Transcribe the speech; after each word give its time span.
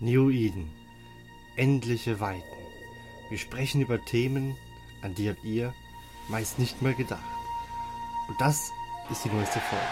New 0.00 0.30
Eden. 0.30 0.70
Endliche 1.56 2.20
Weiten. 2.20 2.44
Wir 3.30 3.38
sprechen 3.38 3.80
über 3.80 4.04
Themen, 4.04 4.56
an 5.02 5.16
die 5.16 5.28
habt 5.28 5.42
ihr 5.42 5.74
meist 6.28 6.58
nicht 6.60 6.82
mehr 6.82 6.94
gedacht. 6.94 7.24
Und 8.28 8.40
das 8.40 8.70
ist 9.10 9.24
die 9.24 9.28
neueste 9.28 9.58
Folge. 9.58 9.84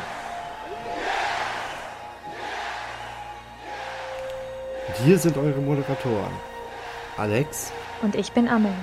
Und 4.87 5.05
hier 5.05 5.19
sind 5.19 5.37
eure 5.37 5.61
Moderatoren. 5.61 6.33
Alex. 7.17 7.73
Und 8.03 8.15
ich 8.15 8.31
bin 8.31 8.47
Amel. 8.47 8.75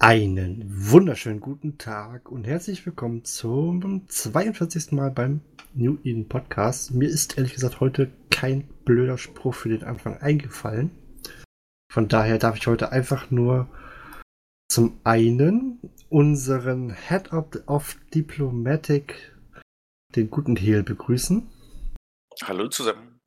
Einen 0.00 0.64
wunderschönen 0.66 1.40
guten 1.40 1.78
Tag 1.78 2.30
und 2.30 2.46
herzlich 2.46 2.84
willkommen 2.84 3.24
zum 3.24 4.08
42. 4.08 4.92
Mal 4.92 5.10
beim 5.10 5.42
New 5.78 5.96
Eden 6.02 6.28
Podcast. 6.28 6.90
Mir 6.90 7.08
ist 7.08 7.38
ehrlich 7.38 7.54
gesagt 7.54 7.78
heute 7.78 8.10
kein 8.30 8.66
blöder 8.84 9.16
Spruch 9.16 9.54
für 9.54 9.68
den 9.68 9.84
Anfang 9.84 10.16
eingefallen. 10.16 10.90
Von 11.92 12.08
daher 12.08 12.38
darf 12.38 12.56
ich 12.56 12.66
heute 12.66 12.90
einfach 12.90 13.30
nur 13.30 13.68
zum 14.68 14.98
einen 15.04 15.78
unseren 16.08 16.90
Head 16.90 17.32
of, 17.32 17.46
of 17.66 17.96
Diplomatic, 18.12 19.32
den 20.16 20.30
guten 20.30 20.56
Heel, 20.56 20.82
begrüßen. 20.82 21.48
Hallo 22.42 22.66
zusammen. 22.68 23.20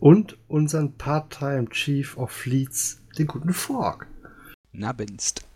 Und 0.00 0.38
unseren 0.48 0.98
Part-Time 0.98 1.70
Chief 1.70 2.16
of 2.16 2.32
Fleets, 2.32 3.00
den 3.16 3.28
guten 3.28 3.52
Fork. 3.52 4.08
Nabinst. 4.72 5.46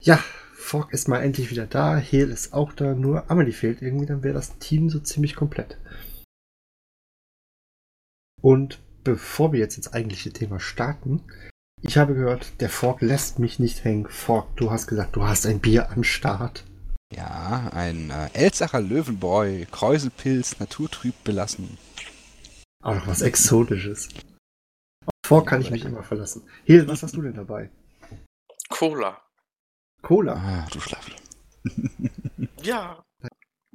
Ja, 0.00 0.24
Fork 0.62 0.92
ist 0.92 1.08
mal 1.08 1.22
endlich 1.22 1.50
wieder 1.50 1.66
da, 1.66 1.96
Heel 1.96 2.30
ist 2.30 2.54
auch 2.54 2.72
da, 2.72 2.94
nur 2.94 3.30
Amelie 3.30 3.52
fehlt 3.52 3.82
irgendwie, 3.82 4.06
dann 4.06 4.22
wäre 4.22 4.34
das 4.34 4.58
Team 4.58 4.88
so 4.88 5.00
ziemlich 5.00 5.34
komplett. 5.34 5.76
Und 8.40 8.80
bevor 9.04 9.52
wir 9.52 9.60
jetzt 9.60 9.76
ins 9.76 9.92
eigentliche 9.92 10.32
Thema 10.32 10.60
starten, 10.60 11.22
ich 11.82 11.98
habe 11.98 12.14
gehört, 12.14 12.60
der 12.60 12.70
Fork 12.70 13.02
lässt 13.02 13.40
mich 13.40 13.58
nicht 13.58 13.84
hängen. 13.84 14.06
Fork, 14.08 14.56
du 14.56 14.70
hast 14.70 14.86
gesagt, 14.86 15.16
du 15.16 15.24
hast 15.24 15.46
ein 15.46 15.58
Bier 15.58 15.90
am 15.90 16.04
Start. 16.04 16.64
Ja, 17.12 17.68
ein 17.74 18.10
äh, 18.10 18.30
Elsacher 18.32 18.80
Löwenbräu, 18.80 19.66
Kräuselpilz, 19.70 20.60
naturtrüb 20.60 21.14
belassen. 21.24 21.76
Auch 22.82 22.94
noch 22.94 23.06
was 23.08 23.20
Exotisches. 23.20 24.08
Auf 25.04 25.12
Fork 25.26 25.48
kann 25.48 25.60
ich 25.60 25.70
mich 25.70 25.84
immer 25.84 26.04
verlassen. 26.04 26.44
Heel, 26.64 26.86
was 26.86 27.02
hast 27.02 27.16
du 27.16 27.22
denn 27.22 27.34
dabei? 27.34 27.68
Cola. 28.70 29.20
Cola. 30.02 30.34
Ah, 30.34 30.68
du 30.70 30.80
Schlaffi. 30.80 31.12
Ja. 32.62 33.04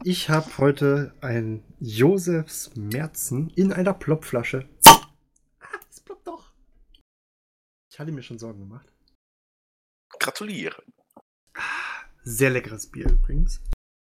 Ich 0.04 0.30
habe 0.30 0.58
heute 0.60 1.14
ein 1.20 1.62
Josefs 1.80 2.72
Merzen 2.76 3.50
in 3.50 3.74
einer 3.74 3.94
Plopflasche. 3.94 4.70
Ah, 4.86 5.02
es 5.90 6.00
ploppt 6.00 6.26
doch. 6.26 6.54
Ich 7.92 8.00
hatte 8.00 8.14
mir 8.14 8.24
schon 8.24 8.40
Sorgen 8.40 8.60
gemacht. 8.60 8.88
Gratuliere. 10.20 10.82
Sehr 12.24 12.50
leckeres 12.50 12.88
Bier 12.88 13.10
übrigens. 13.10 13.60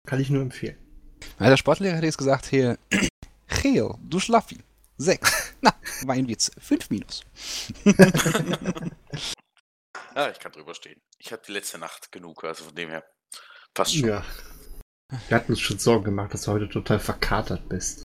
Kann 0.05 0.19
ich 0.19 0.29
nur 0.29 0.43
empfehlen. 0.43 0.77
Ja, 1.39 1.49
der 1.49 1.57
Sportlehrer 1.57 1.95
hätte 1.95 2.05
jetzt 2.05 2.17
gesagt, 2.19 2.45
hier, 2.45 2.77
Geel, 3.47 3.95
du 4.03 4.19
Schlaffi. 4.19 4.59
Sechs. 4.97 5.55
Na, 5.61 5.73
Weinwitz. 6.03 6.51
Fünf 6.59 6.91
minus. 6.91 7.23
Ja, 10.19 10.29
ich 10.29 10.39
kann 10.39 10.51
drüber 10.51 10.73
stehen. 10.75 11.01
Ich 11.17 11.31
hatte 11.31 11.45
die 11.45 11.53
letzte 11.53 11.77
Nacht 11.77 12.11
genug, 12.11 12.43
also 12.43 12.65
von 12.65 12.75
dem 12.75 12.89
her 12.89 13.09
passt 13.73 13.95
schon. 13.95 14.09
Ja. 14.09 14.25
Wir 15.29 15.37
hatten 15.37 15.53
uns 15.53 15.61
schon 15.61 15.79
Sorgen 15.79 16.03
gemacht, 16.03 16.33
dass 16.33 16.41
du 16.41 16.51
heute 16.51 16.67
total 16.67 16.99
verkatert 16.99 17.69
bist. 17.69 18.03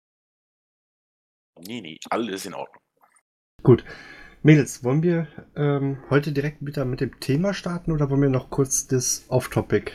Nee, 1.59 1.81
nee, 1.81 1.99
alles 2.09 2.47
in 2.47 2.55
Ordnung. 2.55 2.81
Gut. 3.61 3.85
Mädels, 4.41 4.83
wollen 4.83 5.03
wir 5.03 5.27
ähm, 5.55 6.03
heute 6.09 6.31
direkt 6.31 6.65
wieder 6.65 6.83
mit 6.83 6.99
dem 6.99 7.19
Thema 7.19 7.53
starten 7.53 7.91
oder 7.91 8.09
wollen 8.09 8.23
wir 8.23 8.29
noch 8.29 8.49
kurz 8.49 8.87
das 8.87 9.25
Off-Topic 9.29 9.91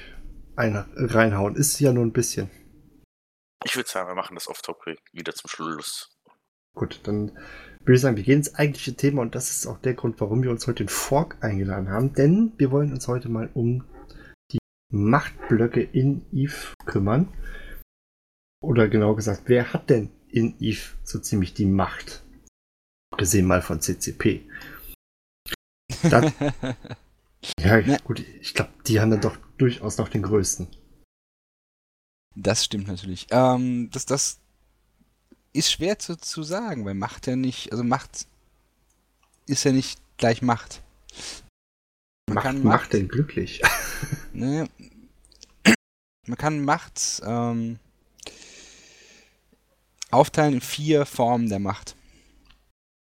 ein- 0.54 0.76
reinhauen? 0.94 1.56
Ist 1.56 1.80
ja 1.80 1.92
nur 1.92 2.04
ein 2.04 2.12
bisschen. 2.12 2.48
Ich 3.64 3.74
würde 3.74 3.88
sagen, 3.88 4.08
wir 4.08 4.14
machen 4.14 4.36
das 4.36 4.47
Off-Topic 4.47 5.00
wieder 5.12 5.34
zum 5.34 5.50
Schluss. 5.50 6.16
Gut, 6.76 7.00
dann 7.08 7.36
würde 7.84 7.97
ich 7.97 8.00
sagen, 8.00 8.17
wir 8.17 8.25
gehen 8.25 8.39
ins 8.39 8.55
eigentliche 8.55 8.95
Thema 8.95 9.22
und 9.22 9.34
das 9.34 9.50
ist 9.50 9.67
auch 9.67 9.78
der 9.78 9.95
Grund, 9.95 10.21
warum 10.21 10.43
wir 10.43 10.50
uns 10.50 10.67
heute 10.67 10.84
den 10.84 10.89
Fork 10.89 11.37
eingeladen 11.43 11.91
haben, 11.91 12.15
denn 12.15 12.53
wir 12.56 12.71
wollen 12.71 12.93
uns 12.93 13.09
heute 13.09 13.28
mal 13.28 13.50
um 13.53 13.84
die 14.53 14.59
Machtblöcke 14.91 15.83
in 15.83 16.25
Eve 16.33 16.72
kümmern. 16.87 17.28
Oder 18.62 18.89
genau 18.89 19.15
gesagt, 19.15 19.43
wer 19.47 19.75
hat 19.75 19.91
denn 19.91 20.11
in 20.28 20.55
Eve 20.61 20.95
so 21.03 21.19
ziemlich 21.19 21.53
die 21.53 21.67
Macht? 21.67 22.22
Abgesehen 23.12 23.47
mal 23.47 23.61
von 23.61 23.81
CCP. 23.81 24.49
Das, 26.03 26.33
ja, 27.61 27.77
Ne. 27.83 27.99
gut, 28.05 28.21
ich 28.41 28.55
glaube, 28.55 28.71
die 28.87 29.01
haben 29.01 29.11
dann 29.11 29.21
doch 29.21 29.37
durchaus 29.59 29.99
noch 29.99 30.09
den 30.09 30.22
größten. 30.22 30.69
Das 32.34 32.65
stimmt 32.65 32.89
natürlich. 32.89 33.27
Ähm, 33.31 33.91
das, 33.93 34.06
das 34.06 34.41
ist 35.54 35.70
schwer 35.70 35.98
zu, 35.98 36.16
zu 36.16 36.42
sagen, 36.42 36.84
weil 36.84 36.94
Macht 36.94 37.26
ja 37.26 37.37
nicht, 37.37 37.72
also 37.72 37.82
Macht 37.82 38.26
ist 39.47 39.65
ja 39.65 39.72
nicht 39.72 39.98
gleich 40.19 40.42
Macht. 40.42 40.82
Man 42.26 42.34
Macht, 42.34 42.44
macht 42.44 42.65
Macht, 42.65 42.92
denn 42.92 43.09
glücklich? 43.09 43.62
ne, 44.32 44.69
man 46.26 46.38
kann 46.38 46.65
Macht 46.65 47.22
ähm, 47.25 47.78
aufteilen 50.10 50.54
in 50.54 50.60
vier 50.60 51.06
Formen 51.06 51.48
der 51.48 51.60
Macht. 51.60 51.94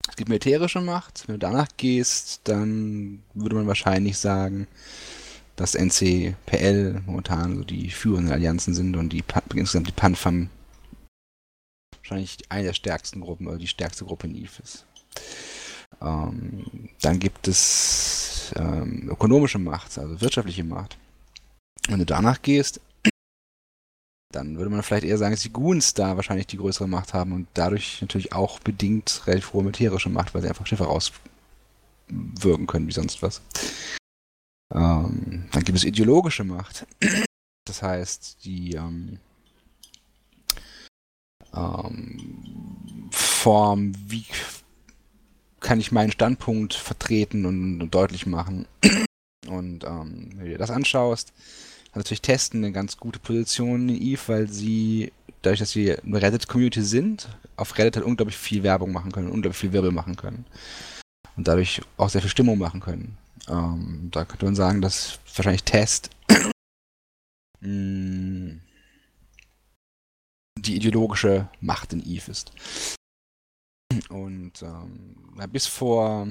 Es 0.08 0.16
gibt 0.16 0.30
militärische 0.30 0.82
Macht. 0.82 1.28
Wenn 1.28 1.36
du 1.36 1.40
danach 1.40 1.68
gehst, 1.78 2.42
dann 2.44 3.24
würde 3.34 3.56
man 3.56 3.68
wahrscheinlich 3.68 4.18
sagen, 4.18 4.68
dass 5.56 5.74
NCPL 5.74 7.02
momentan 7.06 7.58
so 7.58 7.64
die 7.64 7.90
führenden 7.90 8.34
Allianzen 8.34 8.76
sind 8.76 8.96
und 8.98 9.10
die 9.10 9.24
insgesamt 9.56 9.88
die 9.88 9.94
Panfam 9.94 10.50
wahrscheinlich 12.06 12.38
eine 12.50 12.68
der 12.68 12.74
stärksten 12.74 13.22
Gruppen 13.22 13.48
oder 13.48 13.58
die 13.58 13.68
stärkste 13.68 14.06
Gruppe 14.06 14.28
in 14.28 14.36
Eve 14.36 14.62
ist. 14.64 14.86
Ähm, 16.02 16.90
dann 17.02 17.20
gibt 17.20 17.48
es 17.48 18.54
ähm, 18.56 19.10
ökonomische 19.10 19.58
Macht, 19.58 19.98
also 19.98 20.22
wirtschaftliche 20.22 20.64
Macht. 20.64 20.98
Wenn 21.88 22.00
du 22.00 22.06
danach 22.06 22.42
gehst, 22.42 22.80
dann 24.32 24.58
würde 24.58 24.70
man 24.70 24.84
vielleicht 24.84 25.06
eher 25.06 25.18
sagen, 25.18 25.34
dass 25.34 25.42
die 25.42 25.54
Goons 25.54 25.94
da 25.94 26.16
wahrscheinlich 26.16 26.48
die 26.48 26.58
größere 26.58 26.88
Macht 26.88 27.14
haben 27.14 27.32
und 27.32 27.48
dadurch 27.56 28.02
natürlich 28.02 28.34
auch 28.34 28.60
bedingt 28.60 29.26
relativ 29.26 29.54
hohe 29.54 29.64
militärische 29.64 30.10
Macht, 30.10 30.34
weil 30.34 30.42
sie 30.42 30.50
einfach 30.50 30.68
Schiffe 30.68 30.86
rauswirken 30.86 32.68
können 32.68 32.88
wie 32.88 32.94
sonst 32.94 33.22
was. 33.22 33.42
Ähm, 34.74 35.48
dann 35.52 35.64
gibt 35.64 35.78
es 35.78 35.84
ideologische 35.84 36.44
Macht. 36.44 36.86
Das 37.68 37.82
heißt, 37.82 38.46
die 38.46 38.76
ähm, 38.76 39.18
ähm, 41.56 43.10
Form, 43.12 43.94
wie 44.08 44.26
kann 45.66 45.80
ich 45.80 45.92
meinen 45.92 46.12
Standpunkt 46.12 46.76
vertreten 46.76 47.46
und, 47.46 47.82
und 47.82 47.96
deutlich 47.96 48.28
machen. 48.28 48.68
Und 49.48 49.84
ähm, 49.84 50.30
wenn 50.34 50.46
du 50.46 50.46
dir 50.46 50.58
das 50.58 50.72
anschaust, 50.72 51.32
hat 51.90 51.98
natürlich 51.98 52.22
Testen 52.22 52.64
eine 52.64 52.72
ganz 52.72 52.98
gute 52.98 53.20
Position 53.20 53.90
in 53.90 54.02
Eve, 54.02 54.22
weil 54.26 54.48
sie, 54.48 55.12
dadurch, 55.44 55.60
dass 55.60 55.70
sie 55.70 55.96
eine 55.96 56.20
Reddit-Community 56.20 56.82
sind, 56.82 57.30
auf 57.56 57.78
Reddit 57.78 57.96
halt 57.96 58.08
unglaublich 58.08 58.38
viel 58.38 58.64
Werbung 58.64 58.92
machen 58.92 59.12
können, 59.12 59.30
unglaublich 59.30 59.60
viel 59.60 59.72
Wirbel 59.72 59.92
machen 59.92 60.16
können. 60.16 60.46
Und 61.38 61.48
dadurch 61.48 61.82
auch 61.98 62.10
sehr 62.10 62.22
viel 62.22 62.32
Stimmung 62.32 62.58
machen 62.58 62.80
können. 62.80 63.18
Ähm, 63.48 64.10
da 64.12 64.26
könnte 64.26 64.46
man 64.46 64.56
sagen, 64.56 64.82
dass 64.82 65.20
wahrscheinlich 65.36 65.64
Test 65.64 66.10
mh, 67.62 68.56
die 70.68 70.76
ideologische 70.76 71.50
Macht 71.62 71.94
in 71.94 72.06
Eve 72.06 72.32
ist. 72.32 72.52
Und 74.10 74.62
ähm, 74.62 75.16
bis 75.52 75.68
vor 75.68 76.28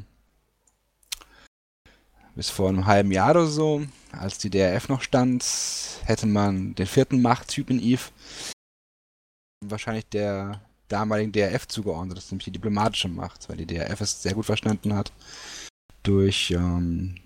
bis 2.34 2.50
vor 2.50 2.68
einem 2.68 2.86
halben 2.86 3.12
Jahr 3.12 3.30
oder 3.30 3.46
so, 3.46 3.86
als 4.10 4.38
die 4.38 4.50
DRF 4.50 4.88
noch 4.88 5.02
stand, 5.02 5.44
hätte 6.04 6.26
man 6.26 6.74
den 6.74 6.86
vierten 6.86 7.22
Machttyp 7.22 7.70
in 7.70 7.80
Eve 7.80 8.10
wahrscheinlich 9.70 10.06
der 10.06 10.60
damaligen 10.88 11.32
DRF 11.32 11.66
zugeordnet, 11.68 12.16
das 12.16 12.26
ist 12.26 12.32
nämlich 12.32 12.44
die 12.44 12.52
diplomatische 12.52 13.08
Macht, 13.08 13.48
weil 13.48 13.56
die 13.56 13.66
DRF 13.66 14.00
es 14.00 14.22
sehr 14.22 14.34
gut 14.34 14.46
verstanden 14.46 14.94
hat, 14.94 15.12
durch 16.02 16.50
ähm, 16.50 17.16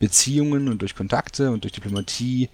Beziehungen 0.00 0.68
und 0.68 0.80
durch 0.80 0.96
Kontakte 0.96 1.52
und 1.52 1.62
durch 1.62 1.74
Diplomatie 1.74 2.48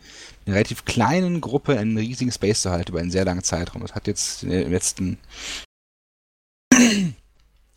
einer 0.45 0.57
relativ 0.57 0.85
kleinen 0.85 1.41
Gruppe 1.41 1.79
einen 1.79 1.97
riesigen 1.97 2.33
Space 2.33 2.63
zu 2.63 2.71
halten 2.71 2.91
über 2.91 3.01
einen 3.01 3.13
sehr 3.13 3.25
langen 3.25 3.45
Zeitraum. 3.45 3.83
Das 3.83 3.95
hat 3.95 4.09
jetzt 4.09 4.43
den 4.43 4.71
letzten 4.71 5.19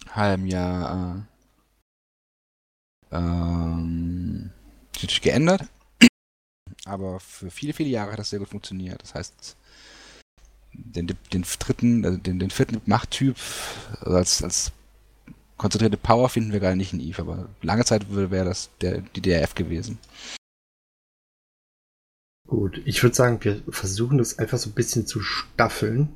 halben 0.09 0.47
Jahr 0.47 1.27
äh, 3.11 3.15
ähm, 3.15 4.49
natürlich 4.93 5.21
geändert. 5.21 5.61
Aber 6.85 7.19
für 7.19 7.51
viele, 7.51 7.73
viele 7.73 7.89
Jahre 7.89 8.13
hat 8.13 8.19
das 8.19 8.31
sehr 8.31 8.39
gut 8.39 8.49
funktioniert. 8.49 9.01
Das 9.03 9.13
heißt, 9.13 9.55
den, 10.73 11.15
den 11.31 11.45
dritten, 11.59 12.05
also 12.05 12.17
den, 12.17 12.39
den 12.39 12.49
vierten 12.49 12.81
Machttyp 12.85 13.35
also 14.01 14.17
als, 14.17 14.43
als 14.43 14.71
konzentrierte 15.59 15.97
Power 15.97 16.29
finden 16.29 16.51
wir 16.51 16.59
gerade 16.59 16.75
nicht 16.75 16.93
in 16.93 16.99
Eve, 16.99 17.21
aber 17.21 17.49
lange 17.61 17.85
Zeit 17.85 18.05
wäre 18.09 18.45
das 18.45 18.71
der, 18.81 19.01
die 19.15 19.21
DRF 19.21 19.53
gewesen. 19.53 19.99
Gut, 22.47 22.81
ich 22.85 23.03
würde 23.03 23.15
sagen, 23.15 23.37
wir 23.43 23.61
versuchen 23.69 24.17
das 24.17 24.39
einfach 24.39 24.57
so 24.57 24.71
ein 24.71 24.73
bisschen 24.73 25.05
zu 25.05 25.21
staffeln. 25.21 26.09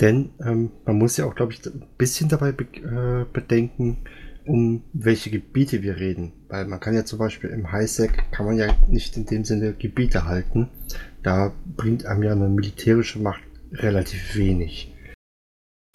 Denn 0.00 0.30
ähm, 0.40 0.70
man 0.84 0.96
muss 0.96 1.16
ja 1.16 1.26
auch, 1.26 1.34
glaube 1.34 1.52
ich, 1.52 1.64
ein 1.66 1.86
bisschen 1.98 2.28
dabei 2.28 2.52
be 2.52 2.64
äh, 2.64 3.26
bedenken, 3.30 3.98
um 4.46 4.84
welche 4.92 5.30
Gebiete 5.30 5.82
wir 5.82 5.96
reden. 5.96 6.32
Weil 6.48 6.66
man 6.66 6.80
kann 6.80 6.94
ja 6.94 7.04
zum 7.04 7.18
Beispiel 7.18 7.50
im 7.50 7.72
Highsec 7.72 8.30
kann 8.30 8.46
man 8.46 8.56
ja 8.56 8.74
nicht 8.88 9.16
in 9.16 9.26
dem 9.26 9.44
Sinne 9.44 9.74
Gebiete 9.74 10.24
halten. 10.24 10.68
Da 11.22 11.52
bringt 11.76 12.06
einem 12.06 12.22
ja 12.22 12.32
eine 12.32 12.48
militärische 12.48 13.18
Macht 13.18 13.42
relativ 13.72 14.36
wenig. 14.36 14.95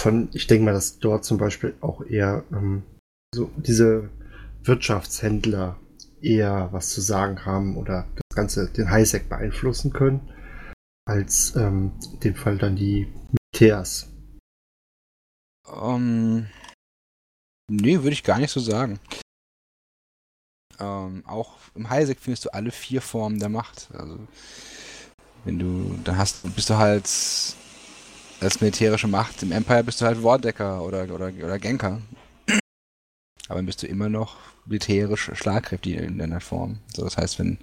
Von, 0.02 0.30
ich 0.34 0.48
denke 0.48 0.66
mal, 0.66 0.74
dass 0.74 0.98
dort 0.98 1.24
zum 1.24 1.38
Beispiel 1.38 1.76
auch 1.80 2.04
eher 2.04 2.44
ähm, 2.52 2.82
so 3.36 3.52
diese 3.58 4.10
Wirtschaftshändler 4.64 5.80
eher 6.20 6.70
was 6.72 6.90
zu 6.90 7.02
sagen 7.02 7.46
haben 7.46 7.78
oder 7.78 8.08
das 8.16 8.36
Ganze 8.36 8.72
den 8.72 8.90
Highsec 8.90 9.30
beeinflussen 9.30 9.94
können, 9.94 10.34
als 11.08 11.56
ähm, 11.56 11.92
in 12.14 12.20
dem 12.20 12.34
Fall 12.34 12.58
dann 12.58 12.76
die 12.76 13.14
Militärs. 13.54 14.10
Um, 15.68 16.48
nee, 17.70 17.98
würde 17.98 18.14
ich 18.14 18.24
gar 18.24 18.40
nicht 18.40 18.52
so 18.52 18.60
sagen. 18.60 19.00
Ähm, 20.80 21.24
auch 21.28 21.60
im 21.76 21.92
Highsec 21.92 22.20
findest 22.20 22.46
du 22.46 22.50
alle 22.56 22.72
vier 22.72 23.04
Formen 23.04 23.38
der 23.38 23.50
Macht. 23.50 23.92
Also 23.94 24.18
wenn 25.46 25.60
du, 25.60 25.96
dann 26.04 26.18
hast, 26.18 26.42
bist 26.56 26.72
du 26.72 26.78
halt 26.78 27.08
als 28.42 28.62
militärische 28.62 29.08
Macht. 29.08 29.44
Im 29.44 29.52
Empire 29.52 29.84
bist 29.84 30.02
du 30.02 30.06
halt 30.06 30.24
Wardecker 30.24 30.84
oder, 30.84 31.04
oder, 31.14 31.28
oder 31.28 31.60
Genker. 31.60 32.02
Aber 33.48 33.58
dann 33.58 33.66
bist 33.66 33.84
du 33.84 33.88
immer 33.88 34.10
noch 34.10 34.38
militärisch 34.66 35.32
schlagkräftig 35.34 35.98
in 35.98 36.18
deiner 36.18 36.40
Form. 36.40 36.80
So, 36.94 37.04
das 37.04 37.18
heißt, 37.18 37.40
wenn, 37.40 37.58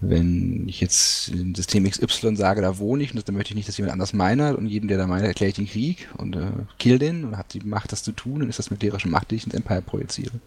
wenn 0.00 0.68
ich 0.68 0.80
jetzt 0.80 1.28
in 1.28 1.54
System 1.54 1.88
XY 1.88 2.36
sage, 2.36 2.62
da 2.62 2.78
wohne 2.78 3.02
ich, 3.02 3.14
und 3.14 3.26
dann 3.26 3.34
möchte 3.34 3.50
ich 3.50 3.56
nicht, 3.56 3.68
dass 3.68 3.76
jemand 3.76 3.92
anders 3.92 4.12
meinert 4.12 4.56
und 4.56 4.66
jedem, 4.66 4.88
der 4.88 4.98
da 4.98 5.06
meint, 5.06 5.24
erkläre 5.24 5.50
ich 5.50 5.56
den 5.56 5.66
Krieg 5.66 6.08
und 6.16 6.36
äh, 6.36 6.50
kill 6.78 6.98
den 6.98 7.24
und 7.24 7.36
hat 7.36 7.54
die 7.54 7.60
Macht, 7.60 7.92
das 7.92 8.02
zu 8.02 8.12
tun, 8.12 8.40
dann 8.40 8.48
ist 8.48 8.58
das 8.58 8.70
militärische 8.70 9.08
Macht, 9.08 9.30
die 9.30 9.36
ich 9.36 9.44
ins 9.44 9.54
Empire 9.54 9.82
projiziere. 9.82 10.40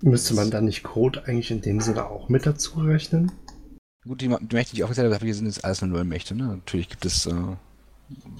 Müsste 0.00 0.34
man 0.34 0.50
dann 0.50 0.66
nicht 0.66 0.84
Code 0.84 1.24
eigentlich 1.26 1.50
in 1.50 1.60
dem 1.60 1.80
Sinne 1.80 2.06
auch 2.06 2.28
mit 2.28 2.46
dazu 2.46 2.80
rechnen? 2.80 3.32
Gut, 4.08 4.22
die, 4.22 4.28
die 4.28 4.56
Mächte, 4.56 4.74
die 4.74 4.82
habe, 4.82 4.94
hier 4.94 5.34
sind 5.34 5.46
jetzt 5.46 5.64
alles 5.64 5.82
nur 5.82 5.90
Nullmächte. 5.90 6.34
Ne? 6.34 6.44
Natürlich 6.44 6.88
gibt 6.88 7.04
es, 7.04 7.26
äh, 7.26 7.34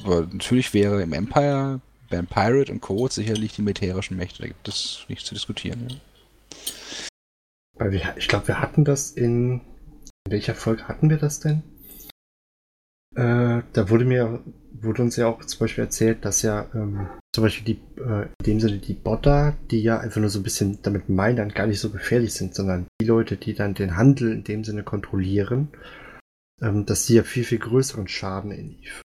natürlich 0.04 0.72
wäre 0.72 1.02
im 1.02 1.12
Empire, 1.12 1.80
beim 2.08 2.26
Pirate 2.26 2.72
und 2.72 2.80
Code 2.80 3.12
sicherlich 3.12 3.54
die 3.54 3.62
militärischen 3.62 4.16
Mächte. 4.16 4.40
Da 4.40 4.48
gibt 4.48 4.66
es 4.66 5.04
nichts 5.08 5.26
zu 5.26 5.34
diskutieren. 5.34 5.88
Ja. 5.90 5.96
Weil 7.74 7.92
wir, 7.92 8.14
ich 8.16 8.28
glaube, 8.28 8.48
wir 8.48 8.60
hatten 8.60 8.84
das 8.84 9.10
in, 9.10 9.60
in 10.24 10.32
welcher 10.32 10.54
Folge 10.54 10.88
hatten 10.88 11.10
wir 11.10 11.18
das 11.18 11.40
denn? 11.40 11.62
Äh, 13.18 13.64
da 13.72 13.90
wurde 13.90 14.04
mir, 14.04 14.44
wurde 14.70 15.02
uns 15.02 15.16
ja 15.16 15.26
auch 15.26 15.44
zum 15.44 15.58
Beispiel 15.58 15.82
erzählt, 15.82 16.24
dass 16.24 16.42
ja 16.42 16.70
ähm, 16.72 17.08
zum 17.34 17.42
Beispiel 17.42 17.74
die, 17.74 18.00
äh, 18.00 18.26
in 18.26 18.44
dem 18.46 18.60
Sinne 18.60 18.78
die 18.78 18.94
Botter, 18.94 19.56
die 19.72 19.82
ja 19.82 19.98
einfach 19.98 20.20
nur 20.20 20.30
so 20.30 20.38
ein 20.38 20.44
bisschen 20.44 20.78
damit 20.82 21.08
meinen, 21.08 21.34
dann 21.34 21.48
gar 21.48 21.66
nicht 21.66 21.80
so 21.80 21.90
gefährlich 21.90 22.32
sind, 22.32 22.54
sondern 22.54 22.86
die 23.02 23.06
Leute, 23.06 23.36
die 23.36 23.54
dann 23.54 23.74
den 23.74 23.96
Handel 23.96 24.30
in 24.30 24.44
dem 24.44 24.62
Sinne 24.62 24.84
kontrollieren, 24.84 25.66
ähm, 26.62 26.86
dass 26.86 27.06
sie 27.06 27.16
ja 27.16 27.24
viel, 27.24 27.42
viel 27.42 27.58
größeren 27.58 28.06
Schaden 28.06 28.52
in 28.52 28.78
Eve, 28.78 29.02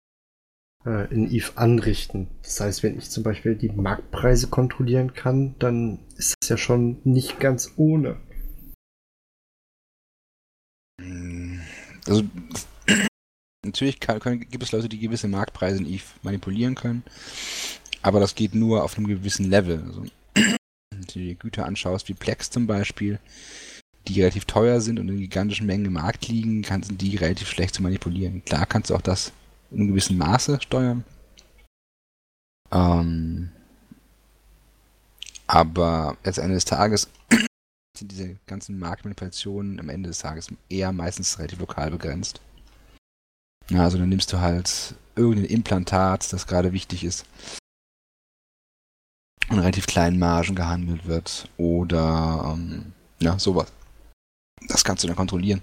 äh, 0.86 1.14
in 1.14 1.30
Eve 1.30 1.52
anrichten. 1.54 2.26
Das 2.42 2.60
heißt, 2.60 2.82
wenn 2.82 2.98
ich 2.98 3.10
zum 3.10 3.22
Beispiel 3.22 3.54
die 3.54 3.70
Marktpreise 3.70 4.48
kontrollieren 4.48 5.14
kann, 5.14 5.54
dann 5.60 6.00
ist 6.16 6.34
das 6.40 6.48
ja 6.48 6.56
schon 6.56 6.98
nicht 7.04 7.38
ganz 7.38 7.74
ohne. 7.76 8.16
Also 12.08 12.24
Natürlich 13.64 14.00
kann, 14.00 14.20
können, 14.20 14.40
gibt 14.40 14.62
es 14.62 14.72
Leute, 14.72 14.88
die 14.88 14.98
gewisse 14.98 15.28
Marktpreise 15.28 15.78
in 15.78 15.86
EVE 15.86 16.04
manipulieren 16.22 16.74
können, 16.74 17.02
aber 18.00 18.18
das 18.18 18.34
geht 18.34 18.54
nur 18.54 18.82
auf 18.82 18.96
einem 18.96 19.06
gewissen 19.06 19.50
Level. 19.50 19.82
Also, 19.86 20.04
wenn 20.34 21.00
du 21.00 21.06
dir 21.06 21.34
Güter 21.34 21.66
anschaust, 21.66 22.08
wie 22.08 22.14
Plex 22.14 22.50
zum 22.50 22.66
Beispiel, 22.66 23.18
die 24.08 24.20
relativ 24.20 24.46
teuer 24.46 24.80
sind 24.80 24.98
und 24.98 25.08
in 25.08 25.18
gigantischen 25.18 25.66
Mengen 25.66 25.86
im 25.86 25.92
Markt 25.92 26.26
liegen, 26.28 26.62
kannst 26.62 26.90
du 26.90 26.94
die 26.94 27.16
relativ 27.16 27.48
schlecht 27.48 27.74
zu 27.74 27.82
manipulieren. 27.82 28.42
Klar 28.44 28.64
kannst 28.64 28.90
du 28.90 28.94
auch 28.94 29.02
das 29.02 29.32
in 29.70 29.80
einem 29.80 29.88
gewissen 29.88 30.16
Maße 30.16 30.58
steuern. 30.62 31.04
Ähm, 32.72 33.50
aber 35.46 36.16
jetzt 36.24 36.38
Ende 36.38 36.54
des 36.54 36.64
Tages 36.64 37.10
sind 37.96 38.10
diese 38.10 38.36
ganzen 38.46 38.78
Marktmanipulationen 38.78 39.78
am 39.80 39.90
Ende 39.90 40.08
des 40.08 40.20
Tages 40.20 40.48
eher 40.70 40.92
meistens 40.92 41.38
relativ 41.38 41.58
lokal 41.58 41.90
begrenzt. 41.90 42.40
Ja, 43.70 43.84
also 43.84 43.98
dann 43.98 44.08
nimmst 44.08 44.32
du 44.32 44.40
halt 44.40 44.94
irgendein 45.16 45.46
Implantat, 45.46 46.32
das 46.32 46.46
gerade 46.46 46.72
wichtig 46.72 47.04
ist 47.04 47.24
und 49.50 49.58
relativ 49.58 49.86
kleinen 49.86 50.18
Margen 50.18 50.54
gehandelt 50.54 51.06
wird 51.06 51.48
oder 51.56 52.54
ähm, 52.54 52.92
ja, 53.18 53.38
sowas. 53.38 53.70
Das 54.68 54.84
kannst 54.84 55.02
du 55.02 55.08
dann 55.08 55.16
kontrollieren. 55.16 55.60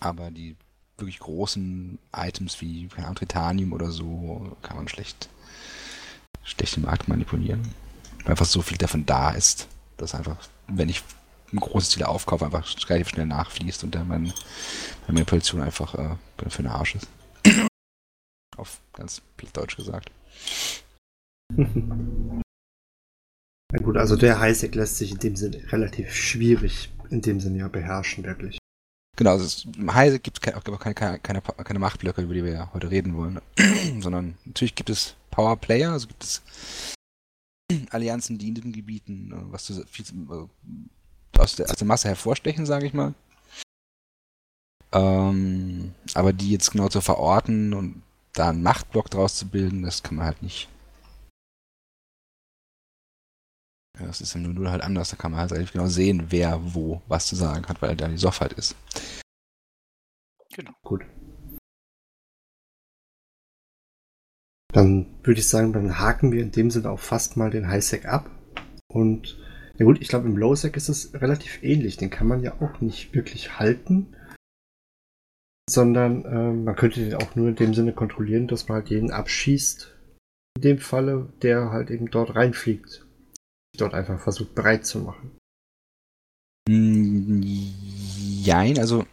Aber 0.00 0.30
die 0.30 0.56
wirklich 0.96 1.18
großen 1.18 1.98
Items 2.14 2.60
wie 2.60 2.86
keine 2.88 3.06
Ahnung, 3.06 3.18
Titanium 3.18 3.72
oder 3.72 3.90
so 3.90 4.56
kann 4.62 4.76
man 4.76 4.88
schlecht, 4.88 5.28
schlecht 6.44 6.76
im 6.76 6.84
Markt 6.84 7.08
manipulieren. 7.08 7.74
Weil 8.22 8.30
einfach 8.30 8.46
so 8.46 8.62
viel 8.62 8.78
davon 8.78 9.04
da 9.04 9.30
ist, 9.30 9.66
dass 9.96 10.14
einfach, 10.14 10.36
wenn 10.68 10.88
ich 10.88 11.02
ein 11.52 11.60
großes 11.60 11.90
Ziel 11.90 12.02
aufkaufe, 12.04 12.44
einfach 12.44 12.66
relativ 12.88 13.08
schnell 13.10 13.26
nachfließt 13.26 13.84
und 13.84 13.94
dann 13.94 14.08
meine, 14.08 14.28
meine 14.28 14.34
Manipulation 15.08 15.62
einfach 15.62 15.94
äh, 15.94 16.16
für 16.48 16.62
den 16.62 16.70
Arsch 16.70 16.96
ist. 16.96 17.08
Auf 18.56 18.80
ganz 18.92 19.22
Deutsch 19.52 19.76
gesagt. 19.76 20.10
Ja 23.70 23.80
gut, 23.80 23.98
also 23.98 24.16
der 24.16 24.40
Highsec 24.40 24.74
lässt 24.74 24.96
sich 24.96 25.12
in 25.12 25.18
dem 25.18 25.36
Sinne 25.36 25.60
relativ 25.70 26.14
schwierig 26.14 26.90
in 27.10 27.20
dem 27.20 27.40
Sinne 27.40 27.58
ja 27.58 27.68
beherrschen, 27.68 28.24
wirklich. 28.24 28.58
Genau, 29.16 29.32
also 29.32 29.68
im 29.76 29.92
Highsec 29.92 30.22
gibt 30.22 30.38
es 30.38 30.40
keine, 30.40 30.94
keine, 30.94 31.18
keine, 31.18 31.42
keine 31.42 31.78
Machtblöcke, 31.78 32.22
über 32.22 32.34
die 32.34 32.44
wir 32.44 32.52
ja 32.52 32.72
heute 32.72 32.90
reden 32.90 33.14
wollen, 33.16 33.40
sondern 34.00 34.38
natürlich 34.44 34.74
gibt 34.74 34.90
es 34.90 35.16
Power 35.30 35.56
Player, 35.56 35.92
also 35.92 36.06
gibt 36.06 36.24
es 36.24 36.42
Allianzen, 37.90 38.38
die 38.38 38.48
in 38.48 38.54
den 38.54 38.72
Gebieten 38.72 39.32
äh, 39.32 39.52
was 39.52 39.64
zu, 39.64 39.84
viel, 39.86 40.04
äh, 40.06 40.46
aus, 41.36 41.56
der, 41.56 41.70
aus 41.70 41.76
der 41.76 41.86
Masse 41.86 42.08
hervorstechen, 42.08 42.66
sage 42.66 42.86
ich 42.86 42.94
mal. 42.94 43.14
Ähm, 44.92 45.94
aber 46.14 46.32
die 46.32 46.50
jetzt 46.52 46.70
genau 46.70 46.88
zu 46.88 47.00
verorten 47.00 47.74
und 47.74 48.02
da 48.32 48.50
einen 48.50 48.62
Machtblock 48.62 49.10
draus 49.10 49.36
zu 49.36 49.48
bilden, 49.48 49.82
das 49.82 50.02
kann 50.02 50.16
man 50.16 50.26
halt 50.26 50.42
nicht. 50.42 50.68
Ja, 53.98 54.06
das 54.06 54.20
ist 54.20 54.34
im 54.34 54.54
0 54.54 54.70
halt 54.70 54.82
anders, 54.82 55.10
da 55.10 55.16
kann 55.16 55.32
man 55.32 55.40
halt 55.40 55.52
relativ 55.52 55.72
genau 55.72 55.88
sehen, 55.88 56.26
wer 56.30 56.74
wo 56.74 57.02
was 57.08 57.26
zu 57.26 57.36
sagen 57.36 57.66
hat, 57.68 57.82
weil 57.82 57.96
da 57.96 58.08
die 58.08 58.16
Soft 58.16 58.40
halt 58.40 58.52
ist. 58.52 58.76
Genau. 60.54 60.72
Gut. 60.82 61.04
Dann 64.72 65.06
würde 65.24 65.40
ich 65.40 65.48
sagen, 65.48 65.72
dann 65.72 65.98
haken 65.98 66.30
wir 66.30 66.42
in 66.42 66.52
dem 66.52 66.70
Sinne 66.70 66.90
auch 66.90 67.00
fast 67.00 67.36
mal 67.36 67.50
den 67.50 67.68
Highsec 67.68 68.06
ab. 68.06 68.30
Und 68.86 69.38
ja 69.78 69.84
gut, 69.84 70.00
ich 70.00 70.08
glaube 70.08 70.28
im 70.28 70.36
Lowsec 70.36 70.76
ist 70.76 70.88
es 70.88 71.14
relativ 71.14 71.62
ähnlich. 71.62 71.96
Den 71.96 72.10
kann 72.10 72.26
man 72.26 72.42
ja 72.42 72.60
auch 72.60 72.80
nicht 72.80 73.14
wirklich 73.14 73.58
halten. 73.58 74.14
Sondern 75.70 76.24
äh, 76.24 76.52
man 76.52 76.74
könnte 76.74 77.00
den 77.00 77.14
auch 77.14 77.36
nur 77.36 77.48
in 77.48 77.56
dem 77.56 77.74
Sinne 77.74 77.92
kontrollieren, 77.92 78.48
dass 78.48 78.68
man 78.68 78.76
halt 78.76 78.90
jeden 78.90 79.12
abschießt. 79.12 79.94
In 80.56 80.62
dem 80.62 80.78
Falle, 80.78 81.32
der 81.42 81.70
halt 81.70 81.90
eben 81.90 82.10
dort 82.10 82.34
reinfliegt. 82.34 83.06
Dort 83.76 83.94
einfach 83.94 84.20
versucht 84.20 84.54
bereit 84.54 84.84
zu 84.84 85.00
machen. 85.00 85.36
Jein, 86.68 87.58
also 88.78 89.06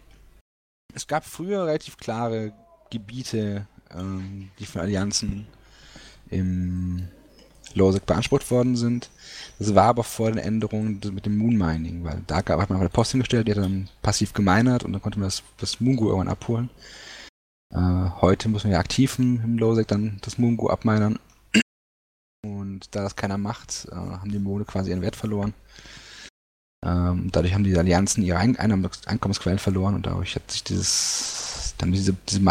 es 0.93 1.07
gab 1.07 1.25
früher 1.25 1.65
relativ 1.65 1.97
klare 1.97 2.53
Gebiete, 2.89 3.67
ähm, 3.91 4.49
die 4.59 4.65
von 4.65 4.81
Allianzen 4.81 5.47
im 6.29 7.07
Losec 7.75 8.05
beansprucht 8.05 8.49
worden 8.51 8.75
sind. 8.75 9.09
Das 9.59 9.75
war 9.75 9.85
aber 9.85 10.03
vor 10.03 10.29
den 10.31 10.37
Änderungen 10.37 10.99
mit 11.11 11.25
dem 11.25 11.37
Moon 11.37 11.57
Mining, 11.57 12.03
weil 12.03 12.21
da 12.27 12.41
gab, 12.41 12.59
hat 12.59 12.69
man 12.69 12.79
eine 12.79 12.89
Post 12.89 13.11
hingestellt, 13.11 13.47
die 13.47 13.51
hat 13.51 13.59
dann 13.59 13.89
passiv 14.01 14.33
gemeinert 14.33 14.83
und 14.83 14.93
dann 14.93 15.01
konnte 15.01 15.19
man 15.19 15.27
das, 15.27 15.43
das 15.57 15.79
Mungo 15.79 16.05
irgendwann 16.05 16.29
abholen. 16.29 16.69
Äh, 17.73 18.09
heute 18.21 18.49
muss 18.49 18.63
man 18.63 18.73
ja 18.73 18.79
aktiv 18.79 19.19
im, 19.19 19.41
im 19.59 19.85
dann 19.87 20.17
das 20.21 20.37
Mungo 20.37 20.69
abminern. 20.69 21.19
Und 22.45 22.95
da 22.95 23.01
das 23.01 23.15
keiner 23.15 23.37
macht, 23.37 23.87
äh, 23.91 23.95
haben 23.95 24.31
die 24.31 24.39
Mode 24.39 24.65
quasi 24.65 24.91
ihren 24.91 25.01
Wert 25.01 25.15
verloren. 25.15 25.53
Ähm, 26.85 27.29
dadurch 27.31 27.53
haben 27.53 27.63
die 27.63 27.75
Allianzen 27.75 28.23
ihre 28.23 28.37
Ein 28.37 28.57
Einkommensquellen 28.57 29.57
verloren 29.59 29.95
und 29.95 30.05
dadurch 30.05 30.35
hat 30.35 30.51
sich 30.51 30.63
dieses, 30.63 31.73
dann 31.79 31.91
diese, 31.91 32.13
diese 32.29 32.41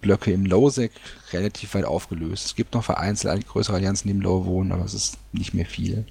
Machtblöcke 0.00 0.32
im 0.32 0.46
Lowsec 0.46 0.92
relativ 1.32 1.74
weit 1.74 1.84
aufgelöst. 1.84 2.46
Es 2.46 2.54
gibt 2.54 2.74
noch 2.74 2.84
vereinzelt 2.84 3.46
größere 3.46 3.76
Allianzen, 3.76 4.08
die 4.08 4.14
im 4.16 4.20
Low 4.20 4.44
wohnen, 4.44 4.72
aber 4.72 4.84
es 4.84 4.94
ist 4.94 5.18
nicht 5.32 5.54
mehr 5.54 5.66
viel. 5.66 6.04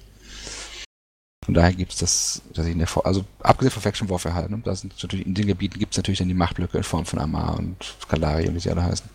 Von 1.44 1.54
daher 1.54 1.72
gibt 1.72 1.92
es 1.92 1.98
das, 1.98 2.42
dass 2.54 2.66
ich 2.66 2.72
in 2.72 2.78
der 2.78 2.86
Vor 2.86 3.06
also 3.06 3.24
abgesehen 3.40 3.72
von 3.72 3.82
Faction 3.82 4.08
Warfare 4.08 4.34
halt, 4.34 4.50
ne, 4.50 4.60
da 4.62 4.74
sind 4.74 4.92
natürlich 5.02 5.26
in 5.26 5.34
den 5.34 5.46
Gebieten 5.46 5.78
gibt 5.78 5.92
es 5.92 5.96
natürlich 5.96 6.18
dann 6.18 6.28
die 6.28 6.34
Machtblöcke 6.34 6.78
in 6.78 6.84
Form 6.84 7.06
von 7.06 7.18
Amar 7.18 7.58
und 7.58 7.76
Skalari 8.02 8.54
wie 8.54 8.60
sie 8.60 8.70
alle 8.70 8.84
heißen. 8.84 9.08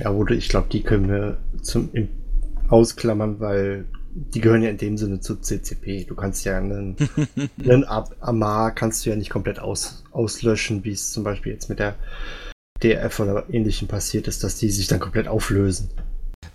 Ja, 0.00 0.10
oder 0.10 0.34
ich 0.34 0.48
glaube, 0.48 0.68
die 0.70 0.82
können 0.82 1.08
wir 1.08 1.38
zum 1.62 1.90
im, 1.92 2.08
ausklammern, 2.68 3.38
weil 3.38 3.86
die 4.10 4.40
gehören 4.40 4.62
ja 4.62 4.70
in 4.70 4.78
dem 4.78 4.96
Sinne 4.96 5.20
zu 5.20 5.36
CCP. 5.36 6.04
Du 6.04 6.14
kannst 6.14 6.44
ja 6.44 6.56
einen, 6.56 6.96
einen 7.62 7.84
Amar 7.84 8.74
kannst 8.74 9.04
du 9.04 9.10
ja 9.10 9.16
nicht 9.16 9.30
komplett 9.30 9.58
aus, 9.58 10.04
auslöschen, 10.10 10.84
wie 10.84 10.92
es 10.92 11.12
zum 11.12 11.22
Beispiel 11.22 11.52
jetzt 11.52 11.68
mit 11.68 11.78
der 11.78 11.96
DF 12.82 13.20
oder 13.20 13.44
ähnlichem 13.50 13.88
passiert 13.88 14.28
ist, 14.28 14.44
dass 14.44 14.56
die 14.56 14.70
sich 14.70 14.86
dann 14.86 15.00
komplett 15.00 15.28
auflösen. 15.28 15.90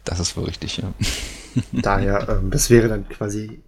Das 0.03 0.19
ist 0.19 0.35
wohl 0.37 0.45
richtig, 0.45 0.77
ja. 0.77 0.93
Daher, 1.71 2.27
ähm, 2.29 2.51
das 2.51 2.69
wäre 2.69 2.87
dann 2.87 3.07
quasi 3.09 3.61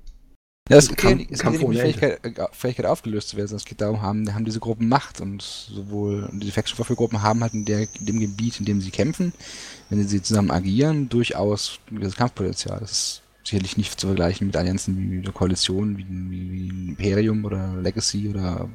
ja, 0.70 0.78
es, 0.78 0.88
geht, 0.88 1.30
es 1.30 1.42
geht 1.42 1.52
nicht 1.52 1.64
um 1.64 1.72
die 1.72 1.78
Fähigkeit, 1.78 2.24
äh, 2.24 2.48
Fähigkeit 2.54 2.86
aufgelöst 2.86 3.28
zu 3.30 3.36
werden, 3.36 3.48
sondern 3.48 3.64
es 3.64 3.66
geht 3.66 3.82
darum, 3.82 4.02
haben, 4.02 4.34
haben 4.34 4.46
diese 4.46 4.62
Gruppen 4.62 4.88
Macht 4.88 5.20
und 5.20 5.42
sowohl 5.42 6.30
diese 6.32 6.54
Faction 6.54 6.80
Warfare 6.80 6.96
Gruppen 6.96 7.22
haben 7.22 7.42
halt 7.42 7.54
in, 7.54 7.66
der, 7.66 7.82
in 7.82 8.06
dem 8.06 8.20
Gebiet, 8.22 8.60
in 8.60 8.66
dem 8.66 8.80
sie 8.80 8.92
kämpfen, 8.92 9.34
wenn 9.90 10.08
sie 10.08 10.22
zusammen 10.22 10.52
agieren, 10.52 11.10
durchaus 11.10 11.80
das 11.92 12.16
Kampfpotenzial. 12.16 12.80
Das 12.80 12.92
ist 12.92 13.22
sicherlich 13.44 13.76
nicht 13.76 14.00
zu 14.00 14.08
vergleichen 14.08 14.48
mit 14.48 14.56
Allianzen 14.56 14.98
wie 14.98 15.18
eine 15.18 15.34
Koalition, 15.34 15.98
wie, 15.98 16.06
wie, 16.08 16.52
wie 16.52 16.90
Imperium 16.90 17.44
oder 17.44 17.76
Legacy 17.82 18.30
oder 18.30 18.70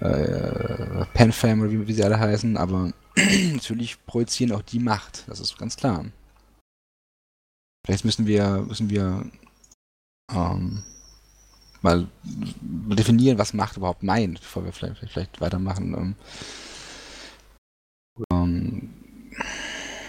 äh, 0.00 1.04
Penfam 1.14 1.60
oder 1.60 1.70
wie, 1.70 1.86
wie 1.86 1.92
sie 1.92 2.04
alle 2.04 2.18
heißen, 2.18 2.56
aber 2.56 2.92
natürlich 3.52 4.04
projizieren 4.06 4.52
auch 4.52 4.62
die 4.62 4.78
Macht, 4.78 5.24
das 5.28 5.40
ist 5.40 5.58
ganz 5.58 5.76
klar. 5.76 6.04
Vielleicht 7.84 8.04
müssen 8.04 8.26
wir, 8.26 8.64
müssen 8.68 8.90
wir 8.90 9.24
ähm, 10.32 10.82
mal 11.82 12.06
definieren, 12.24 13.38
was 13.38 13.54
Macht 13.54 13.76
überhaupt 13.76 14.02
meint, 14.02 14.40
bevor 14.40 14.64
wir 14.64 14.72
vielleicht, 14.72 14.98
vielleicht 15.10 15.40
weitermachen. 15.40 15.94
Ähm, 15.94 16.14
ähm, 18.30 18.90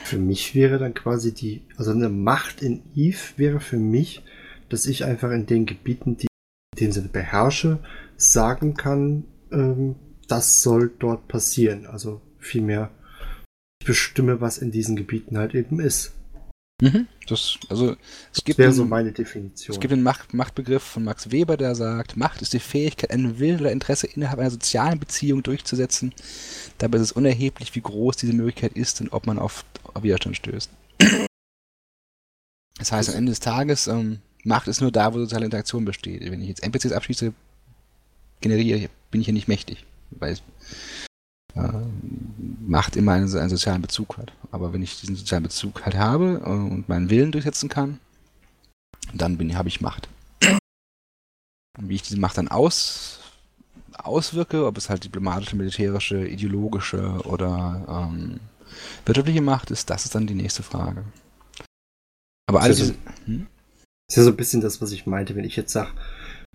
für 0.03 0.17
mich 0.17 0.55
wäre 0.55 0.79
dann 0.79 0.93
quasi 0.93 1.33
die, 1.33 1.61
also 1.77 1.91
eine 1.91 2.09
Macht 2.09 2.61
in 2.61 2.81
Eve 2.95 3.37
wäre 3.37 3.59
für 3.59 3.77
mich, 3.77 4.23
dass 4.67 4.85
ich 4.85 5.05
einfach 5.05 5.31
in 5.31 5.45
den 5.45 5.65
Gebieten, 5.65 6.17
die 6.17 6.27
in 6.75 6.79
dem 6.79 6.91
Sinne 6.91 7.09
beherrsche, 7.09 7.79
sagen 8.17 8.73
kann, 8.73 9.25
ähm, 9.51 9.95
das 10.27 10.61
soll 10.61 10.91
dort 10.99 11.27
passieren. 11.27 11.85
Also 11.85 12.21
vielmehr, 12.37 12.91
ich 13.81 13.87
bestimme, 13.87 14.41
was 14.41 14.57
in 14.57 14.71
diesen 14.71 14.95
Gebieten 14.95 15.37
halt 15.37 15.55
eben 15.55 15.79
ist. 15.79 16.13
Mhm. 16.81 17.07
Das, 17.27 17.59
also, 17.67 17.97
es 18.33 18.43
gibt 18.43 18.57
wäre 18.57 18.71
so 18.71 18.85
meine 18.85 19.11
Definition. 19.11 19.75
Es 19.75 19.81
gibt 19.81 19.91
einen 19.91 20.03
Macht, 20.03 20.33
Machtbegriff 20.33 20.81
von 20.81 21.03
Max 21.03 21.29
Weber, 21.29 21.57
der 21.57 21.75
sagt, 21.75 22.15
Macht 22.15 22.41
ist 22.41 22.53
die 22.53 22.59
Fähigkeit, 22.59 23.11
einen 23.11 23.37
Willen 23.39 23.59
oder 23.59 23.71
Interesse 23.71 24.07
innerhalb 24.07 24.39
einer 24.39 24.49
sozialen 24.49 24.97
Beziehung 24.97 25.43
durchzusetzen. 25.43 26.13
Dabei 26.77 26.97
ist 26.97 27.03
es 27.03 27.11
unerheblich, 27.11 27.75
wie 27.75 27.81
groß 27.81 28.15
diese 28.15 28.33
Möglichkeit 28.33 28.73
ist 28.73 29.01
und 29.01 29.11
ob 29.11 29.27
man 29.27 29.39
auf, 29.39 29.65
auf 29.93 30.03
Widerstand 30.03 30.37
stößt. 30.37 30.69
Das 32.77 32.93
heißt, 32.93 33.09
am 33.09 33.15
Ende 33.15 33.31
des 33.31 33.41
Tages, 33.41 33.87
ähm, 33.87 34.19
Macht 34.45 34.69
ist 34.69 34.79
nur 34.79 34.91
da, 34.91 35.13
wo 35.13 35.19
soziale 35.19 35.45
Interaktion 35.45 35.83
besteht. 35.83 36.21
Wenn 36.31 36.41
ich 36.41 36.47
jetzt 36.47 36.63
NPCs 36.63 36.93
abschließe, 36.93 37.33
generiere, 38.39 38.89
bin 39.11 39.21
ich 39.21 39.27
ja 39.27 39.33
nicht 39.33 39.47
mächtig. 39.47 39.85
Weil 40.11 40.37
äh, 41.55 41.71
Macht 42.67 42.95
immer 42.95 43.13
einen, 43.13 43.35
einen, 43.35 43.49
sozialen 43.49 43.81
Bezug 43.81 44.17
hat. 44.17 44.31
Aber 44.51 44.73
wenn 44.73 44.81
ich 44.81 44.99
diesen 44.99 45.15
sozialen 45.15 45.43
Bezug 45.43 45.85
halt 45.85 45.95
habe 45.95 46.41
äh, 46.43 46.49
und 46.49 46.89
meinen 46.89 47.09
Willen 47.09 47.31
durchsetzen 47.31 47.69
kann, 47.69 47.99
dann 49.13 49.37
habe 49.55 49.69
ich 49.69 49.81
Macht. 49.81 50.07
Und 51.77 51.89
wie 51.89 51.95
ich 51.95 52.03
diese 52.03 52.19
Macht 52.19 52.37
dann 52.37 52.49
aus, 52.49 53.19
auswirke, 53.93 54.65
ob 54.65 54.77
es 54.77 54.89
halt 54.89 55.03
diplomatische, 55.03 55.55
militärische, 55.55 56.27
ideologische 56.27 57.21
oder 57.23 58.09
ähm, 58.11 58.39
wirtschaftliche 59.05 59.41
Macht 59.41 59.71
ist, 59.71 59.89
das 59.89 60.05
ist 60.05 60.15
dann 60.15 60.27
die 60.27 60.35
nächste 60.35 60.63
Frage. 60.63 61.03
Aber 62.47 62.61
all 62.61 62.73
diese. 62.73 62.95
Hm? 63.25 63.47
Ist 64.09 64.17
ja 64.17 64.23
so 64.23 64.31
ein 64.31 64.37
bisschen 64.37 64.61
das, 64.61 64.81
was 64.81 64.91
ich 64.91 65.05
meinte, 65.05 65.35
wenn 65.35 65.45
ich 65.45 65.55
jetzt 65.55 65.71
sage, 65.71 65.91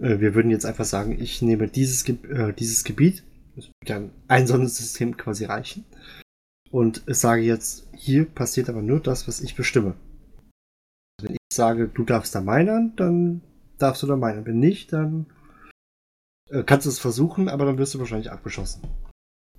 äh, 0.00 0.20
wir 0.20 0.34
würden 0.34 0.50
jetzt 0.50 0.66
einfach 0.66 0.84
sagen, 0.84 1.20
ich 1.20 1.42
nehme 1.42 1.68
dieses, 1.68 2.08
äh, 2.08 2.52
dieses 2.52 2.84
Gebiet 2.84 3.24
es 3.56 3.66
wird 3.66 3.88
ja 3.88 4.08
ein 4.28 4.46
Sonnensystem 4.46 5.16
quasi 5.16 5.44
reichen. 5.44 5.84
Und 6.70 7.02
ich 7.06 7.16
sage 7.16 7.42
jetzt, 7.42 7.86
hier 7.94 8.24
passiert 8.24 8.68
aber 8.68 8.82
nur 8.82 9.00
das, 9.00 9.28
was 9.28 9.40
ich 9.40 9.54
bestimme. 9.54 9.94
Wenn 11.22 11.34
ich 11.34 11.38
sage, 11.52 11.88
du 11.88 12.04
darfst 12.04 12.34
da 12.34 12.40
meinern, 12.40 12.94
dann 12.96 13.42
darfst 13.78 14.02
du 14.02 14.06
da 14.06 14.16
meinern. 14.16 14.44
Wenn 14.44 14.58
nicht, 14.58 14.92
dann 14.92 15.26
äh, 16.50 16.64
kannst 16.64 16.86
du 16.86 16.90
es 16.90 16.98
versuchen, 16.98 17.48
aber 17.48 17.64
dann 17.64 17.78
wirst 17.78 17.94
du 17.94 18.00
wahrscheinlich 18.00 18.32
abgeschossen. 18.32 18.82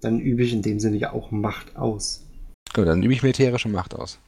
Dann 0.02 0.20
übe 0.20 0.44
ich 0.44 0.52
in 0.52 0.62
dem 0.62 0.80
Sinne 0.80 0.98
ja 0.98 1.14
auch 1.14 1.32
Macht 1.32 1.78
aus. 1.78 2.28
Gut, 2.74 2.88
dann 2.88 3.02
übe 3.02 3.14
ich 3.14 3.24
militärische 3.24 3.70
Macht 3.70 3.96
aus. 3.96 4.20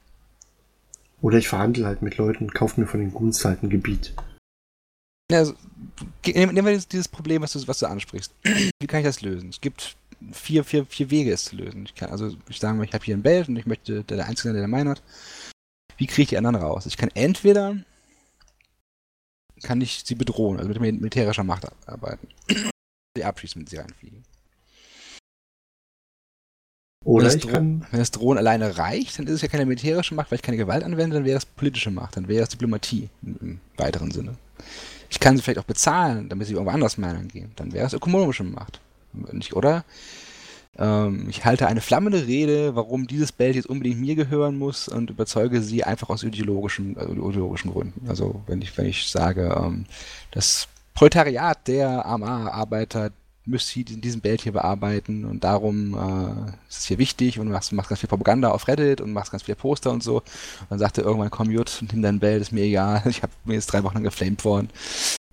Oder 1.19 1.39
ich 1.39 1.49
verhandle 1.49 1.85
halt 1.85 2.01
mit 2.01 2.15
Leuten 2.15 2.45
und 2.45 2.53
kaufe 2.53 2.79
mir 2.79 2.87
von 2.87 3.01
den 3.01 3.13
Guns 3.13 3.43
halt 3.43 3.63
ein 3.63 3.69
Gebiet. 3.69 4.13
Ja, 5.31 5.39
also, 5.39 5.53
nehmen 6.25 6.65
wir 6.65 6.77
dieses 6.77 7.07
Problem, 7.07 7.41
was 7.41 7.53
du, 7.53 7.67
was 7.67 7.79
du 7.79 7.87
ansprichst. 7.87 8.33
Wie 8.79 8.87
kann 8.87 9.01
ich 9.01 9.05
das 9.05 9.21
lösen? 9.21 9.49
Es 9.49 9.59
gibt 9.59 9.97
vier, 10.31 10.63
vier, 10.63 10.85
vier 10.85 11.09
Wege, 11.09 11.33
es 11.33 11.45
zu 11.45 11.57
lösen. 11.57 11.85
Ich 11.85 11.95
kann, 11.95 12.09
also 12.09 12.35
ich 12.49 12.59
sage 12.59 12.77
mal, 12.77 12.85
ich 12.85 12.93
habe 12.93 13.03
hier 13.03 13.15
ein 13.15 13.23
Bild 13.23 13.49
und 13.49 13.57
ich 13.57 13.65
möchte 13.65 14.03
der, 14.03 14.17
der 14.17 14.25
Einzige 14.27 14.49
sein, 14.49 14.55
der 14.55 14.67
meinen 14.67 14.89
hat. 14.89 15.03
Wie 15.97 16.07
kriege 16.07 16.23
ich 16.23 16.29
die 16.29 16.37
anderen 16.37 16.55
raus? 16.55 16.85
Ich 16.85 16.97
kann 16.97 17.09
entweder 17.13 17.77
kann 19.63 19.81
ich 19.81 20.03
sie 20.05 20.15
bedrohen, 20.15 20.59
also 20.59 20.69
mit 20.69 20.79
militärischer 20.79 21.43
Macht 21.43 21.67
arbeiten. 21.87 22.27
sie 23.17 23.23
abschießen, 23.23 23.61
wenn 23.61 23.67
sie 23.67 23.77
reinfliegen. 23.77 24.23
Oder 27.03 27.31
wenn, 27.31 27.39
das 27.39 27.51
kann... 27.51 27.87
wenn 27.89 27.99
das 27.99 28.11
Drohen 28.11 28.37
alleine 28.37 28.77
reicht, 28.77 29.17
dann 29.17 29.27
ist 29.27 29.33
es 29.33 29.41
ja 29.41 29.47
keine 29.47 29.65
militärische 29.65 30.13
Macht, 30.13 30.29
weil 30.29 30.37
ich 30.37 30.41
keine 30.43 30.57
Gewalt 30.57 30.83
anwende, 30.83 31.15
dann 31.15 31.25
wäre 31.25 31.37
es 31.37 31.45
politische 31.45 31.91
Macht, 31.91 32.17
dann 32.17 32.27
wäre 32.27 32.43
es 32.43 32.49
Diplomatie 32.49 33.09
im, 33.23 33.37
im 33.41 33.59
weiteren 33.77 34.11
Sinne. 34.11 34.35
Ich 35.09 35.19
kann 35.19 35.35
sie 35.35 35.43
vielleicht 35.43 35.59
auch 35.59 35.63
bezahlen, 35.63 36.29
damit 36.29 36.47
sie 36.47 36.53
irgendwo 36.53 36.71
anders 36.71 36.97
meinen 36.97 37.27
gehen. 37.27 37.51
Dann 37.55 37.73
wäre 37.73 37.87
es 37.87 37.93
ökonomische 37.93 38.43
Macht. 38.43 38.79
Oder 39.53 39.85
ähm, 40.77 41.27
ich 41.29 41.45
halte 41.45 41.67
eine 41.67 41.81
flammende 41.81 42.27
Rede, 42.27 42.75
warum 42.75 43.07
dieses 43.07 43.31
Bild 43.31 43.55
jetzt 43.55 43.67
unbedingt 43.67 43.99
mir 43.99 44.15
gehören 44.15 44.57
muss 44.57 44.87
und 44.87 45.09
überzeuge 45.09 45.61
sie 45.61 45.83
einfach 45.83 46.09
aus 46.09 46.23
ideologischen, 46.23 46.97
also 46.97 47.13
ideologischen 47.13 47.71
Gründen. 47.71 48.07
Also 48.07 48.41
wenn 48.47 48.61
ich, 48.61 48.77
wenn 48.77 48.85
ich 48.85 49.09
sage, 49.09 49.55
ähm, 49.59 49.85
das 50.31 50.67
Proletariat 50.93 51.67
der 51.67 52.05
AMA-Arbeiter 53.47 53.49
müsste 53.49 53.83
diesen 53.83 54.21
Bild 54.21 54.41
hier 54.41 54.51
bearbeiten 54.51 55.25
und 55.25 55.43
darum 55.43 55.93
äh, 55.95 56.51
ist 56.69 56.79
es 56.79 56.85
hier 56.85 56.97
wichtig 56.97 57.39
und 57.39 57.47
du 57.47 57.53
machst, 57.53 57.71
machst 57.71 57.89
ganz 57.89 58.01
viel 58.01 58.09
Propaganda 58.09 58.51
auf 58.51 58.67
Reddit 58.67 59.01
und 59.01 59.13
machst 59.13 59.31
ganz 59.31 59.43
viele 59.43 59.55
Poster 59.55 59.91
und 59.91 60.03
so. 60.03 60.17
Und 60.17 60.25
dann 60.69 60.79
sagt 60.79 60.97
er 60.97 61.05
irgendwann, 61.05 61.31
komm 61.31 61.49
Jut, 61.49 61.83
nimm 61.91 62.01
dein 62.01 62.19
Bild, 62.19 62.41
ist 62.41 62.51
mir 62.51 62.63
egal, 62.63 63.03
ich 63.09 63.23
habe 63.23 63.33
mir 63.45 63.55
jetzt 63.55 63.67
drei 63.67 63.83
Wochen 63.83 63.95
lang 63.95 64.03
geflamed 64.03 64.43
worden. 64.43 64.69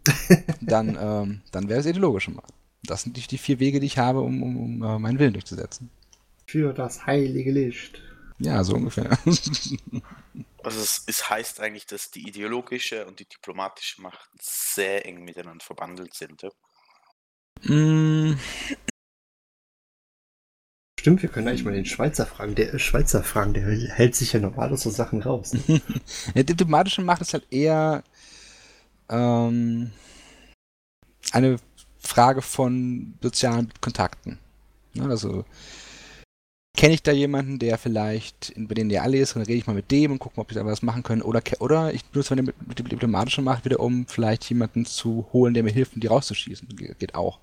dann 0.60 0.98
ähm, 1.00 1.40
dann 1.50 1.68
wäre 1.68 1.80
es 1.80 1.86
ideologisch 1.86 2.28
mal. 2.28 2.42
Das 2.82 3.02
sind 3.02 3.16
die, 3.16 3.22
die, 3.22 3.38
vier 3.38 3.58
Wege, 3.60 3.80
die 3.80 3.86
ich 3.86 3.96
habe, 3.96 4.20
um, 4.20 4.42
um, 4.42 4.56
um 4.56 4.82
uh, 4.82 4.98
meinen 4.98 5.18
Willen 5.18 5.32
durchzusetzen. 5.32 5.88
Für 6.46 6.74
das 6.74 7.06
heilige 7.06 7.50
Licht. 7.50 8.02
Ja, 8.38 8.62
so 8.64 8.74
ungefähr. 8.74 9.18
Also 10.64 10.80
es, 10.80 11.04
es, 11.06 11.28
heißt 11.28 11.60
eigentlich, 11.60 11.84
dass 11.84 12.10
die 12.10 12.26
ideologische 12.26 13.04
und 13.04 13.20
die 13.20 13.26
diplomatische 13.26 14.00
Macht 14.00 14.30
sehr 14.40 15.04
eng 15.04 15.22
miteinander 15.22 15.62
verbandelt 15.62 16.14
sind. 16.14 16.40
Ja? 16.40 16.48
Mm. 17.64 18.34
Stimmt, 20.98 21.22
wir 21.22 21.28
können 21.28 21.48
eigentlich 21.48 21.64
mal 21.64 21.74
den 21.74 21.84
Schweizer 21.84 22.24
fragen. 22.24 22.54
Der 22.54 22.78
Schweizer 22.78 23.22
fragen, 23.22 23.52
der 23.52 23.64
hält 23.64 24.14
sich 24.14 24.32
ja 24.32 24.40
normal 24.40 24.72
aus 24.72 24.82
so 24.82 24.90
Sachen 24.90 25.22
raus. 25.22 25.52
ja, 26.34 26.42
diplomatische 26.42 27.02
Macht 27.02 27.20
ist 27.20 27.34
halt 27.34 27.46
eher 27.50 28.02
ähm, 29.10 29.90
eine 31.32 31.58
Frage 31.98 32.42
von 32.42 33.14
sozialen 33.22 33.70
Kontakten. 33.80 34.38
Ne, 34.94 35.04
also 35.04 35.44
kenne 36.76 36.94
ich 36.94 37.02
da 37.02 37.12
jemanden, 37.12 37.58
der 37.58 37.78
vielleicht 37.78 38.50
in 38.50 38.66
Berlin 38.68 38.88
der 38.88 39.02
alle 39.02 39.18
ist, 39.18 39.34
und 39.34 39.40
dann 39.40 39.46
rede 39.46 39.58
ich 39.58 39.66
mal 39.66 39.74
mit 39.74 39.90
dem 39.90 40.12
und 40.12 40.18
gucke, 40.18 40.40
ob 40.40 40.50
ich 40.50 40.56
da 40.56 40.64
was 40.64 40.82
machen 40.82 41.02
können. 41.02 41.22
Oder, 41.22 41.42
oder 41.60 41.92
ich 41.94 42.02
nutze 42.12 42.34
meine 42.34 42.52
diplomatische 42.52 43.42
Macht 43.42 43.64
wieder, 43.64 43.80
um 43.80 44.06
vielleicht 44.06 44.48
jemanden 44.48 44.84
zu 44.86 45.28
holen, 45.32 45.54
der 45.54 45.62
mir 45.62 45.72
hilft, 45.72 45.92
die 45.96 46.06
rauszuschießen. 46.06 46.68
Geht 46.98 47.14
auch. 47.14 47.40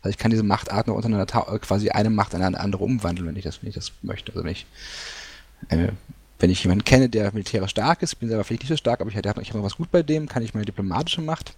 Also 0.00 0.10
ich 0.10 0.18
kann 0.18 0.30
diese 0.30 0.42
Machtarten 0.42 0.92
untereinander 0.92 1.52
äh, 1.52 1.58
quasi 1.58 1.90
eine 1.90 2.10
Macht 2.10 2.34
in 2.34 2.42
eine 2.42 2.60
andere 2.60 2.84
umwandeln, 2.84 3.28
wenn 3.28 3.36
ich 3.36 3.44
das, 3.44 3.62
wenn 3.62 3.68
ich 3.68 3.74
das 3.74 3.92
möchte. 4.02 4.32
Also 4.32 4.44
wenn 4.44 4.52
ich, 4.52 4.66
äh, 5.68 5.88
wenn 6.38 6.50
ich 6.50 6.62
jemanden 6.62 6.84
kenne, 6.84 7.08
der 7.08 7.32
militärisch 7.32 7.72
stark 7.72 8.02
ist, 8.02 8.16
bin 8.16 8.28
selber 8.28 8.44
vielleicht 8.44 8.62
nicht 8.62 8.70
so 8.70 8.76
stark, 8.76 9.00
aber 9.00 9.10
ich, 9.10 9.16
ich 9.16 9.26
habe 9.26 9.58
noch 9.58 9.64
was 9.64 9.76
gut 9.76 9.90
bei 9.90 10.02
dem, 10.02 10.28
kann 10.28 10.42
ich 10.42 10.54
meine 10.54 10.66
diplomatische 10.66 11.20
Macht 11.20 11.56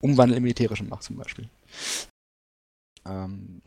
umwandeln 0.00 0.38
in 0.38 0.42
militärische 0.42 0.84
Macht 0.84 1.04
zum 1.04 1.16
Beispiel. 1.16 1.48
Ähm, 3.06 3.62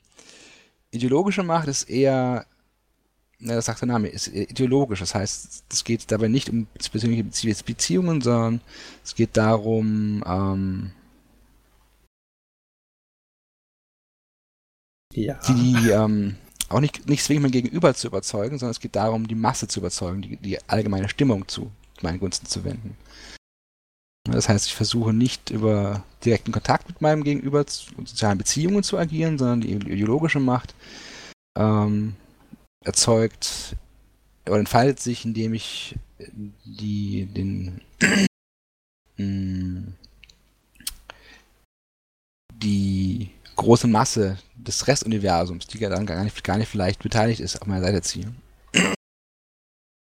ideologische 0.92 1.44
Macht 1.44 1.68
ist 1.68 1.90
eher, 1.90 2.46
na, 3.40 3.56
das 3.56 3.66
sagt 3.66 3.82
der 3.82 3.88
Name, 3.88 4.10
ist 4.10 4.28
ideologisch. 4.28 5.00
Das 5.00 5.16
heißt, 5.16 5.64
es 5.70 5.84
geht 5.84 6.12
dabei 6.12 6.28
nicht 6.28 6.50
um 6.50 6.68
persönliche 6.92 7.24
Beziehungen, 7.64 8.22
sondern 8.22 8.62
es 9.04 9.16
geht 9.16 9.38
darum, 9.38 10.24
ähm, 10.28 10.92
Ja. 15.16 15.40
die 15.48 15.90
ähm, 15.90 16.36
auch 16.70 16.80
nicht, 16.80 17.08
nicht 17.08 17.24
zwingend 17.24 17.44
mein 17.44 17.52
Gegenüber 17.52 17.94
zu 17.94 18.08
überzeugen, 18.08 18.58
sondern 18.58 18.72
es 18.72 18.80
geht 18.80 18.96
darum, 18.96 19.28
die 19.28 19.36
Masse 19.36 19.68
zu 19.68 19.80
überzeugen, 19.80 20.22
die, 20.22 20.38
die 20.38 20.58
allgemeine 20.68 21.10
Stimmung 21.10 21.48
zu 21.48 21.72
meinen 22.02 22.20
Gunsten 22.20 22.48
zu 22.48 22.64
wenden. 22.64 22.98
Das 24.26 24.50
heißt, 24.50 24.66
ich 24.66 24.76
versuche 24.76 25.14
nicht 25.14 25.52
über 25.52 26.04
direkten 26.24 26.52
Kontakt 26.52 26.88
mit 26.88 27.02
meinem 27.02 27.24
Gegenüber 27.24 27.60
und 27.96 28.10
sozialen 28.10 28.40
Beziehungen 28.40 28.84
zu 28.84 28.98
agieren, 28.98 29.38
sondern 29.38 29.62
die 29.62 29.74
ideologische 29.74 30.40
Macht 30.40 30.74
ähm, 31.58 32.16
erzeugt 32.84 33.76
oder 34.48 34.60
entfaltet 34.60 35.00
sich, 35.00 35.26
indem 35.26 35.54
ich 35.54 35.96
die, 36.66 37.28
den, 37.28 37.82
mm, 39.18 39.94
die 42.54 43.30
große 43.56 43.88
Masse 43.88 44.38
des 44.68 44.88
Restuniversums, 44.88 45.68
die 45.68 45.80
dann 45.80 46.06
gar 46.06 46.24
nicht, 46.24 46.44
gar 46.44 46.58
nicht 46.58 46.70
vielleicht 46.70 47.02
beteiligt 47.02 47.40
ist, 47.40 47.62
auf 47.62 47.68
meiner 47.68 47.86
Seite 47.86 48.02
ziehe. 48.02 48.34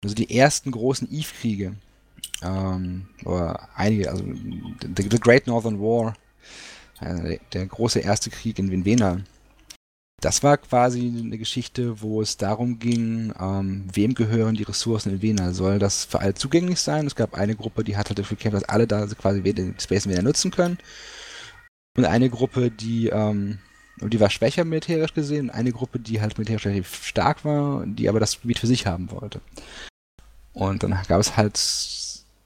Also 0.04 0.14
die 0.14 0.36
ersten 0.36 0.70
großen 0.70 1.10
Eve-Kriege, 1.10 1.74
ähm, 2.42 3.08
oder 3.24 3.68
einige, 3.74 4.10
also 4.10 4.24
the, 4.24 5.08
the 5.10 5.18
Great 5.18 5.46
Northern 5.46 5.80
War, 5.80 6.14
äh, 7.00 7.38
der, 7.52 7.66
große 7.66 8.00
erste 8.00 8.30
Krieg 8.30 8.58
in 8.58 8.70
Venvena, 8.70 9.22
das 10.20 10.42
war 10.42 10.56
quasi 10.56 11.06
eine 11.06 11.38
Geschichte, 11.38 12.00
wo 12.00 12.20
es 12.20 12.36
darum 12.36 12.78
ging, 12.80 13.32
ähm, 13.38 13.86
wem 13.92 14.14
gehören 14.14 14.56
die 14.56 14.64
Ressourcen 14.64 15.12
in 15.12 15.22
Vena? 15.22 15.52
Soll 15.52 15.78
das 15.78 16.04
für 16.04 16.20
alle 16.20 16.34
zugänglich 16.34 16.80
sein? 16.80 17.06
Es 17.06 17.14
gab 17.14 17.34
eine 17.34 17.54
Gruppe, 17.54 17.84
die 17.84 17.96
hat 17.96 18.08
halt 18.08 18.18
dafür 18.18 18.36
gekämpft, 18.36 18.62
dass 18.62 18.68
alle 18.68 18.88
da 18.88 19.06
quasi 19.06 19.42
den 19.42 19.78
Space 19.78 20.08
wieder 20.08 20.22
nutzen 20.22 20.50
können. 20.50 20.78
Und 21.96 22.04
eine 22.04 22.30
Gruppe, 22.30 22.70
die, 22.70 23.08
ähm, 23.08 23.58
die 24.00 24.20
war 24.20 24.30
schwächer 24.30 24.64
militärisch 24.64 25.14
gesehen, 25.14 25.48
und 25.48 25.54
eine 25.54 25.72
Gruppe, 25.72 25.98
die 25.98 26.20
halt 26.20 26.38
militärisch 26.38 26.66
relativ 26.66 27.04
stark 27.04 27.44
war, 27.44 27.84
die 27.86 28.08
aber 28.08 28.20
das 28.20 28.40
Gebiet 28.40 28.58
für 28.58 28.66
sich 28.66 28.86
haben 28.86 29.10
wollte. 29.10 29.40
Und 30.52 30.82
dann 30.82 30.98
gab 31.08 31.20
es 31.20 31.36
halt, 31.36 31.58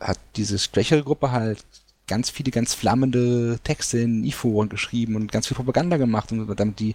hat 0.00 0.18
diese 0.36 0.58
schwächere 0.58 1.02
Gruppe 1.02 1.30
halt 1.30 1.64
ganz 2.06 2.30
viele 2.30 2.50
ganz 2.50 2.74
flammende 2.74 3.58
Texte 3.64 3.98
in 3.98 4.24
E-Foren 4.24 4.68
geschrieben 4.68 5.16
und 5.16 5.32
ganz 5.32 5.46
viel 5.46 5.54
Propaganda 5.54 5.96
gemacht 5.96 6.32
und 6.32 6.46
damit 6.58 6.78
die, 6.78 6.94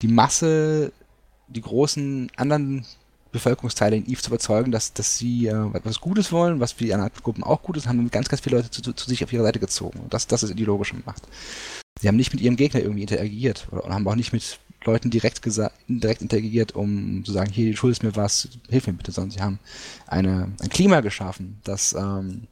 die 0.00 0.08
Masse, 0.08 0.92
die 1.48 1.60
großen 1.60 2.30
anderen 2.36 2.86
Bevölkerungsteile 3.32 3.96
in 3.96 4.06
Eve 4.06 4.20
zu 4.20 4.28
überzeugen, 4.30 4.72
dass, 4.72 4.92
dass 4.92 5.18
sie 5.18 5.46
äh, 5.46 5.66
etwas 5.74 6.00
Gutes 6.00 6.32
wollen, 6.32 6.60
was 6.60 6.72
für 6.72 6.84
die 6.84 6.94
anderen 6.94 7.12
Gruppen 7.22 7.42
auch 7.42 7.62
gut 7.62 7.76
ist, 7.76 7.88
haben 7.88 8.10
ganz, 8.10 8.28
ganz 8.28 8.42
viele 8.42 8.56
Leute 8.56 8.70
zu, 8.70 8.82
zu, 8.82 8.92
zu 8.92 9.08
sich 9.08 9.24
auf 9.24 9.32
ihre 9.32 9.42
Seite 9.42 9.58
gezogen. 9.58 10.00
Und 10.00 10.14
das, 10.14 10.26
das 10.26 10.42
ist 10.42 10.50
ideologische 10.50 10.96
Macht. 11.04 11.22
Sie 12.00 12.08
haben 12.08 12.16
nicht 12.16 12.32
mit 12.32 12.42
ihrem 12.42 12.56
Gegner 12.56 12.80
irgendwie 12.80 13.02
interagiert 13.02 13.68
oder, 13.70 13.88
haben 13.88 14.08
auch 14.08 14.14
nicht 14.16 14.32
mit 14.32 14.58
Leuten 14.84 15.10
direkt, 15.10 15.44
direkt 15.88 16.22
interagiert, 16.22 16.74
um 16.74 17.24
zu 17.24 17.32
sagen, 17.32 17.52
hier, 17.52 17.70
du 17.70 17.76
schuldest 17.76 18.02
mir 18.02 18.16
was, 18.16 18.48
hilf 18.68 18.86
mir 18.86 18.94
bitte, 18.94 19.12
sondern 19.12 19.30
sie 19.30 19.40
haben 19.40 19.58
eine, 20.06 20.52
ein 20.60 20.68
Klima 20.68 21.00
geschaffen, 21.00 21.60
das 21.62 21.92
ähm, 21.92 22.48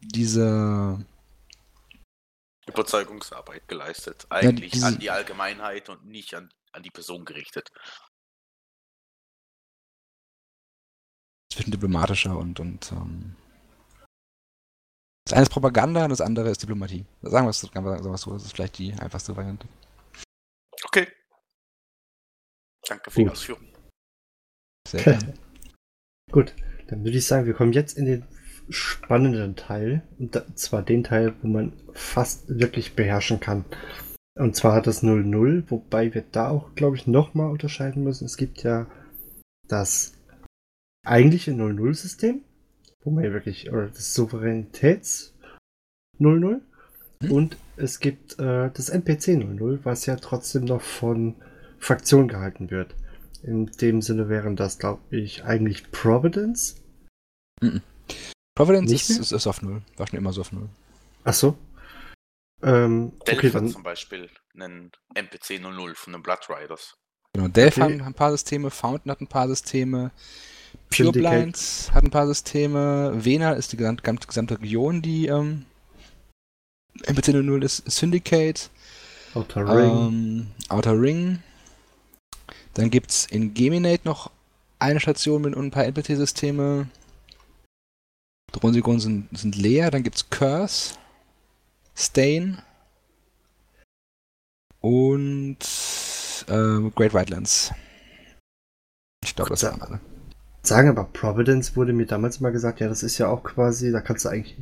diese 0.00 1.04
Überzeugungsarbeit 2.66 3.68
geleistet. 3.68 4.26
Eigentlich 4.30 4.72
diese- 4.72 4.86
an 4.86 4.98
die 4.98 5.10
Allgemeinheit 5.10 5.88
und 5.88 6.04
nicht 6.06 6.34
an, 6.34 6.50
an 6.72 6.82
die 6.82 6.90
Person 6.90 7.24
gerichtet. 7.24 7.70
zwischen 11.52 11.70
diplomatischer 11.70 12.36
und, 12.36 12.60
und 12.60 12.92
ähm, 12.92 13.34
das 15.26 15.32
eine 15.34 15.42
ist 15.42 15.50
Propaganda 15.50 16.04
und 16.04 16.10
das 16.10 16.20
andere 16.20 16.48
ist 16.48 16.62
Diplomatie. 16.62 17.04
Sagen 17.20 17.46
wir 17.46 17.50
es 17.50 17.60
so, 18.20 18.32
das 18.32 18.44
ist 18.44 18.54
vielleicht 18.54 18.78
die 18.78 18.94
einfachste 18.94 19.36
Variante. 19.36 19.68
Okay. 20.84 21.08
Danke 22.88 23.10
für 23.10 23.20
die. 23.20 23.28
Ausführung. 23.28 23.64
Sehr 24.88 25.02
gerne. 25.02 25.34
Gut, 26.30 26.54
dann 26.86 27.04
würde 27.04 27.18
ich 27.18 27.26
sagen, 27.26 27.46
wir 27.46 27.54
kommen 27.54 27.72
jetzt 27.72 27.98
in 27.98 28.04
den 28.04 28.24
spannenden 28.68 29.56
Teil. 29.56 30.06
Und 30.18 30.58
zwar 30.58 30.82
den 30.82 31.02
Teil, 31.02 31.34
wo 31.42 31.48
man 31.48 31.72
fast 31.92 32.48
wirklich 32.48 32.94
beherrschen 32.94 33.40
kann. 33.40 33.64
Und 34.38 34.54
zwar 34.54 34.74
hat 34.74 34.86
das 34.86 35.02
0-0, 35.02 35.64
wobei 35.70 36.14
wir 36.14 36.22
da 36.22 36.50
auch, 36.50 36.74
glaube 36.74 36.96
ich, 36.96 37.06
nochmal 37.06 37.50
unterscheiden 37.50 38.04
müssen. 38.04 38.26
Es 38.26 38.36
gibt 38.36 38.62
ja 38.62 38.86
das 39.66 40.12
eigentliche 41.04 41.52
0-0-System, 41.52 42.44
wo 43.06 43.12
man 43.12 43.24
ja 43.24 43.32
wirklich, 43.32 43.70
oder 43.70 43.86
das 43.86 44.14
Souveränitäts 44.14 45.32
0-0. 46.18 46.60
Hm. 47.22 47.32
Und 47.32 47.56
es 47.76 48.00
gibt 48.00 48.38
äh, 48.40 48.70
das 48.74 48.88
NPC 48.88 49.28
0-0, 49.38 49.80
was 49.84 50.06
ja 50.06 50.16
trotzdem 50.16 50.64
noch 50.64 50.82
von 50.82 51.36
Fraktion 51.78 52.26
gehalten 52.26 52.70
wird. 52.70 52.94
In 53.42 53.66
dem 53.66 54.02
Sinne 54.02 54.28
wären 54.28 54.56
das, 54.56 54.78
glaube 54.78 55.02
ich, 55.10 55.44
eigentlich 55.44 55.90
Providence. 55.92 56.82
Providence 58.56 58.90
Nicht 58.90 59.08
ist, 59.08 59.20
ist, 59.20 59.32
ist 59.32 59.46
auf 59.46 59.62
Null. 59.62 59.82
War 59.96 60.08
schon 60.08 60.18
immer 60.18 60.32
so 60.32 60.40
auf 60.40 60.50
Null. 60.50 60.68
Ach 61.22 61.34
so. 61.34 61.56
Ähm, 62.62 63.12
okay, 63.20 63.36
hat 63.48 63.54
dann. 63.54 63.68
zum 63.68 63.84
Beispiel 63.84 64.28
einen 64.58 64.90
NPC 65.14 65.60
00 65.60 65.94
von 65.94 66.12
den 66.12 66.22
Blood 66.22 66.48
Riders. 66.48 66.96
Genau, 67.32 67.48
Delph 67.48 67.76
Okay. 67.78 68.00
hat 68.00 68.06
ein 68.06 68.14
paar 68.14 68.32
Systeme, 68.32 68.70
Fountain 68.70 69.12
hat 69.12 69.20
ein 69.20 69.28
paar 69.28 69.46
Systeme, 69.46 70.10
Syndicate. 70.90 71.22
Pureblind 71.22 71.90
hat 71.92 72.04
ein 72.04 72.10
paar 72.10 72.26
Systeme, 72.26 73.12
Vena 73.16 73.52
ist 73.52 73.72
die 73.72 73.76
gesamte, 73.76 74.02
gesamte, 74.02 74.60
Region, 74.60 75.02
die 75.02 75.26
ähm, 75.26 75.66
NPC 77.04 77.28
00 77.28 77.64
ist, 77.64 77.90
Syndicate, 77.90 78.70
Outer 79.34 79.68
Ring. 79.68 79.90
Ähm, 79.90 80.46
Outer 80.68 80.98
Ring. 80.98 81.42
Dann 82.74 82.90
gibt 82.90 83.10
es 83.10 83.26
in 83.26 83.52
Geminate 83.54 84.02
noch 84.04 84.30
eine 84.78 85.00
Station 85.00 85.42
mit 85.42 85.56
ein 85.56 85.70
paar 85.70 85.84
NPC-Systeme. 85.84 86.88
Die 88.54 88.60
Grundsekunden 88.60 89.00
sind, 89.00 89.38
sind 89.38 89.56
leer. 89.56 89.90
Dann 89.90 90.02
gibt 90.02 90.16
es 90.16 90.30
Curse, 90.30 90.94
Stain 91.94 92.62
und 94.80 95.58
äh, 96.48 96.90
Great 96.94 97.12
Wildlands. 97.12 97.72
Ich 99.24 99.34
glaube, 99.34 99.50
das 99.50 99.62
waren 99.64 99.82
alle. 99.82 100.00
Sagen 100.66 100.88
aber, 100.88 101.04
Providence 101.04 101.76
wurde 101.76 101.92
mir 101.92 102.06
damals 102.06 102.40
mal 102.40 102.50
gesagt, 102.50 102.80
ja, 102.80 102.88
das 102.88 103.04
ist 103.04 103.18
ja 103.18 103.28
auch 103.28 103.44
quasi, 103.44 103.92
da 103.92 104.00
kannst 104.00 104.24
du 104.24 104.30
eigentlich, 104.30 104.56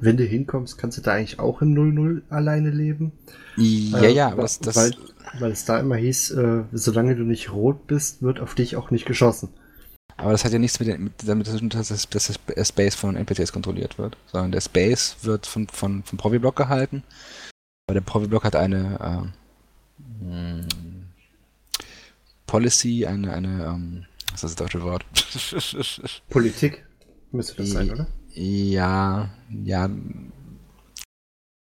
wenn 0.00 0.16
du 0.16 0.24
hinkommst, 0.24 0.78
kannst 0.78 0.98
du 0.98 1.02
da 1.02 1.12
eigentlich 1.14 1.40
auch 1.40 1.60
in 1.60 1.76
0-0 1.76 2.22
alleine 2.30 2.70
leben. 2.70 3.10
Ja, 3.56 3.98
Äh, 3.98 4.12
ja, 4.12 4.28
aber 4.30 4.42
das, 4.42 4.60
das 4.60 4.76
weil, 4.76 4.92
weil 5.40 5.50
es 5.50 5.64
da 5.64 5.80
immer 5.80 5.96
hieß, 5.96 6.30
äh, 6.32 6.62
solange 6.72 7.16
du 7.16 7.24
nicht 7.24 7.52
rot 7.52 7.88
bist, 7.88 8.22
wird 8.22 8.38
auf 8.38 8.54
dich 8.54 8.76
auch 8.76 8.92
nicht 8.92 9.06
geschossen. 9.06 9.48
Aber 10.16 10.32
das 10.32 10.44
hat 10.44 10.52
ja 10.52 10.58
nichts 10.60 10.78
mit, 10.78 10.88
den, 10.88 11.02
mit 11.04 11.12
damit 11.26 11.46
zu 11.46 11.58
tun, 11.58 11.70
dass, 11.70 11.88
das, 11.88 12.08
dass 12.08 12.32
der 12.46 12.64
Space 12.64 12.94
von 12.94 13.16
NPCs 13.16 13.52
kontrolliert 13.52 13.98
wird, 13.98 14.16
sondern 14.26 14.52
der 14.52 14.60
Space 14.60 15.16
wird 15.22 15.46
von, 15.46 15.66
von, 15.68 16.04
vom 16.04 16.18
Provi-Block 16.18 16.54
gehalten. 16.54 17.02
Aber 17.88 17.94
der 17.94 18.02
Provi-Block 18.02 18.44
hat 18.44 18.54
eine 18.54 19.32
ähm, 20.22 20.60
mh, 20.60 20.68
Policy, 22.46 23.06
eine, 23.06 23.32
eine 23.32 23.64
ähm, 23.64 24.06
was 24.32 24.34
ist 24.34 24.42
das 24.44 24.54
deutsche 24.56 24.82
Wort? 24.82 25.04
Politik 26.30 26.86
müsste 27.32 27.56
das 27.56 27.70
sein, 27.70 27.90
oder? 27.90 28.06
ja, 28.32 29.30
ja, 29.50 29.84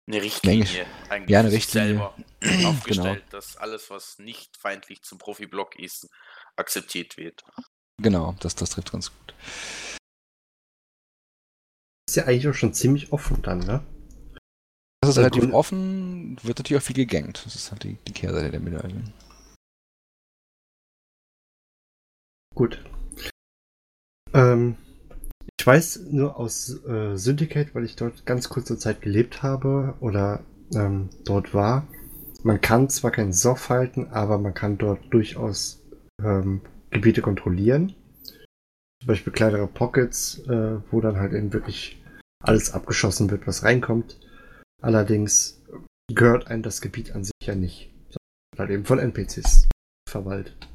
Eine 0.06 0.22
Richtlinie 0.22 0.86
eigentlich 1.08 1.30
Ja, 1.30 1.40
eine 1.40 1.52
Richtlinie. 1.52 1.88
selber 1.88 2.14
aufgestellt, 2.66 3.24
dass 3.30 3.56
alles, 3.56 3.90
was 3.90 4.18
nicht 4.18 4.56
feindlich 4.58 5.02
zum 5.02 5.18
Profiblock 5.18 5.78
ist, 5.78 6.08
akzeptiert 6.56 7.16
wird. 7.16 7.42
genau, 8.00 8.36
das, 8.40 8.54
das 8.54 8.70
trifft 8.70 8.92
ganz 8.92 9.10
gut. 9.10 9.34
Ist 12.08 12.16
ja 12.16 12.24
eigentlich 12.26 12.48
auch 12.48 12.54
schon 12.54 12.74
ziemlich 12.74 13.12
offen 13.12 13.40
dann, 13.42 13.58
ne? 13.60 13.84
Das 15.00 15.10
ist 15.10 15.18
Also 15.18 15.20
relativ 15.22 15.52
offen, 15.52 16.36
wird 16.42 16.58
natürlich 16.58 16.80
auch 16.82 16.86
viel 16.86 16.96
gegankt. 16.96 17.42
Das 17.44 17.54
ist 17.54 17.70
halt 17.70 17.82
die, 17.84 17.94
die 18.06 18.12
Kehrseite 18.12 18.50
der 18.50 18.60
Medaille. 18.60 19.02
Gut. 22.54 22.84
Ähm, 24.32 24.76
ich 25.58 25.66
weiß 25.66 26.06
nur 26.10 26.36
aus 26.36 26.84
äh, 26.84 27.16
Syndicate, 27.16 27.74
weil 27.74 27.84
ich 27.84 27.96
dort 27.96 28.26
ganz 28.26 28.48
kurze 28.48 28.78
Zeit 28.78 29.00
gelebt 29.00 29.42
habe 29.42 29.94
oder 30.00 30.44
ähm, 30.74 31.10
dort 31.24 31.54
war. 31.54 31.86
Man 32.42 32.60
kann 32.60 32.90
zwar 32.90 33.10
keinen 33.10 33.32
Soft 33.32 33.70
halten, 33.70 34.08
aber 34.08 34.38
man 34.38 34.54
kann 34.54 34.76
dort 34.78 35.00
durchaus 35.12 35.82
ähm, 36.22 36.60
Gebiete 36.90 37.22
kontrollieren. 37.22 37.94
Zum 39.00 39.06
Beispiel 39.06 39.32
kleinere 39.32 39.66
Pockets, 39.66 40.40
äh, 40.46 40.78
wo 40.90 41.00
dann 41.00 41.16
halt 41.16 41.32
eben 41.32 41.52
wirklich 41.52 42.02
alles 42.40 42.72
abgeschossen 42.72 43.30
wird, 43.30 43.46
was 43.46 43.64
reinkommt. 43.64 44.20
Allerdings 44.82 45.62
gehört 46.12 46.48
einem 46.48 46.62
das 46.62 46.82
Gebiet 46.82 47.14
an 47.14 47.24
sich 47.24 47.32
ja 47.42 47.54
nicht. 47.54 47.90
Sondern 48.10 48.58
halt 48.58 48.70
eben 48.70 48.84
von 48.84 48.98
NPCs 48.98 49.68
verwaltet. 50.08 50.68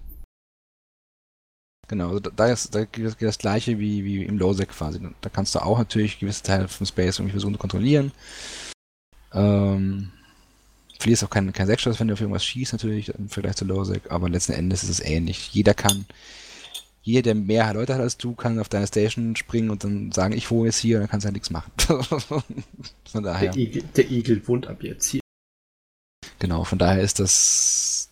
Genau, 1.89 2.09
also 2.09 2.19
da, 2.19 2.47
ist, 2.47 2.75
da 2.75 2.85
geht, 2.85 3.19
das, 3.19 3.39
gleiche 3.39 3.79
wie, 3.79 4.03
wie 4.05 4.23
im 4.23 4.37
Lowsec 4.37 4.69
quasi. 4.69 4.99
Da 5.21 5.29
kannst 5.29 5.55
du 5.55 5.59
auch 5.59 5.79
natürlich 5.79 6.19
gewisse 6.19 6.43
Teile 6.43 6.67
vom 6.67 6.85
Space 6.85 7.17
irgendwie 7.17 7.31
versuchen 7.31 7.55
zu 7.55 7.59
kontrollieren. 7.59 8.11
Ähm, 9.33 10.11
verlierst 10.99 11.23
auch 11.23 11.31
keinen 11.31 11.51
kein 11.51 11.65
Sechsstoß, 11.65 11.99
wenn 11.99 12.07
du 12.07 12.13
auf 12.13 12.21
irgendwas 12.21 12.45
schießt, 12.45 12.73
natürlich 12.73 13.09
im 13.09 13.27
Vergleich 13.27 13.55
zu 13.55 13.65
Lowsec, 13.65 14.11
aber 14.11 14.29
letzten 14.29 14.51
Endes 14.51 14.83
ist 14.83 14.89
es 14.89 14.99
ähnlich. 14.99 15.49
Jeder 15.51 15.73
kann, 15.73 16.05
jeder, 17.01 17.23
der 17.23 17.35
mehr 17.35 17.73
Leute 17.73 17.95
hat 17.95 18.01
als 18.01 18.17
du, 18.17 18.35
kann 18.35 18.59
auf 18.59 18.69
deine 18.69 18.85
Station 18.85 19.35
springen 19.35 19.71
und 19.71 19.83
dann 19.83 20.11
sagen, 20.11 20.35
ich 20.35 20.51
wohne 20.51 20.67
jetzt 20.67 20.77
hier 20.77 20.97
und 20.97 21.01
dann 21.01 21.09
kannst 21.09 21.23
du 21.23 21.29
ja 21.29 21.33
nichts 21.33 21.49
machen. 21.49 21.71
von 23.11 23.23
daher. 23.23 23.51
Der 23.51 23.59
Igel, 23.59 23.83
der 23.95 24.11
Igel 24.11 24.47
wohnt 24.47 24.67
ab 24.67 24.83
jetzt 24.83 25.07
hier. 25.07 25.21
Genau, 26.37 26.65
von 26.65 26.77
daher 26.77 27.01
ist 27.01 27.19
das 27.19 28.09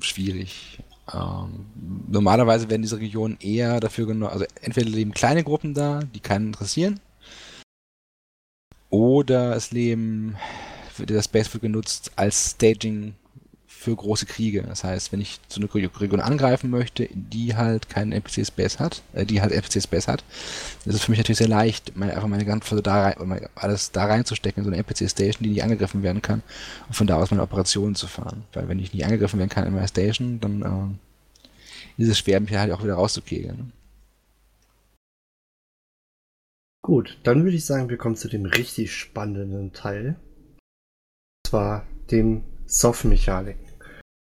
schwierig. 0.00 0.80
Ähm, 1.12 1.66
normalerweise 2.08 2.68
werden 2.70 2.82
diese 2.82 2.98
Regionen 2.98 3.38
eher 3.40 3.80
dafür 3.80 4.06
genommen, 4.06 4.32
also 4.32 4.44
entweder 4.62 4.90
leben 4.90 5.12
kleine 5.12 5.44
Gruppen 5.44 5.74
da, 5.74 6.00
die 6.00 6.20
keinen 6.20 6.48
interessieren, 6.48 7.00
oder 8.90 9.54
es 9.56 9.70
leben, 9.70 10.36
der 10.98 11.22
Space 11.22 11.52
wird 11.52 11.62
genutzt 11.62 12.12
als 12.16 12.52
Staging 12.52 13.14
für 13.80 13.96
große 13.96 14.26
Kriege. 14.26 14.62
Das 14.62 14.84
heißt, 14.84 15.10
wenn 15.10 15.22
ich 15.22 15.40
so 15.48 15.58
eine 15.58 15.72
Region 15.72 16.20
angreifen 16.20 16.68
möchte, 16.68 17.08
die 17.14 17.56
halt 17.56 17.88
keinen 17.88 18.12
NPC-Space 18.12 18.78
hat, 18.78 19.02
äh, 19.14 19.24
die 19.24 19.40
halt 19.40 19.52
NPC-Space 19.52 20.06
hat, 20.06 20.22
ist 20.84 20.96
es 20.96 21.04
für 21.04 21.10
mich 21.10 21.18
natürlich 21.18 21.38
sehr 21.38 21.48
leicht, 21.48 21.96
meine, 21.96 22.14
einfach 22.14 22.28
meine 22.28 22.44
ganze 22.44 22.82
da 22.82 23.04
rein, 23.04 23.48
alles 23.54 23.90
da 23.90 24.04
reinzustecken 24.04 24.60
in 24.60 24.64
so 24.64 24.70
eine 24.70 24.76
NPC-Station, 24.82 25.44
die 25.44 25.48
nicht 25.48 25.62
angegriffen 25.62 26.02
werden 26.02 26.20
kann 26.20 26.42
und 26.88 26.94
von 26.94 27.06
da 27.06 27.16
aus 27.16 27.30
meine 27.30 27.42
Operationen 27.42 27.94
zu 27.94 28.06
fahren. 28.06 28.44
Weil 28.52 28.68
wenn 28.68 28.78
ich 28.78 28.92
nicht 28.92 29.06
angegriffen 29.06 29.38
werden 29.38 29.48
kann 29.48 29.66
in 29.66 29.72
meiner 29.72 29.88
Station, 29.88 30.40
dann 30.40 30.98
äh, 31.96 32.02
ist 32.02 32.10
es 32.10 32.18
schwer, 32.18 32.38
mich 32.40 32.54
halt 32.54 32.72
auch 32.72 32.84
wieder 32.84 32.94
rauszukegeln. 32.96 33.72
Gut, 36.82 37.18
dann 37.22 37.44
würde 37.44 37.56
ich 37.56 37.64
sagen, 37.64 37.88
wir 37.88 37.96
kommen 37.96 38.16
zu 38.16 38.28
dem 38.28 38.44
richtig 38.44 38.94
spannenden 38.94 39.72
Teil. 39.72 40.16
Und 41.44 41.48
zwar 41.48 41.86
dem 42.10 42.42
Soft-Mechaniken. 42.66 43.69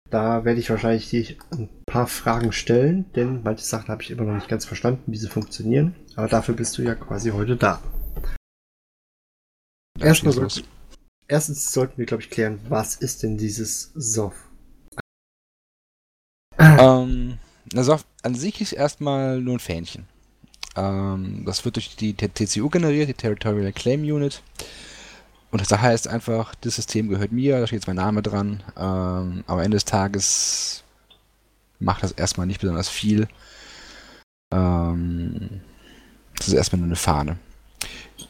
Da 0.09 0.43
werde 0.43 0.59
ich 0.59 0.69
wahrscheinlich 0.71 1.09
dir 1.09 1.35
ein 1.51 1.69
paar 1.85 2.07
Fragen 2.07 2.51
stellen, 2.51 3.05
denn 3.13 3.43
manche 3.43 3.63
Sachen 3.63 3.89
habe 3.89 4.01
ich 4.01 4.09
immer 4.09 4.23
noch 4.23 4.33
nicht 4.33 4.47
ganz 4.47 4.65
verstanden, 4.65 5.03
wie 5.11 5.17
sie 5.17 5.29
funktionieren. 5.29 5.95
Aber 6.15 6.27
dafür 6.27 6.55
bist 6.55 6.77
du 6.77 6.81
ja 6.81 6.95
quasi 6.95 7.29
heute 7.29 7.55
da. 7.55 7.79
Erstmal 9.99 10.33
sollten, 10.33 10.63
erstens 11.27 11.71
sollten 11.71 11.97
wir, 11.97 12.05
glaube 12.05 12.23
ich, 12.23 12.29
klären, 12.31 12.59
was 12.69 12.95
ist 12.95 13.21
denn 13.21 13.37
dieses 13.37 13.91
SOF? 13.93 14.33
Ähm, 16.57 17.37
na, 17.73 17.83
SOF 17.83 18.05
an 18.23 18.33
sich 18.33 18.61
ist 18.61 18.73
erstmal 18.73 19.39
nur 19.39 19.57
ein 19.57 19.59
Fähnchen. 19.59 20.07
Ähm, 20.75 21.43
das 21.45 21.65
wird 21.65 21.75
durch 21.75 21.95
die 21.95 22.13
TCU 22.15 22.69
generiert, 22.69 23.09
die 23.09 23.13
Territorial 23.13 23.73
Claim 23.73 24.01
Unit. 24.01 24.41
Und 25.51 25.61
das 25.61 25.71
heißt 25.71 26.07
einfach, 26.07 26.53
das 26.55 26.75
System 26.75 27.09
gehört 27.09 27.31
mir, 27.31 27.59
da 27.59 27.67
steht 27.67 27.79
jetzt 27.79 27.87
mein 27.87 27.95
Name 27.95 28.21
dran. 28.21 28.63
Ähm, 28.77 29.43
am 29.47 29.59
Ende 29.59 29.75
des 29.75 29.85
Tages 29.85 30.83
macht 31.79 32.03
das 32.03 32.11
erstmal 32.11 32.45
nicht 32.45 32.61
besonders 32.61 32.89
viel. 32.89 33.27
Ähm, 34.53 35.61
das 36.37 36.49
ist 36.49 36.53
erstmal 36.53 36.79
nur 36.79 36.87
eine 36.87 36.95
Fahne. 36.95 37.37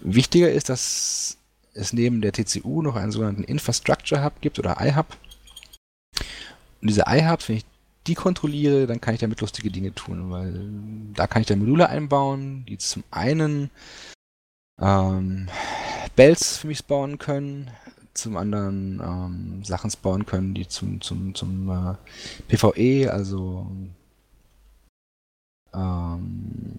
Wichtiger 0.01 0.51
ist, 0.51 0.69
dass 0.69 1.37
es 1.73 1.93
neben 1.93 2.21
der 2.21 2.31
TCU 2.31 2.81
noch 2.81 2.95
einen 2.95 3.11
sogenannten 3.11 3.43
Infrastructure 3.43 4.23
Hub 4.23 4.41
gibt 4.41 4.59
oder 4.59 4.77
iHub. 4.79 5.07
Und 6.81 6.89
diese 6.89 7.03
iHubs, 7.07 7.49
wenn 7.49 7.57
ich 7.57 7.65
die 8.07 8.15
kontrolliere, 8.15 8.87
dann 8.87 9.01
kann 9.01 9.13
ich 9.13 9.19
damit 9.19 9.41
lustige 9.41 9.69
Dinge 9.69 9.93
tun, 9.93 10.31
weil 10.31 11.13
da 11.13 11.27
kann 11.27 11.41
ich 11.41 11.47
dann 11.47 11.59
Module 11.59 11.89
einbauen, 11.89 12.65
die 12.65 12.77
zum 12.77 13.03
einen 13.11 13.69
ähm, 14.79 15.49
Bells 16.19 16.57
für 16.57 16.67
mich 16.67 16.79
spawnen 16.79 17.17
können, 17.17 17.71
zum 18.13 18.35
anderen 18.35 18.99
ähm, 19.01 19.63
Sachen 19.63 19.89
spawnen 19.89 20.25
können, 20.25 20.53
die 20.53 20.67
zum, 20.67 20.99
zum, 20.99 21.33
zum 21.33 21.69
äh, 21.69 21.95
PvE, 22.49 23.09
also 23.09 23.65
ähm, 25.73 26.75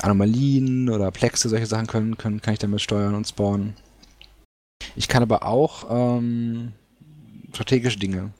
Anomalien 0.00 0.88
oder 0.90 1.10
Plexe, 1.10 1.48
solche 1.48 1.66
Sachen 1.66 1.88
können, 1.88 2.16
können, 2.16 2.40
kann 2.40 2.54
ich 2.54 2.60
damit 2.60 2.80
steuern 2.80 3.16
und 3.16 3.26
spawnen. 3.26 3.74
Ich 4.94 5.08
kann 5.08 5.24
aber 5.24 5.44
auch 5.44 5.86
ähm, 5.90 6.70
strategische 7.52 7.98
Dinge 7.98 8.30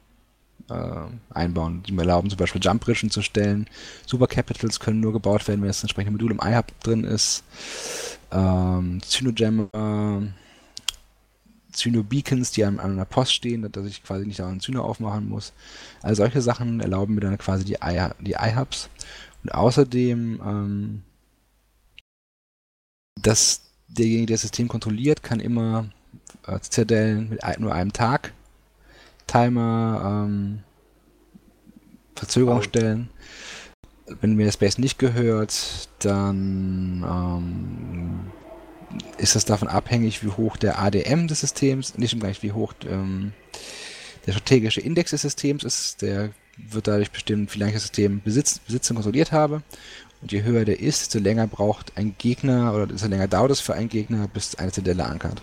äh, 0.71 1.35
einbauen, 1.35 1.83
die 1.83 1.91
mir 1.91 2.03
erlauben, 2.03 2.31
zum 2.31 2.39
Beispiel 2.39 2.63
Jump 2.63 2.85
zu 2.85 3.23
stellen. 3.23 3.67
Super 4.07 4.29
Capitals 4.29 4.79
können 4.79 5.01
nur 5.01 5.13
gebaut 5.13 5.49
werden, 5.49 5.63
wenn 5.63 5.69
das 5.69 5.83
entsprechende 5.83 6.13
Modul 6.13 6.31
im 6.31 6.41
iHub 6.41 6.67
drin 6.85 7.03
ist. 7.03 7.43
Ähm, 8.33 9.01
Cynogem, 9.05 9.69
Zyno-Beacons, 11.73 12.53
die 12.53 12.65
an, 12.65 12.79
an 12.79 12.93
einer 12.93 13.05
Post 13.05 13.35
stehen, 13.35 13.71
dass 13.71 13.87
ich 13.87 14.03
quasi 14.03 14.27
nicht 14.27 14.41
einen 14.41 14.61
Zyno 14.61 14.83
aufmachen 14.83 15.29
muss. 15.29 15.53
Also 16.03 16.23
solche 16.23 16.43
Sachen 16.43 16.81
erlauben 16.81 17.15
mir 17.15 17.21
dann 17.21 17.39
quasi 17.39 17.65
die, 17.65 17.79
I 17.83 18.09
die 18.21 18.33
iHubs. 18.33 18.89
Und 19.43 19.55
außerdem, 19.55 20.41
ähm, 20.45 21.03
dass 23.21 23.63
derjenige, 23.89 24.27
der 24.27 24.35
das 24.35 24.43
System 24.43 24.69
kontrolliert, 24.69 25.23
kann 25.23 25.41
immer 25.41 25.87
äh, 26.47 26.59
Zitadellen 26.61 27.31
mit 27.31 27.43
ein, 27.43 27.61
nur 27.61 27.75
einem 27.75 27.93
Tag 27.93 28.33
Timer 29.27 30.27
ähm, 30.27 30.61
Verzögerung 32.15 32.63
stellen. 32.63 33.11
Wenn 34.07 34.35
mir 34.35 34.45
der 34.45 34.53
Space 34.53 34.79
nicht 34.79 34.99
gehört, 34.99 35.89
dann 36.01 37.05
ähm, 37.07 38.33
ist 39.19 39.37
das 39.37 39.45
davon 39.45 39.69
abhängig, 39.69 40.25
wie 40.25 40.31
hoch 40.31 40.57
der 40.57 40.81
ADM 40.81 41.29
des 41.29 41.41
Systems, 41.41 41.97
nicht 41.97 42.19
gleich 42.19 42.43
wie 42.43 42.53
hoch 42.53 42.75
ähm, 42.89 43.33
der 44.27 44.33
strategische 44.33 44.81
Index 44.81 45.13
des 45.13 45.23
Systems 45.23 45.65
ist. 45.65 46.03
Der 46.03 46.31
wird 46.57 46.89
dadurch 46.89 47.11
bestimmt, 47.11 47.55
wie 47.55 47.59
lange 47.59 47.71
ich 47.71 47.77
das 47.77 47.85
System 47.85 48.21
besitzt 48.23 48.63
und 48.69 48.95
kontrolliert 48.95 49.33
habe. 49.33 49.63
Und 50.21 50.31
je 50.31 50.43
höher 50.43 50.65
der 50.65 50.81
ist, 50.81 51.01
desto 51.01 51.19
länger 51.19 51.47
braucht 51.47 51.97
ein 51.97 52.15
Gegner 52.19 52.75
oder 52.75 52.87
desto 52.87 53.09
länger 53.09 53.29
dauert 53.29 53.51
es 53.51 53.61
für 53.61 53.75
einen 53.75 53.89
Gegner, 53.89 54.29
bis 54.29 54.55
eine 54.55 54.71
Zitadelle 54.71 55.05
ankert. 55.05 55.43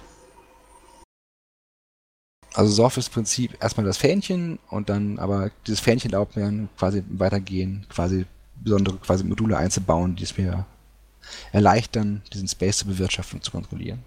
Also 2.53 2.71
Sorf 2.71 2.97
ist 2.97 3.07
im 3.07 3.13
Prinzip 3.13 3.57
erstmal 3.61 3.85
das 3.85 3.97
Fähnchen 3.97 4.57
und 4.69 4.89
dann 4.89 5.19
aber 5.19 5.51
dieses 5.67 5.81
Fähnchen 5.81 6.11
erlaubt 6.11 6.35
mir 6.35 6.67
quasi 6.77 7.03
weitergehen, 7.09 7.85
quasi 7.89 8.25
besondere 8.63 8.97
quasi 8.97 9.23
Module 9.23 9.57
einzubauen, 9.57 10.15
die 10.15 10.23
es 10.23 10.37
mir 10.37 10.65
erleichtern, 11.51 12.21
diesen 12.33 12.47
Space 12.47 12.79
zu 12.79 12.87
bewirtschaften 12.87 13.39
und 13.39 13.43
zu 13.43 13.51
kontrollieren. 13.51 14.03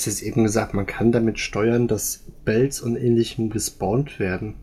Hast 0.00 0.06
jetzt 0.06 0.22
eben 0.22 0.44
gesagt, 0.44 0.74
man 0.74 0.86
kann 0.86 1.12
damit 1.12 1.38
steuern, 1.38 1.88
dass 1.88 2.24
Bells 2.44 2.80
und 2.80 2.96
ähnlichem 2.96 3.50
gespawnt 3.50 4.18
werden. 4.18 4.54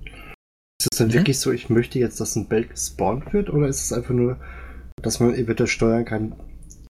Ist 0.79 0.89
es 0.91 0.97
dann 0.97 1.09
mhm. 1.09 1.13
wirklich 1.13 1.39
so, 1.39 1.51
ich 1.51 1.69
möchte 1.69 1.99
jetzt, 1.99 2.19
dass 2.19 2.35
ein 2.35 2.47
Bell 2.47 2.65
gespawnt 2.65 3.33
wird, 3.33 3.49
oder 3.49 3.67
ist 3.67 3.83
es 3.83 3.93
einfach 3.93 4.13
nur, 4.13 4.39
dass 5.01 5.19
man 5.19 5.35
eventuell 5.35 5.67
steuern 5.67 6.05
kann, 6.05 6.35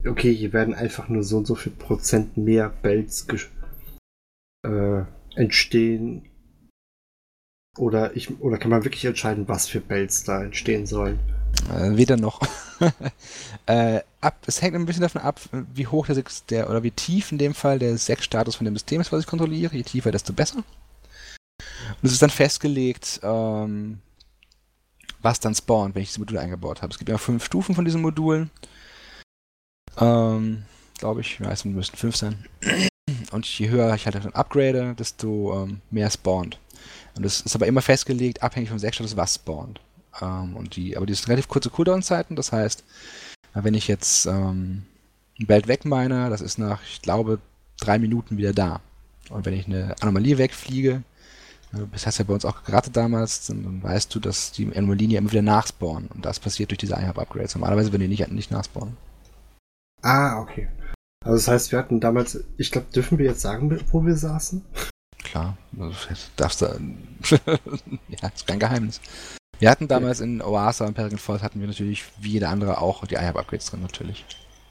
okay, 0.07 0.35
hier 0.35 0.53
werden 0.53 0.75
einfach 0.75 1.09
nur 1.09 1.22
so 1.22 1.38
und 1.38 1.46
so 1.46 1.55
viel 1.55 1.72
Prozent 1.72 2.37
mehr 2.37 2.68
Bells 2.68 3.27
äh, 4.64 5.03
entstehen? 5.35 6.27
Oder, 7.79 8.16
ich, 8.16 8.40
oder 8.40 8.59
kann 8.59 8.70
man 8.70 8.85
wirklich 8.85 9.05
entscheiden, 9.05 9.49
was 9.49 9.68
für 9.68 9.81
Bells 9.81 10.25
da 10.25 10.42
entstehen 10.42 10.87
sollen? 10.87 11.18
Äh, 11.71 11.97
weder 11.97 12.16
noch. 12.16 12.40
äh, 13.66 14.01
ab, 14.21 14.37
es 14.47 14.62
hängt 14.62 14.75
ein 14.75 14.87
bisschen 14.87 15.03
davon 15.03 15.23
ab, 15.23 15.40
wie 15.75 15.87
hoch 15.87 16.07
der, 16.07 16.23
der 16.51 16.71
oder 16.71 16.83
wie 16.83 16.90
tief 16.90 17.33
in 17.33 17.38
dem 17.38 17.55
Fall 17.55 17.79
der 17.79 17.97
Sechs-Status 17.97 18.57
von 18.57 18.64
dem 18.64 18.75
System 18.75 19.01
ist, 19.01 19.12
was 19.12 19.21
ich 19.21 19.27
kontrolliere. 19.27 19.75
Je 19.75 19.83
tiefer, 19.83 20.12
desto 20.12 20.33
besser. 20.33 20.59
Und 20.59 22.03
es 22.03 22.12
ist 22.12 22.23
dann 22.23 22.31
festgelegt, 22.31 23.21
ähm, 23.23 24.01
was 25.23 25.40
dann 25.40 25.55
spawnt, 25.55 25.95
wenn 25.95 26.03
ich 26.03 26.09
diese 26.09 26.21
Module 26.21 26.40
eingebaut 26.40 26.83
habe. 26.83 26.92
Es 26.92 26.99
gibt 26.99 27.09
ja 27.09 27.19
fünf 27.19 27.45
Stufen 27.45 27.75
von 27.75 27.85
diesen 27.85 28.03
Modulen. 28.03 28.51
Ähm, 29.99 30.64
Glaube 30.99 31.21
ich. 31.21 31.38
Ja, 31.38 31.51
es 31.51 31.64
müssten 31.64 31.97
fünf 31.97 32.16
sein. 32.16 32.45
Und 33.33 33.47
je 33.47 33.69
höher 33.69 33.95
ich 33.95 34.07
halt 34.07 34.16
dann 34.16 34.35
upgrade, 34.35 34.95
desto 34.95 35.62
ähm, 35.62 35.81
mehr 35.90 36.11
spawnt. 36.11 36.59
Und 37.16 37.25
das 37.25 37.40
ist 37.40 37.55
aber 37.55 37.66
immer 37.66 37.83
festgelegt, 37.83 38.42
abhängig 38.42 38.69
vom 38.69 38.79
Sechsstatus, 38.79 39.16
was 39.16 39.35
spawnt. 39.35 39.81
Ähm, 40.20 40.57
und 40.57 40.76
die, 40.76 40.96
aber 40.96 41.07
die 41.07 41.14
sind 41.14 41.29
relativ 41.29 41.48
kurze 41.48 41.70
Cooldown-Zeiten, 41.70 42.37
das 42.37 42.52
heißt, 42.52 42.85
wenn 43.55 43.74
ich 43.74 43.88
jetzt 43.88 44.26
ähm, 44.26 44.83
ein 45.38 45.46
Belt 45.46 45.68
wegmine, 45.68 46.31
das 46.31 46.40
ist 46.40 46.59
nach, 46.59 46.83
ich 46.83 47.02
glaube, 47.02 47.38
drei 47.81 47.98
Minuten 47.98 48.37
wieder 48.37 48.52
da. 48.52 48.81
Und 49.31 49.44
wenn 49.44 49.55
ich 49.55 49.66
eine 49.66 49.94
Anomalie 50.00 50.38
wegfliege, 50.38 51.02
äh, 51.72 51.79
das 51.92 52.07
heißt 52.07 52.18
ja 52.18 52.24
bei 52.24 52.35
uns 52.35 52.44
auch 52.44 52.64
gerade 52.64 52.90
damals, 52.90 53.46
dann, 53.46 53.62
dann, 53.62 53.83
weißt 53.83 54.14
du, 54.14 54.20
dass 54.20 54.52
die 54.52 54.74
Anomalien 54.76 55.11
ja 55.11 55.18
immer 55.18 55.31
wieder 55.31 55.42
nachspawnen. 55.42 56.09
Und 56.09 56.24
das 56.24 56.40
passiert 56.40 56.70
durch 56.70 56.79
diese 56.79 56.94
IHAB-Upgrades. 56.94 57.55
Normalerweise 57.55 57.92
würden 57.92 58.02
die 58.02 58.09
nicht, 58.09 58.31
nicht 58.31 58.50
nachspawnen. 58.50 58.96
Ah, 60.02 60.38
okay. 60.40 60.68
Also 61.24 61.37
das 61.37 61.48
heißt, 61.48 61.72
wir 61.72 61.79
hatten 61.79 61.98
damals, 61.98 62.44
ich 62.57 62.70
glaube, 62.70 62.87
dürfen 62.94 63.18
wir 63.18 63.26
jetzt 63.26 63.40
sagen, 63.40 63.81
wo 63.90 64.05
wir 64.05 64.16
saßen? 64.16 64.62
klar. 65.37 65.57
Das 65.72 66.31
darfst 66.37 66.62
du. 66.62 66.66
ja, 68.09 68.29
ist 68.35 68.46
kein 68.46 68.59
Geheimnis. 68.59 69.00
Wir 69.59 69.71
hatten 69.71 69.88
damals 69.88 70.21
in 70.21 70.42
Oasa 70.42 70.87
und 70.87 70.95
Peregrine 70.95 71.19
Falls 71.19 71.42
hatten 71.42 71.61
wir 71.61 71.66
natürlich 71.66 72.05
wie 72.21 72.33
jeder 72.33 72.51
andere 72.51 72.81
auch 72.81 73.07
die 73.07 73.14
IHAB-Upgrades 73.14 73.71
drin, 73.71 73.81
natürlich. 73.81 74.25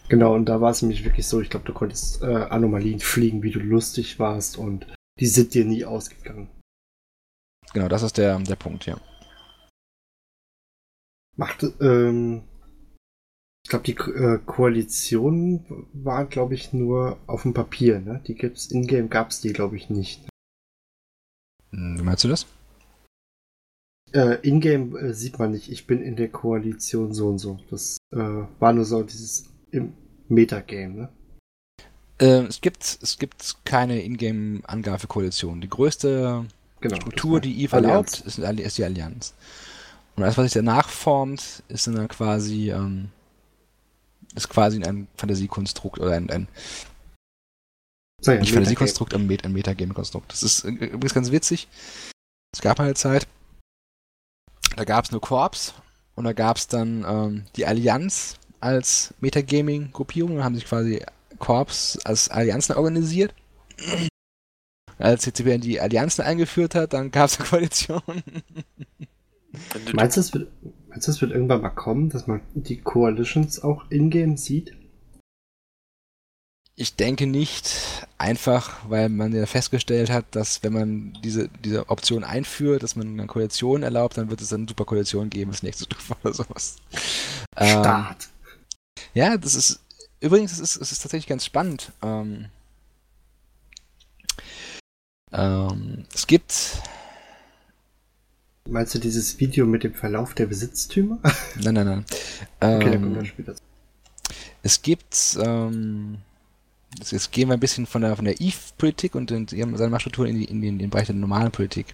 Genau, 0.10 0.36
und 0.36 0.46
da 0.46 0.62
war 0.62 0.70
es 0.70 0.84
nämlich 0.84 1.04
wirklich 1.04 1.28
so, 1.28 1.42
ich 1.42 1.50
glaube, 1.50 1.66
du 1.66 1.74
konntest 1.74 2.22
äh, 2.22 2.26
Anomalien 2.26 3.00
fliegen, 3.00 3.42
wie 3.42 3.52
du 3.52 3.60
lustig 3.60 4.20
warst 4.20 4.58
und 4.58 4.86
die 5.20 5.26
sind 5.26 5.56
dir 5.56 5.66
nie 5.66 5.84
ausgegangen. 5.86 6.50
Genau, 7.74 7.88
das 7.88 8.04
ist 8.04 8.18
der, 8.18 8.38
der 8.40 8.56
Punkt, 8.56 8.86
ja. 8.86 8.98
Macht, 11.36 11.66
ähm, 11.82 12.44
ich 13.64 13.70
glaube, 13.70 13.86
die 13.86 13.94
äh, 13.94 14.38
Koalition 14.46 15.88
war, 15.94 16.26
glaube 16.26 16.54
ich, 16.54 16.72
nur 16.72 17.18
auf 17.26 17.42
dem 17.42 17.56
Papier, 17.56 18.00
ne? 18.00 18.22
Die 18.28 18.36
gibt's, 18.36 18.68
in-game 18.68 19.10
gab's 19.10 19.42
die, 19.42 19.52
glaube 19.52 19.76
ich, 19.76 19.90
nicht. 19.90 20.30
Hm, 21.72 21.98
Wie 22.00 22.04
meinst 22.04 22.24
du 22.24 22.28
das? 22.28 22.46
Äh, 24.16 24.40
in-game 24.48 24.96
äh, 24.96 25.14
sieht 25.14 25.38
man 25.40 25.52
nicht, 25.52 25.70
ich 25.70 25.88
bin 25.88 26.02
in 26.02 26.16
der 26.16 26.30
Koalition 26.30 27.14
so 27.14 27.28
und 27.28 27.40
so. 27.40 27.60
Das 27.70 27.98
äh, 28.12 28.18
war 28.18 28.74
nur 28.74 28.86
so 28.86 29.04
dieses 29.04 29.50
im 29.72 29.94
Metagame, 30.30 30.94
ne? 30.94 31.10
Äh, 32.22 32.46
es, 32.46 32.62
gibt, 32.62 32.82
es 33.02 33.18
gibt 33.20 33.58
keine 33.66 34.02
Ingame-Angabe 34.02 35.00
für 35.00 35.08
Koalition. 35.08 35.60
Die 35.60 35.70
größte 35.70 36.46
Genau. 36.82 36.98
Struktur, 36.98 37.40
das 37.40 37.50
die 37.50 37.64
EVE 37.64 37.76
erlaubt, 37.78 38.22
ist, 38.22 38.38
ist 38.38 38.78
die 38.78 38.84
Allianz. 38.84 39.34
Und 40.16 40.24
alles, 40.24 40.38
was 40.38 40.46
sich 40.46 40.54
danach 40.54 40.90
formt, 40.90 41.64
ist 41.68 41.88
dann 41.88 42.08
quasi, 42.08 42.72
ähm, 42.72 43.10
ist 44.36 44.50
quasi 44.50 44.82
ein 44.84 45.08
Fantasiekonstrukt 45.18 46.00
oder 46.00 46.14
ein, 46.14 46.30
ein 46.30 46.48
So, 48.22 48.32
ja, 48.32 48.40
nicht. 48.40 48.54
Fantasiekonstrukt, 48.54 49.14
ein, 49.14 49.26
Met 49.26 49.46
ein 49.46 49.54
Metagame-Konstrukt. 49.54 50.32
Das 50.32 50.44
ist 50.44 50.64
äh, 50.64 50.70
übrigens 50.70 51.14
ganz 51.14 51.32
witzig. 51.32 51.68
Es 52.54 52.62
gab 52.62 52.78
mal 52.78 52.86
eine 52.86 52.94
Zeit, 52.94 53.28
da 54.76 54.84
gab 54.84 55.06
es 55.06 55.12
nur 55.12 55.22
Korps 55.22 55.74
und 56.16 56.26
da 56.26 56.34
gab 56.34 56.58
es 56.58 56.68
dann 56.68 57.06
ähm, 57.08 57.44
die 57.56 57.66
Allianz 57.66 58.38
als 58.60 59.14
Metagaming-Gruppierung. 59.20 60.38
Da 60.38 60.44
haben 60.44 60.56
sich 60.56 60.66
quasi 60.66 61.02
Korps 61.40 62.00
als 62.04 62.30
Allianzen 62.30 62.76
organisiert. 62.76 63.34
Als 64.98 65.24
CCP 65.24 65.58
die 65.58 65.82
Allianzen 65.82 66.24
eingeführt 66.24 66.76
hat, 66.76 66.94
dann 66.94 67.12
gab 67.12 67.26
es 67.26 67.40
eine 67.40 67.48
Koalition. 67.48 68.02
Meinst 69.94 70.18
du, 70.18 70.22
es 70.22 70.34
wird, 70.34 70.52
meinst 70.90 71.08
du, 71.08 71.12
es 71.12 71.22
wird 71.22 71.32
irgendwann 71.32 71.62
mal 71.62 71.70
kommen, 71.70 72.10
dass 72.10 72.28
man 72.28 72.42
die 72.54 72.82
Coalitions 72.82 73.62
auch 73.62 73.90
in-game 73.90 74.38
sieht? 74.38 74.76
Ich 76.78 76.96
denke 76.96 77.26
nicht, 77.26 78.06
einfach 78.18 78.90
weil 78.90 79.08
man 79.08 79.34
ja 79.34 79.46
festgestellt 79.46 80.10
hat, 80.10 80.26
dass 80.32 80.62
wenn 80.62 80.74
man 80.74 81.14
diese, 81.24 81.48
diese 81.64 81.88
Option 81.90 82.26
einführt, 82.26 82.84
dass 82.84 82.98
man 82.98 83.08
eine 83.08 83.28
Koalition 83.28 83.82
erlaubt, 83.82 84.18
dann 84.18 84.30
wird 84.30 84.42
es 84.42 84.50
dann 84.50 84.62
eine 84.62 84.68
super 84.68 84.84
Koalition 84.84 85.30
geben, 85.30 85.52
das 85.52 85.64
nächste 85.64 85.86
Stufe 85.86 86.16
oder 86.24 86.34
sowas. 86.34 86.76
Ähm, 87.56 87.80
Start. 87.80 88.28
ja, 89.14 89.38
das 89.38 89.56
ist 89.56 89.80
übrigens, 90.20 90.52
es 90.52 90.60
ist, 90.60 90.76
es 90.76 90.92
ist 90.92 91.02
tatsächlich 91.02 91.28
ganz 91.28 91.46
spannend. 91.46 91.94
Ähm, 92.02 92.48
ähm, 95.32 96.06
es 96.14 96.28
gibt, 96.28 96.82
Meinst 98.68 98.96
du 98.96 99.00
dieses 99.00 99.40
Video 99.40 99.66
mit 99.66 99.84
dem 99.84 99.94
Verlauf 99.94 100.34
der 100.34 100.48
Besitztümer? 100.48 101.20
nein, 101.56 101.74
nein, 101.76 101.86
nein. 101.86 102.06
Okay, 102.60 102.92
da 102.92 102.98
kommen 102.98 103.14
wir 103.14 103.20
Ähm, 103.20 103.26
später. 103.26 103.56
zu. 103.56 103.62
Es 104.64 104.82
gibt, 104.82 105.38
ähm, 105.40 106.18
jetzt, 107.00 107.32
gehen 107.32 107.50
wir 107.50 107.54
ein 107.54 107.60
bisschen 107.60 107.86
von 107.86 108.02
der, 108.02 108.16
von 108.16 108.26
der 108.26 108.40
Eve-Politik 108.42 109.16
und 109.16 109.30
den- 109.30 109.48
ihren- 109.52 109.76
seiner 109.78 109.90
Machtstruktur 109.92 110.26
in, 110.28 110.36
die, 110.40 110.46
in, 110.46 110.62
den, 110.62 110.74
in 110.74 110.80
den 110.80 110.90
Bereich 110.90 111.08
der 111.08 111.16
normalen 111.16 111.52
Politik 111.52 111.94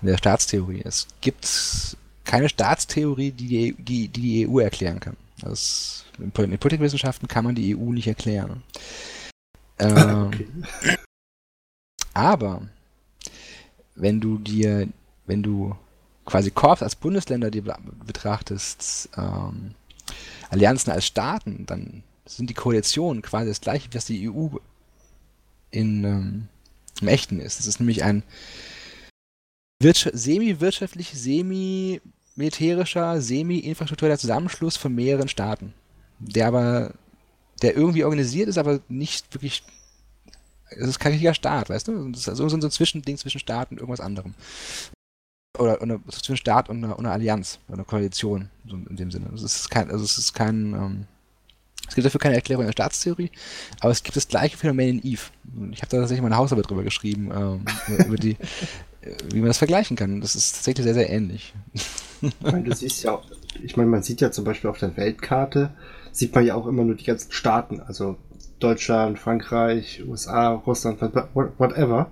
und 0.00 0.08
der 0.08 0.18
Staatstheorie. 0.18 0.82
Es 0.84 1.06
gibt 1.20 1.96
keine 2.24 2.48
Staatstheorie, 2.48 3.30
die 3.32 3.46
die, 3.48 3.72
die, 3.78 4.08
die, 4.08 4.20
die 4.44 4.48
EU 4.48 4.58
erklären 4.60 5.00
kann. 5.00 5.16
Das, 5.40 6.04
in 6.18 6.30
in 6.36 6.50
den 6.50 6.58
Politikwissenschaften 6.58 7.28
kann 7.28 7.44
man 7.44 7.54
die 7.54 7.76
EU 7.76 7.92
nicht 7.92 8.06
erklären. 8.06 8.62
Ähm, 9.78 10.26
Okay. 10.28 10.46
aber 12.12 12.62
wenn 13.96 14.20
du 14.20 14.38
dir, 14.38 14.88
wenn 15.26 15.42
du 15.42 15.74
quasi 16.24 16.50
Korps 16.50 16.82
als 16.82 16.96
Bundesländer 16.96 17.50
dir 17.50 17.62
be- 17.62 17.76
betrachtest, 18.06 19.08
ähm, 19.16 19.74
Allianzen 20.50 20.92
als 20.92 21.06
Staaten, 21.06 21.66
dann 21.66 22.02
sind 22.26 22.50
die 22.50 22.54
Koalitionen 22.54 23.22
quasi 23.22 23.48
das 23.48 23.60
gleiche, 23.60 23.88
was 23.92 24.06
die 24.06 24.30
EU 24.30 24.48
in, 25.70 26.04
ähm, 26.04 26.48
im 27.00 27.08
Echten 27.08 27.40
ist. 27.40 27.58
Es 27.60 27.66
ist 27.66 27.80
nämlich 27.80 28.04
ein 28.04 28.22
wirtscha- 29.82 30.16
semi-wirtschaftlich, 30.16 31.12
semi-militärischer, 31.14 33.20
semi-infrastruktureller 33.20 34.18
Zusammenschluss 34.18 34.76
von 34.76 34.94
mehreren 34.94 35.28
Staaten, 35.28 35.74
der 36.18 36.46
aber, 36.48 36.94
der 37.62 37.76
irgendwie 37.76 38.04
organisiert 38.04 38.48
ist, 38.48 38.58
aber 38.58 38.80
nicht 38.88 39.34
wirklich 39.34 39.64
es 40.76 40.88
ist 40.88 40.98
kein 40.98 41.12
richtiger 41.12 41.34
Staat, 41.34 41.70
weißt 41.70 41.88
du? 41.88 42.10
Das 42.10 42.22
ist 42.22 42.28
also 42.28 42.48
so 42.48 42.56
ein 42.56 42.70
Zwischending 42.70 43.16
zwischen 43.16 43.38
Staat 43.38 43.70
und 43.70 43.78
irgendwas 43.78 44.00
anderem. 44.00 44.34
Oder, 45.58 45.80
oder 45.80 46.00
zwischen 46.10 46.36
Staat 46.36 46.68
und 46.68 46.82
einer, 46.82 46.98
einer 46.98 47.12
Allianz, 47.12 47.60
einer 47.68 47.84
Koalition, 47.84 48.50
so 48.66 48.76
in 48.76 48.96
dem 48.96 49.10
Sinne. 49.10 49.30
Es 49.34 49.42
ist 49.42 49.70
kein, 49.70 49.90
also 49.90 50.04
es 50.04 50.18
ist 50.18 50.32
kein, 50.32 50.74
ähm, 50.74 51.06
es 51.88 51.94
gibt 51.94 52.04
dafür 52.06 52.20
keine 52.20 52.34
Erklärung 52.36 52.62
in 52.62 52.68
der 52.68 52.72
Staatstheorie, 52.72 53.30
aber 53.80 53.92
es 53.92 54.02
gibt 54.02 54.16
das 54.16 54.28
gleiche 54.28 54.56
Phänomen 54.56 54.98
in 55.00 55.06
Eve. 55.12 55.22
Ich 55.72 55.82
habe 55.82 55.90
da 55.90 55.98
tatsächlich 55.98 56.22
meine 56.22 56.36
Hausarbeit 56.36 56.68
drüber 56.68 56.82
geschrieben, 56.82 57.30
ähm, 57.34 57.64
über 58.06 58.16
die, 58.16 58.32
äh, 59.02 59.14
wie 59.32 59.38
man 59.40 59.48
das 59.48 59.58
vergleichen 59.58 59.96
kann. 59.96 60.20
Das 60.20 60.34
ist 60.34 60.54
tatsächlich 60.56 60.84
sehr, 60.84 60.94
sehr 60.94 61.10
ähnlich. 61.10 61.54
Ich 62.20 62.32
meine, 62.40 62.62
du 62.64 62.74
siehst 62.74 63.02
ja 63.04 63.20
ich 63.62 63.76
meine, 63.76 63.88
man 63.88 64.02
sieht 64.02 64.20
ja 64.20 64.30
zum 64.32 64.44
Beispiel 64.44 64.68
auf 64.70 64.78
der 64.78 64.96
Weltkarte, 64.96 65.70
sieht 66.12 66.34
man 66.34 66.44
ja 66.44 66.54
auch 66.54 66.66
immer 66.66 66.84
nur 66.84 66.96
die 66.96 67.04
ganzen 67.04 67.30
Staaten, 67.32 67.80
also 67.80 68.16
Deutschland, 68.58 69.18
Frankreich, 69.18 70.02
USA, 70.06 70.52
Russland, 70.52 71.00
what- 71.00 71.52
whatever. 71.58 72.10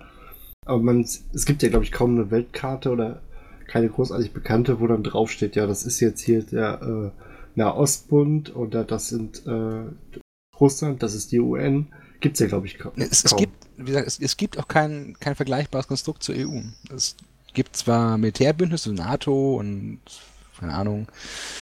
Aber 0.65 0.81
man, 0.81 1.01
es 1.01 1.45
gibt 1.47 1.63
ja, 1.63 1.69
glaube 1.69 1.85
ich, 1.85 1.93
kaum 1.93 2.15
eine 2.15 2.31
Weltkarte 2.31 2.91
oder 2.91 3.23
keine 3.67 3.89
großartig 3.89 4.33
bekannte, 4.33 4.81
wo 4.81 4.87
dann 4.87 5.03
draufsteht, 5.03 5.57
ja, 5.57 5.67
das 5.67 5.85
ist 5.85 5.99
jetzt 6.01 6.21
hier 6.21 6.43
der 6.43 6.81
äh, 6.83 7.32
Nahostbund 7.55 8.55
oder 8.55 8.85
das 8.85 9.09
sind 9.09 9.47
äh, 9.47 9.85
Russland, 10.59 11.03
das 11.03 11.15
ist 11.15 11.33
die 11.33 11.41
UN. 11.41 11.93
Gibt's 12.21 12.41
ja, 12.41 12.47
glaube 12.47 12.67
ich, 12.67 12.79
ka 12.79 12.93
Es, 12.97 13.25
es 13.25 13.31
kaum. 13.31 13.41
gibt, 13.41 13.67
wie 13.77 13.87
gesagt, 13.87 14.07
es, 14.07 14.19
es 14.21 14.37
gibt 14.37 14.59
auch 14.59 14.69
kein, 14.69 15.17
kein 15.19 15.35
vergleichbares 15.35 15.88
Konstrukt 15.88 16.23
zur 16.23 16.37
EU. 16.37 16.61
Es 16.95 17.17
gibt 17.53 17.77
zwar 17.77 18.17
Militärbündnisse, 18.19 18.91
so 18.91 18.95
NATO 18.95 19.57
und 19.57 20.01
keine 20.59 20.75
Ahnung, 20.75 21.09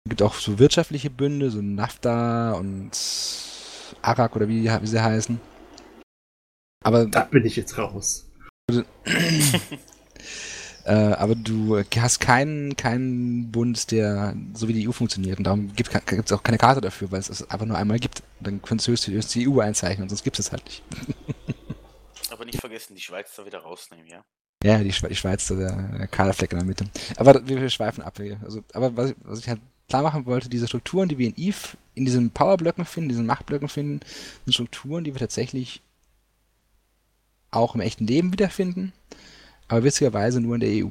es 0.06 0.10
gibt 0.10 0.22
auch 0.22 0.34
so 0.36 0.60
wirtschaftliche 0.60 1.10
Bünde, 1.10 1.50
so 1.50 1.62
NAFTA 1.62 2.54
und 2.54 2.92
ARAK 4.02 4.36
oder 4.36 4.50
wie, 4.50 4.70
wie 4.70 4.88
sie 4.88 5.02
heißen. 5.02 5.40
Aber, 6.84 7.06
Da 7.06 7.24
bin 7.24 7.46
ich 7.46 7.56
jetzt 7.56 7.78
raus. 7.78 8.26
äh, 10.86 10.94
aber 10.94 11.36
du 11.36 11.82
hast 11.98 12.20
keinen, 12.20 12.76
keinen 12.76 13.52
Bund, 13.52 13.92
der 13.92 14.36
so 14.54 14.68
wie 14.68 14.74
die 14.74 14.88
EU 14.88 14.92
funktioniert. 14.92 15.38
Und 15.38 15.46
darum 15.46 15.74
gibt 15.74 15.92
es 15.94 16.32
auch 16.32 16.44
keine 16.44 16.58
Karte 16.58 16.82
dafür, 16.82 17.12
weil 17.12 17.20
es 17.20 17.30
es 17.30 17.50
einfach 17.50 17.66
nur 17.66 17.78
einmal 17.78 18.00
gibt. 18.00 18.24
Dann 18.42 18.62
könntest 18.62 18.88
du 18.88 18.92
höchstens 18.92 19.28
die 19.30 19.48
EU 19.48 19.60
einzeichnen, 19.60 20.10
sonst 20.10 20.24
gibt 20.24 20.40
es 20.40 20.48
es 20.48 20.52
halt 20.52 20.66
nicht. 20.66 20.84
aber 22.32 22.46
nicht 22.46 22.60
vergessen, 22.60 22.96
die 22.96 23.02
Schweiz 23.02 23.34
da 23.36 23.46
wieder 23.46 23.60
rausnehmen, 23.60 24.08
ja? 24.08 24.24
Ja, 24.64 24.78
die, 24.80 24.94
Schwe 24.94 25.10
die 25.10 25.16
Schweiz, 25.16 25.48
da 25.48 25.56
der, 25.56 25.76
der 25.76 26.08
kahle 26.08 26.34
Fleck 26.34 26.52
in 26.52 26.60
der 26.60 26.68
Mitte. 26.68 26.86
Aber 27.18 27.48
wir, 27.48 27.62
wir 27.62 27.70
schweifen 27.70 28.02
ab. 28.02 28.20
Also, 28.44 28.64
aber 28.74 28.96
was 28.96 29.12
ich, 29.12 29.16
was 29.24 29.40
ich 29.40 29.50
halt 29.50 29.62
klar 29.90 30.04
machen 30.04 30.26
wollte, 30.26 30.50
diese 30.50 30.68
Strukturen, 30.68 31.10
die 31.10 31.18
wir 31.18 31.28
in 31.28 31.36
Eve, 31.38 31.78
in 31.96 32.06
diesen 32.06 32.32
Powerblöcken 32.32 32.86
finden, 32.86 33.10
diesen 33.10 33.26
Machtblöcken 33.26 33.68
finden, 33.68 34.00
sind 34.46 34.54
Strukturen, 34.54 35.04
die 35.04 35.14
wir 35.14 35.20
tatsächlich 35.20 35.82
auch 37.52 37.76
im 37.76 37.82
echten 37.82 38.08
Leben 38.08 38.32
wiederfinden, 38.32 38.94
aber 39.68 39.84
witzigerweise 39.84 40.42
nur 40.42 40.56
in 40.56 40.62
der 40.62 40.86
EU. 40.86 40.90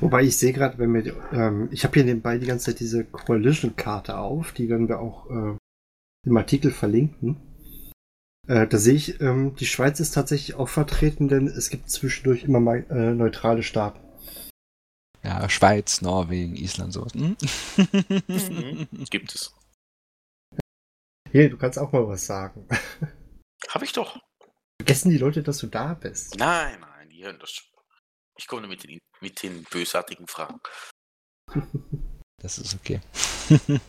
Wobei 0.00 0.22
ich 0.22 0.36
sehe 0.36 0.52
gerade, 0.52 0.78
wenn 0.78 0.92
wir, 0.94 1.14
ähm, 1.32 1.68
ich 1.70 1.84
habe 1.84 1.94
hier 1.94 2.04
nebenbei 2.04 2.38
die 2.38 2.46
ganze 2.46 2.66
Zeit 2.66 2.80
diese 2.80 3.04
Coalition-Karte 3.04 4.18
auf, 4.18 4.52
die 4.52 4.68
werden 4.68 4.88
wir 4.88 5.00
auch 5.00 5.30
äh, 5.30 5.56
im 6.26 6.36
Artikel 6.36 6.72
verlinken. 6.72 7.36
Äh, 8.48 8.66
da 8.66 8.78
sehe 8.78 8.94
ich, 8.94 9.20
ähm, 9.20 9.54
die 9.54 9.66
Schweiz 9.66 10.00
ist 10.00 10.12
tatsächlich 10.12 10.56
auch 10.56 10.68
vertreten, 10.68 11.28
denn 11.28 11.46
es 11.46 11.70
gibt 11.70 11.88
zwischendurch 11.88 12.42
immer 12.42 12.58
mal 12.58 12.84
äh, 12.90 13.14
neutrale 13.14 13.62
Staaten. 13.62 14.00
Ja, 15.22 15.48
Schweiz, 15.48 16.02
Norwegen, 16.02 16.56
Island, 16.56 16.92
sowas. 16.92 17.14
Hm? 17.14 17.36
Mhm. 18.26 18.88
Gibt 19.08 19.34
es. 19.34 19.54
Hey, 21.30 21.48
du 21.48 21.56
kannst 21.56 21.78
auch 21.78 21.92
mal 21.92 22.06
was 22.08 22.26
sagen. 22.26 22.66
Habe 23.68 23.84
ich 23.84 23.92
doch. 23.92 24.18
Vergessen 24.82 25.10
die 25.10 25.18
Leute, 25.18 25.44
dass 25.44 25.58
du 25.58 25.68
da 25.68 25.94
bist? 25.94 26.36
Nein, 26.40 26.80
nein, 26.80 27.08
die 27.08 27.22
hören 27.22 27.38
das 27.38 27.52
schon. 27.52 27.68
Ich 28.36 28.48
komme 28.48 28.62
nur 28.62 28.68
mit 28.68 28.82
den, 28.82 28.98
mit 29.20 29.40
den 29.40 29.62
bösartigen 29.62 30.26
Fragen. 30.26 30.58
Das 32.42 32.58
ist 32.58 32.74
okay. 32.74 33.00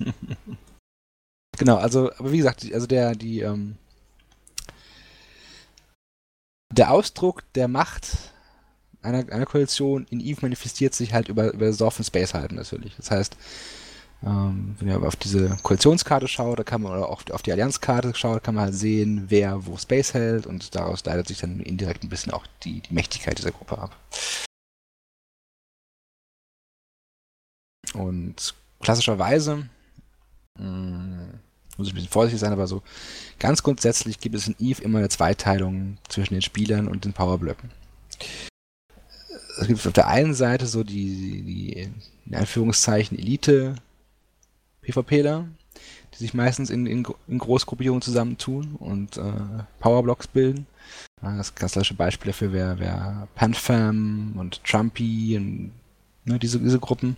genau, 1.58 1.78
also, 1.78 2.14
aber 2.14 2.32
wie 2.32 2.38
gesagt, 2.38 2.72
also 2.72 2.86
der, 2.86 3.16
die, 3.16 3.40
ähm, 3.40 3.80
der 6.72 6.92
Ausdruck 6.92 7.42
der 7.54 7.68
Macht 7.68 8.32
einer, 9.02 9.28
einer 9.34 9.48
Koalition 9.48 10.06
in 10.12 10.20
Eve 10.20 10.42
manifestiert 10.44 10.94
sich 10.94 11.12
halt 11.12 11.28
über, 11.28 11.54
über 11.54 11.74
Soft 11.74 11.98
und 11.98 12.06
Space 12.06 12.36
halten 12.36 12.54
natürlich. 12.54 12.96
Das 12.98 13.10
heißt, 13.10 13.36
ähm, 14.26 14.76
wenn 14.80 14.88
ihr 14.88 15.02
auf 15.02 15.16
diese 15.16 15.58
Koalitionskarte 15.64 16.28
schaut, 16.28 16.60
da 16.60 16.64
kann 16.64 16.82
man, 16.82 16.94
oder 16.94 17.10
auch 17.10 17.24
auf 17.32 17.42
die 17.42 17.52
Allianzkarte 17.52 18.14
schaut, 18.16 18.44
kann 18.44 18.56
man 18.56 18.66
halt 18.66 18.76
sehen, 18.76 19.26
wer 19.28 19.66
wo 19.66 19.78
Space 19.78 20.14
hält 20.14 20.46
und 20.46 20.76
daraus 20.76 21.04
leitet 21.04 21.28
sich 21.28 21.40
dann 21.40 21.60
indirekt 21.60 22.04
ein 22.04 22.10
bisschen 22.10 22.32
auch 22.32 22.46
die, 22.64 22.80
die 22.82 22.94
Mächtigkeit 22.94 23.38
dieser 23.38 23.52
Gruppe 23.52 23.78
ab. 23.78 23.98
Und 27.94 28.56
klassischerweise, 28.80 29.68
mh, 30.58 30.60
hm, 30.60 31.40
muss 31.78 31.88
ich 31.88 31.94
ein 31.94 31.96
bisschen 31.96 32.12
vorsichtig 32.12 32.40
sein, 32.40 32.54
aber 32.54 32.68
so 32.68 32.82
ganz 33.40 33.64
grundsätzlich 33.64 34.20
gibt 34.20 34.36
es 34.36 34.48
in 34.48 34.56
Eve 34.60 34.82
immer 34.84 35.00
eine 35.00 35.10
Zweiteilung 35.10 35.98
zwischen 36.08 36.36
den 36.36 36.42
Spielern 36.42 36.88
und 36.88 37.04
den 37.04 37.14
Powerblöcken. 37.14 37.72
Es 39.60 39.68
gibt 39.68 39.86
auf 39.86 39.94
der 39.94 40.08
einen 40.08 40.34
Seite 40.34 40.66
so 40.66 40.84
die, 40.84 41.42
die 41.42 41.90
in 42.26 42.36
Anführungszeichen 42.36 43.18
Elite 43.18 43.76
PvPler, 44.84 45.48
die 46.14 46.18
sich 46.18 46.34
meistens 46.34 46.70
in, 46.70 46.86
in, 46.86 47.06
in 47.28 47.40
Großgruppierungen 47.40 48.02
zusammentun 48.02 48.76
und 48.76 49.18
äh, 49.18 49.64
Powerblocks 49.80 50.28
bilden. 50.28 50.68
Das 51.22 51.56
klassische 51.56 51.94
Beispiel 51.94 52.32
dafür 52.32 52.52
wäre 52.52 52.80
wär 52.80 53.28
Panfam 53.36 54.34
und 54.38 54.64
Trumpy 54.64 55.38
und 55.38 55.72
ne, 56.26 56.38
diese, 56.38 56.60
diese 56.60 56.80
Gruppen. 56.80 57.16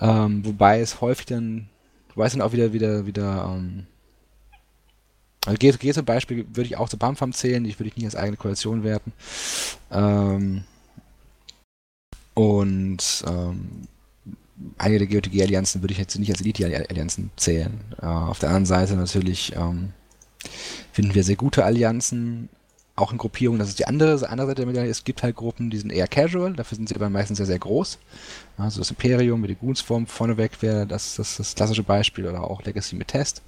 Ähm, 0.00 0.44
wobei 0.46 0.80
es 0.80 1.00
häufig 1.00 1.26
dann, 1.26 1.68
wobei 2.14 2.26
es 2.26 2.32
dann 2.32 2.42
auch 2.42 2.52
wieder, 2.52 2.72
wieder, 2.72 3.06
wieder, 3.06 3.52
ähm, 3.52 3.86
also 5.44 5.58
G, 5.58 5.72
G 5.72 5.92
zum 5.92 6.04
Beispiel 6.04 6.46
würde 6.48 6.68
ich 6.68 6.76
auch 6.76 6.88
zu 6.88 6.96
Panfam 6.96 7.32
zählen, 7.32 7.64
die 7.64 7.78
würde 7.78 7.88
ich 7.88 7.96
nicht 7.96 8.04
als 8.04 8.16
eigene 8.16 8.36
Koalition 8.36 8.84
werten. 8.84 9.12
Ähm, 9.90 10.64
und 12.34 13.24
ähm, 13.26 13.88
einige 14.78 15.06
der 15.06 15.20
GOTG-Allianzen 15.20 15.82
würde 15.82 15.92
ich 15.92 15.98
jetzt 15.98 16.18
nicht 16.18 16.30
als 16.30 16.40
Elite-Allianzen 16.40 17.30
zählen. 17.36 17.80
Äh, 18.00 18.06
auf 18.06 18.38
der 18.38 18.50
anderen 18.50 18.66
Seite 18.66 18.94
natürlich 18.94 19.54
ähm, 19.56 19.92
finden 20.92 21.14
wir 21.14 21.24
sehr 21.24 21.36
gute 21.36 21.64
Allianzen, 21.64 22.48
auch 22.96 23.12
in 23.12 23.18
Gruppierungen. 23.18 23.58
Das 23.58 23.68
ist 23.68 23.78
die 23.78 23.86
andere, 23.86 24.28
andere 24.28 24.48
Seite 24.48 24.62
der 24.62 24.66
Medaille. 24.66 24.90
Es 24.90 25.04
gibt 25.04 25.22
halt 25.22 25.36
Gruppen, 25.36 25.70
die 25.70 25.78
sind 25.78 25.90
eher 25.90 26.06
casual, 26.06 26.54
dafür 26.54 26.76
sind 26.76 26.88
sie 26.88 26.94
aber 26.94 27.10
meistens 27.10 27.38
sehr, 27.38 27.46
sehr 27.46 27.58
groß. 27.58 27.98
Also 28.58 28.80
das 28.80 28.90
Imperium 28.90 29.40
mit 29.40 29.50
der 29.50 29.56
Goonsform 29.56 30.06
vorneweg 30.06 30.60
wäre 30.62 30.86
das, 30.86 31.16
das, 31.16 31.36
das 31.36 31.54
klassische 31.54 31.82
Beispiel 31.82 32.26
oder 32.26 32.44
auch 32.44 32.62
Legacy 32.62 32.96
mit 32.96 33.08
Test. 33.08 33.42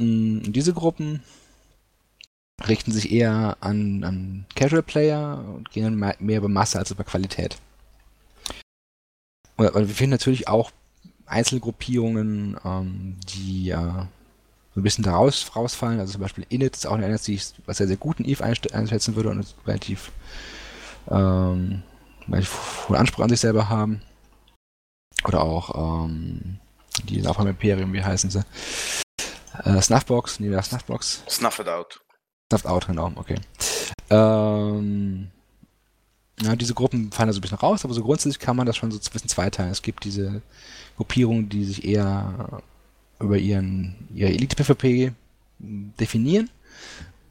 Und 0.00 0.48
mm, 0.48 0.52
diese 0.52 0.72
Gruppen 0.72 1.22
richten 2.66 2.90
sich 2.90 3.12
eher 3.12 3.56
an, 3.60 4.02
an 4.02 4.46
Casual 4.54 4.82
Player 4.82 5.44
und 5.54 5.70
gehen 5.70 5.96
mehr 5.96 6.38
über 6.38 6.48
Masse 6.48 6.78
als 6.78 6.90
über 6.90 7.04
Qualität. 7.04 7.58
Und, 9.56 9.74
wir 9.74 9.86
finden 9.88 10.12
natürlich 10.12 10.48
auch 10.48 10.70
Einzelgruppierungen, 11.26 12.56
ähm, 12.64 13.16
die 13.28 13.70
äh, 13.70 13.76
so 14.74 14.80
ein 14.80 14.82
bisschen 14.82 15.04
daraus 15.04 15.54
rausfallen. 15.56 16.00
Also 16.00 16.12
zum 16.12 16.20
Beispiel 16.22 16.46
Init 16.48 16.76
ist 16.76 16.86
auch 16.86 16.94
eine 16.94 17.18
die 17.18 17.34
ich 17.34 17.52
was 17.64 17.78
sehr, 17.78 17.88
sehr 17.88 17.96
gut 17.96 18.20
in 18.20 18.26
Eve 18.26 18.44
einschätzen 18.44 19.16
würde 19.16 19.30
und 19.30 19.54
relativ, 19.66 20.12
ähm, 21.10 21.82
hohen 22.28 22.96
Anspruch 22.96 23.24
an 23.24 23.30
sich 23.30 23.40
selber 23.40 23.68
haben. 23.68 24.02
Oder 25.24 25.42
auch 25.42 26.04
ähm, 26.04 26.58
die 27.04 27.26
auch 27.26 27.40
im 27.40 27.48
Imperium, 27.48 27.92
wie 27.92 28.04
heißen 28.04 28.30
sie? 28.30 28.44
Äh, 29.64 29.80
Snuffbox, 29.80 30.40
nee, 30.40 30.50
wer 30.50 30.62
Snuffbox? 30.62 31.22
Snuffed 31.28 31.68
Out. 31.68 32.00
Snuffed 32.52 32.66
Out, 32.66 32.86
genau, 32.86 33.12
okay. 33.16 33.36
Ähm, 34.10 35.30
ja, 36.42 36.54
diese 36.54 36.74
Gruppen 36.74 37.10
fallen 37.12 37.28
da 37.28 37.32
so 37.32 37.38
ein 37.38 37.42
bisschen 37.42 37.58
raus, 37.58 37.84
aber 37.84 37.94
so 37.94 38.02
grundsätzlich 38.02 38.38
kann 38.38 38.56
man 38.56 38.66
das 38.66 38.76
schon 38.76 38.90
so 38.90 38.98
ein 38.98 39.12
bisschen 39.12 39.28
zweiteilen. 39.28 39.72
Es 39.72 39.82
gibt 39.82 40.04
diese 40.04 40.42
Gruppierungen, 40.96 41.48
die 41.48 41.64
sich 41.64 41.84
eher 41.84 42.62
über 43.18 43.38
ihren, 43.38 43.94
ihre 44.14 44.30
Elite-PvP 44.30 45.12
definieren. 45.58 46.50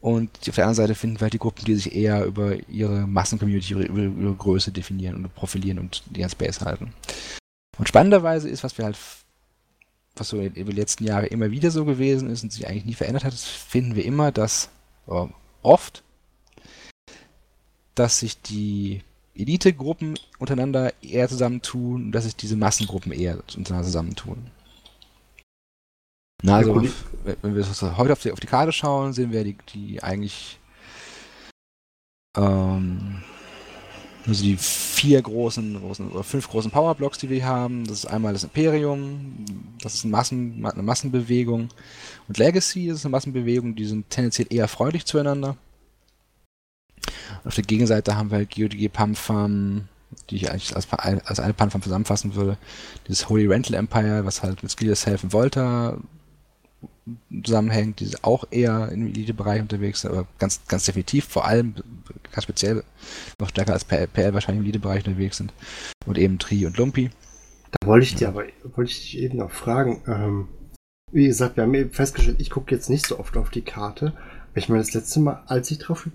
Und 0.01 0.29
auf 0.47 0.55
der 0.55 0.65
anderen 0.65 0.75
Seite 0.75 0.95
finden 0.95 1.19
wir 1.19 1.25
halt 1.25 1.33
die 1.33 1.39
Gruppen, 1.39 1.65
die 1.65 1.75
sich 1.75 1.95
eher 1.95 2.25
über 2.25 2.57
ihre 2.69 3.07
Massen-Community, 3.07 3.73
über, 3.73 3.85
über, 3.85 4.21
ihre 4.21 4.35
Größe 4.35 4.71
definieren 4.71 5.15
und 5.15 5.33
profilieren 5.33 5.79
und 5.79 6.03
ihren 6.15 6.29
Space 6.29 6.61
halten. 6.61 6.93
Und 7.77 7.87
spannenderweise 7.87 8.49
ist, 8.49 8.63
was 8.63 8.77
wir 8.77 8.85
halt, 8.85 8.97
was 10.15 10.29
so 10.29 10.39
über 10.41 10.71
die 10.71 10.79
letzten 10.79 11.05
Jahre 11.05 11.25
immer 11.27 11.51
wieder 11.51 11.71
so 11.71 11.85
gewesen 11.85 12.29
ist 12.29 12.43
und 12.43 12.51
sich 12.51 12.67
eigentlich 12.67 12.85
nie 12.85 12.93
verändert 12.93 13.23
hat, 13.23 13.33
das 13.33 13.43
finden 13.43 13.95
wir 13.95 14.05
immer, 14.05 14.31
dass 14.31 14.69
oft 15.61 16.03
dass 17.95 18.19
sich 18.19 18.41
die 18.41 19.01
Elite-Gruppen 19.35 20.19
untereinander 20.39 20.93
eher 21.01 21.27
zusammentun 21.27 22.05
und 22.05 22.11
dass 22.11 22.25
sich 22.25 22.35
diese 22.35 22.55
Massengruppen 22.55 23.11
eher 23.11 23.39
untereinander 23.55 23.85
zusammentun. 23.85 24.51
Na, 26.43 26.57
also, 26.57 26.75
wenn 27.41 27.55
wir 27.55 27.65
heute 27.97 28.13
auf 28.13 28.21
die, 28.21 28.31
auf 28.31 28.39
die 28.39 28.47
Karte 28.47 28.71
schauen, 28.71 29.13
sehen 29.13 29.31
wir 29.31 29.43
die, 29.43 29.57
die 29.73 30.03
eigentlich 30.03 30.59
ähm, 32.37 33.23
also 34.27 34.43
die 34.43 34.57
vier 34.57 35.21
großen, 35.21 35.79
großen 35.79 36.11
oder 36.11 36.23
fünf 36.23 36.49
großen 36.49 36.71
Powerblocks, 36.71 37.19
die 37.19 37.29
wir 37.29 37.45
haben. 37.45 37.85
Das 37.85 37.99
ist 37.99 38.05
einmal 38.05 38.33
das 38.33 38.43
Imperium, 38.43 39.45
das 39.81 39.93
ist 39.93 40.03
eine, 40.03 40.11
Massen, 40.11 40.65
eine 40.65 40.83
Massenbewegung. 40.83 41.69
Und 42.27 42.37
Legacy 42.37 42.87
ist 42.87 43.05
eine 43.05 43.11
Massenbewegung, 43.11 43.75
die 43.75 43.85
sind 43.85 44.09
tendenziell 44.09 44.47
eher 44.49 44.67
freundlich 44.67 45.05
zueinander. 45.05 45.57
Auf 47.45 47.55
der 47.55 47.63
Gegenseite 47.63 48.15
haben 48.15 48.31
wir 48.31 48.39
halt 48.39 48.49
GeoDG 48.49 48.89
Pumpfarm, 48.89 49.87
die 50.29 50.37
ich 50.37 50.51
eigentlich 50.51 50.75
als, 50.75 50.91
als 50.91 51.39
eine 51.39 51.53
Pumpfarm 51.53 51.81
zusammenfassen 51.81 52.35
würde. 52.35 52.57
Dieses 53.07 53.29
Holy 53.29 53.45
Rental 53.47 53.75
Empire, 53.75 54.25
was 54.25 54.43
halt 54.43 54.63
mit 54.63 54.71
Skill 54.71 54.89
Yourself 54.89 55.23
und 55.23 55.33
Volta 55.33 55.97
zusammenhängt, 57.43 57.99
die 57.99 58.11
auch 58.23 58.45
eher 58.49 58.89
im 58.91 59.07
Elite-Bereich 59.07 59.61
unterwegs 59.61 60.01
sind, 60.01 60.11
aber 60.11 60.25
ganz, 60.39 60.61
ganz 60.67 60.85
definitiv, 60.85 61.25
vor 61.25 61.45
allem, 61.45 61.75
ganz 62.31 62.43
speziell, 62.43 62.83
noch 63.39 63.49
stärker 63.49 63.73
als 63.73 63.85
PL 63.85 64.33
wahrscheinlich 64.33 64.61
im 64.61 64.65
Elite-Bereich 64.65 65.05
unterwegs 65.05 65.37
sind. 65.37 65.53
Und 66.05 66.17
eben 66.17 66.39
Tri 66.39 66.65
und 66.65 66.77
Lumpy. 66.77 67.11
Da 67.79 67.87
wollte 67.87 68.05
ich 68.05 68.15
dir 68.15 68.29
aber, 68.29 68.45
wollte 68.75 68.91
ich 68.91 69.01
dich 69.01 69.17
eben 69.19 69.37
noch 69.37 69.51
fragen, 69.51 70.01
ähm, 70.07 70.47
wie 71.11 71.27
gesagt, 71.27 71.57
wir 71.57 71.63
haben 71.63 71.73
eben 71.73 71.91
festgestellt, 71.91 72.37
ich 72.39 72.49
gucke 72.49 72.73
jetzt 72.73 72.89
nicht 72.89 73.05
so 73.05 73.19
oft 73.19 73.37
auf 73.37 73.49
die 73.49 73.61
Karte, 73.61 74.13
ich 74.55 74.69
meine, 74.69 74.81
das 74.81 74.93
letzte 74.93 75.19
Mal, 75.19 75.43
als 75.47 75.69
ich 75.69 75.79
drauf 75.79 76.07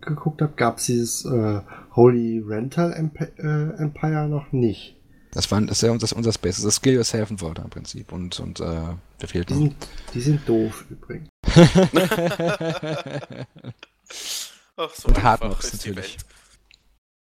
geguckt 0.00 0.40
habe, 0.40 0.52
gab 0.54 0.78
es 0.78 0.86
dieses 0.86 1.24
äh, 1.24 1.60
Holy 1.96 2.44
Rental 2.46 2.92
Emp 2.92 3.20
äh, 3.20 3.82
Empire 3.82 4.28
noch 4.28 4.52
nicht. 4.52 4.94
Das, 5.32 5.50
war, 5.50 5.60
das 5.60 5.78
ist 5.78 5.82
ja 5.82 5.90
unser, 5.90 6.16
unser 6.16 6.32
Space, 6.32 6.56
das 6.56 6.64
ist 6.64 6.76
Skill 6.76 6.94
Yourself 6.94 7.30
and 7.30 7.42
im 7.42 7.70
Prinzip. 7.70 8.12
Und, 8.12 8.38
und 8.40 8.60
äh, 8.60 8.94
der 9.20 9.28
fehlt 9.28 9.50
die 9.50 9.54
noch. 9.54 9.60
Sind, 9.60 9.74
die 10.14 10.20
sind 10.20 10.48
doof 10.48 10.86
übrigens. 10.88 11.28
Ach, 14.76 14.94
so 14.94 15.08
und 15.08 15.22
Hardnox 15.22 15.72
natürlich. 15.72 16.18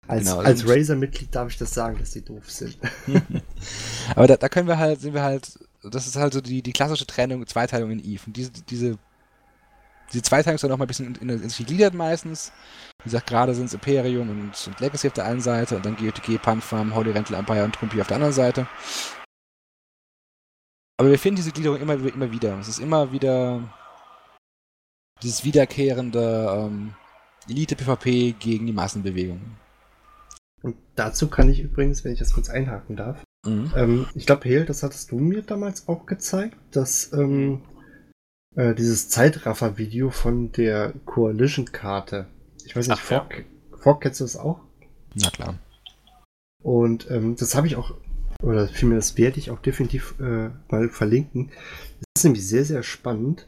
Als, 0.09 0.25
genau, 0.25 0.39
als 0.41 0.69
Razer-Mitglied 0.69 1.35
darf 1.35 1.51
ich 1.51 1.59
das 1.59 1.73
sagen, 1.73 1.99
dass 1.99 2.11
die 2.11 2.25
doof 2.25 2.51
sind. 2.51 2.77
Aber 4.15 4.27
da, 4.27 4.37
da 4.37 4.49
können 4.49 4.69
wir 4.69 4.79
halt, 4.79 5.01
sind 5.01 5.15
wir 5.15 5.23
halt, 5.23 5.59
das 5.83 6.07
ist 6.09 6.17
halt 6.17 6.33
so 6.33 6.41
die, 6.41 6.63
die 6.63 6.73
klassische 6.73 7.07
Trennung, 7.07 7.47
Zweiteilung 7.47 7.93
in 7.93 8.05
Eve. 8.05 8.23
Und 8.27 8.37
diese, 8.37 8.51
diese 8.51 8.99
die 10.13 10.23
Zweiteilung 10.23 10.55
ist 10.57 10.63
dann 10.63 10.71
noch 10.71 10.79
mal 10.79 10.85
ein 10.85 10.89
bisschen 10.89 11.15
in, 11.17 11.29
in, 11.29 11.43
in 11.43 11.49
sich 11.49 11.59
gegliedert 11.59 11.95
meistens. 11.95 12.53
Wie 13.03 13.05
gesagt, 13.05 13.27
gerade 13.27 13.55
sind 13.55 13.67
es 13.67 13.75
Imperium 13.75 14.31
und, 14.31 14.67
und, 14.67 14.81
Legacy 14.81 15.09
auf 15.09 15.15
der 15.15 15.27
einen 15.27 15.41
Seite 15.41 15.77
und 15.77 15.87
dann 15.87 15.97
GOTG, 15.97 16.39
Panfarm, 16.39 16.95
Holy 16.95 17.11
Rental 17.11 17.39
Empire 17.39 17.65
und 17.65 17.75
Trumpy 17.75 18.01
auf 18.01 18.07
der 18.07 18.17
anderen 18.17 18.33
Seite. 18.33 18.67
Aber 20.99 21.11
wir 21.11 21.19
finden 21.19 21.37
diese 21.37 21.53
Gliederung 21.53 21.81
immer, 21.81 21.95
immer 21.95 22.33
wieder. 22.33 22.59
Es 22.59 22.69
ist 22.69 22.79
immer 22.79 23.13
wieder 23.13 23.63
dieses 25.23 25.45
wiederkehrende 25.45 26.49
ähm, 26.51 26.95
Elite-PvP 27.49 28.33
gegen 28.39 28.67
die 28.67 28.73
Massenbewegung. 28.73 29.41
Und 30.63 30.77
dazu 30.95 31.29
kann 31.29 31.49
ich 31.49 31.61
übrigens, 31.61 32.05
wenn 32.05 32.13
ich 32.13 32.19
das 32.19 32.33
kurz 32.33 32.49
einhaken 32.49 32.97
darf, 32.97 33.23
mhm. 33.47 33.73
ähm, 33.77 34.07
ich 34.15 34.27
glaube, 34.27 34.49
Hel, 34.49 34.65
das 34.65 34.83
hattest 34.83 35.11
du 35.11 35.19
mir 35.19 35.43
damals 35.43 35.87
auch 35.89 36.07
gezeigt, 36.07 36.57
dass 36.71 37.13
ähm, 37.13 37.63
äh, 38.57 38.75
dieses 38.75 39.09
Zeitraffer-Video 39.09 40.11
von 40.11 40.51
der 40.53 40.93
Coalition-Karte. 41.05 42.27
Ich 42.65 42.75
weiß 42.75 42.89
nicht, 42.89 42.99
Ach, 42.99 43.33
Fork, 43.79 44.01
kennst 44.01 44.21
du 44.21 44.25
das 44.25 44.37
auch? 44.37 44.61
Na 45.15 45.31
klar. 45.31 45.59
Und 46.63 47.11
ähm, 47.11 47.37
das 47.37 47.55
habe 47.55 47.67
ich 47.67 47.77
auch, 47.77 47.95
oder 48.43 48.67
vielmehr 48.67 48.97
das 48.97 49.17
werde 49.17 49.39
ich 49.39 49.51
auch 49.51 49.61
definitiv 49.61 50.15
äh, 50.19 50.51
mal 50.69 50.89
verlinken. 50.89 51.51
Das 52.01 52.23
ist 52.23 52.25
nämlich 52.25 52.47
sehr, 52.47 52.65
sehr 52.65 52.83
spannend. 52.83 53.47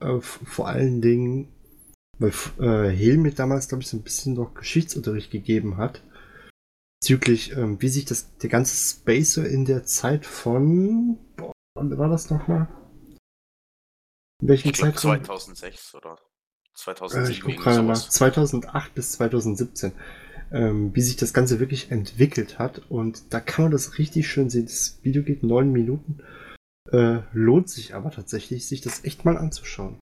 Äh, 0.00 0.20
vor 0.20 0.68
allen 0.68 1.00
Dingen, 1.00 1.48
weil 2.18 2.32
äh, 2.60 2.90
Hill 2.90 3.18
mir 3.18 3.32
damals, 3.32 3.68
glaube 3.68 3.82
ich, 3.82 3.88
so 3.88 3.96
ein 3.96 4.02
bisschen 4.02 4.34
noch 4.34 4.54
Geschichtsunterricht 4.54 5.30
gegeben 5.30 5.78
hat. 5.78 6.02
Bezüglich, 7.00 7.56
ähm, 7.56 7.80
wie 7.80 7.88
sich 7.88 8.04
das, 8.04 8.36
der 8.38 8.50
ganze 8.50 8.76
Space 8.76 9.32
so 9.32 9.42
in 9.42 9.64
der 9.64 9.84
Zeit 9.84 10.26
von, 10.26 11.18
boah, 11.36 11.52
wann 11.74 11.96
war 11.98 12.08
das 12.08 12.30
nochmal? 12.30 12.68
In 14.42 14.48
welchem 14.48 14.70
ich 14.70 14.76
Zeitraum? 14.76 15.24
2006 15.24 15.94
oder 15.94 16.18
2007. 16.74 17.26
Äh, 17.26 17.32
ich 17.32 17.40
gucke 17.40 17.56
gerade 17.56 17.82
nach 17.82 17.96
2008 17.96 18.94
bis 18.94 19.12
2017, 19.12 19.92
ähm, 20.52 20.94
wie 20.94 21.00
sich 21.00 21.16
das 21.16 21.32
Ganze 21.32 21.58
wirklich 21.58 21.90
entwickelt 21.90 22.58
hat. 22.58 22.82
Und 22.90 23.32
da 23.32 23.40
kann 23.40 23.66
man 23.66 23.72
das 23.72 23.98
richtig 23.98 24.28
schön 24.28 24.50
sehen. 24.50 24.66
Das 24.66 24.98
Video 25.02 25.22
geht 25.22 25.42
neun 25.42 25.72
Minuten. 25.72 26.18
Äh, 26.90 27.20
lohnt 27.32 27.68
sich 27.68 27.94
aber 27.94 28.10
tatsächlich, 28.10 28.66
sich 28.66 28.80
das 28.80 29.04
echt 29.04 29.24
mal 29.24 29.36
anzuschauen. 29.36 29.98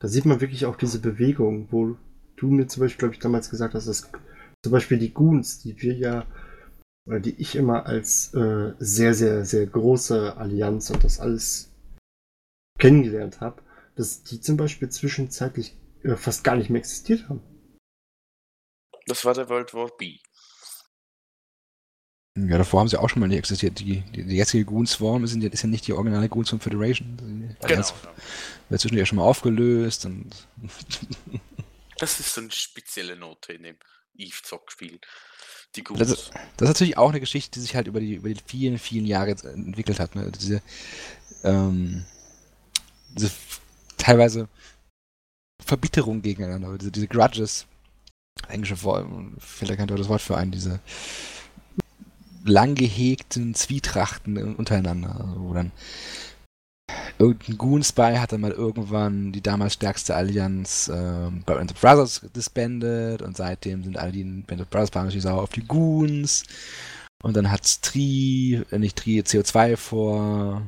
Da 0.00 0.08
sieht 0.08 0.24
man 0.24 0.40
wirklich 0.40 0.66
auch 0.66 0.76
diese 0.76 0.98
Bewegung, 0.98 1.68
wo 1.70 1.96
du 2.36 2.48
mir 2.48 2.66
zum 2.66 2.80
Beispiel, 2.80 2.98
glaube 2.98 3.14
ich, 3.14 3.20
damals 3.20 3.50
gesagt 3.50 3.74
hast, 3.74 3.86
dass 3.86 4.10
zum 4.62 4.72
Beispiel 4.72 4.98
die 4.98 5.12
Goons, 5.12 5.60
die 5.60 5.80
wir 5.80 5.94
ja, 5.94 6.26
oder 7.06 7.20
die 7.20 7.34
ich 7.38 7.54
immer 7.54 7.86
als 7.86 8.32
äh, 8.34 8.72
sehr, 8.78 9.14
sehr, 9.14 9.44
sehr 9.44 9.66
große 9.66 10.36
Allianz 10.36 10.90
und 10.90 11.04
das 11.04 11.20
alles 11.20 11.73
kennengelernt 12.78 13.40
habe, 13.40 13.62
dass 13.96 14.24
die 14.24 14.40
zum 14.40 14.56
Beispiel 14.56 14.88
zwischenzeitlich 14.88 15.76
äh, 16.02 16.16
fast 16.16 16.44
gar 16.44 16.56
nicht 16.56 16.70
mehr 16.70 16.80
existiert 16.80 17.28
haben. 17.28 17.42
Das 19.06 19.24
war 19.24 19.34
der 19.34 19.48
World 19.48 19.74
War 19.74 19.90
B. 19.96 20.18
Ja, 22.36 22.58
davor 22.58 22.80
haben 22.80 22.88
sie 22.88 22.98
auch 22.98 23.08
schon 23.08 23.20
mal 23.20 23.28
nicht 23.28 23.38
existiert. 23.38 23.78
Die, 23.78 24.00
die, 24.00 24.24
die 24.24 24.36
jetzige 24.36 24.64
Goonswarm 24.64 25.22
ist, 25.22 25.36
ist 25.36 25.62
ja 25.62 25.68
nicht 25.68 25.86
die 25.86 25.92
originale 25.92 26.28
Goonswarm 26.28 26.60
Federation. 26.60 27.16
Die 27.16 27.66
Genau. 27.66 27.88
Wird 28.68 28.80
zwischendurch 28.80 29.00
ja 29.00 29.06
schon 29.06 29.16
mal 29.16 29.24
aufgelöst 29.24 30.04
und 30.06 30.48
Das 31.98 32.18
ist 32.18 32.34
so 32.34 32.40
eine 32.40 32.50
spezielle 32.50 33.14
Note 33.14 33.52
in 33.52 33.62
dem 33.62 33.76
Eve-Zock-Spiel. 34.16 34.98
Die 35.76 35.84
Goons. 35.84 36.00
Das 36.00 36.10
ist, 36.10 36.30
das 36.56 36.68
ist 36.68 36.74
natürlich 36.74 36.98
auch 36.98 37.10
eine 37.10 37.20
Geschichte, 37.20 37.52
die 37.52 37.60
sich 37.60 37.76
halt 37.76 37.86
über 37.86 38.00
die, 38.00 38.14
über 38.14 38.28
die 38.28 38.40
vielen, 38.44 38.78
vielen 38.78 39.06
Jahre 39.06 39.28
jetzt 39.28 39.44
entwickelt 39.44 40.00
hat. 40.00 40.16
Ne? 40.16 40.32
Diese, 40.32 40.60
ähm, 41.44 42.04
diese 43.14 43.30
teilweise 43.96 44.48
Verbitterung 45.62 46.22
gegeneinander, 46.22 46.76
diese, 46.78 46.92
diese 46.92 47.08
Grudges, 47.08 47.66
englische 48.48 48.82
Wort, 48.82 49.06
fällt 49.38 49.70
da 49.70 49.76
kein 49.76 49.88
deutsches 49.88 50.08
Wort 50.08 50.22
für 50.22 50.36
ein, 50.36 50.50
diese 50.50 50.80
lang 52.44 52.74
gehegten 52.74 53.54
Zwietrachten 53.54 54.54
untereinander, 54.56 55.18
also 55.18 55.40
wo 55.40 55.54
dann 55.54 55.72
irgendein 57.18 57.58
Goon-Spy 57.58 58.16
hat 58.16 58.32
dann 58.32 58.40
mal 58.40 58.50
irgendwann 58.50 59.32
die 59.32 59.40
damals 59.40 59.74
stärkste 59.74 60.14
Allianz 60.14 60.90
ähm, 60.92 61.42
Band 61.46 61.72
of 61.72 61.80
Brothers 61.80 62.22
disbanded 62.34 63.22
und 63.22 63.36
seitdem 63.36 63.84
sind 63.84 63.96
alle 63.96 64.12
die 64.12 64.24
Band 64.24 64.60
of 64.60 64.68
Brothers 64.68 64.92
natürlich 64.92 65.22
sauer 65.22 65.42
auf 65.42 65.50
die 65.50 65.66
Goons. 65.66 66.44
Und 67.22 67.36
dann 67.36 67.50
hat's 67.50 67.80
Tri, 67.80 68.62
äh, 68.70 68.78
nicht 68.78 68.96
Tri, 68.96 69.20
CO2 69.20 69.76
vor 69.76 70.62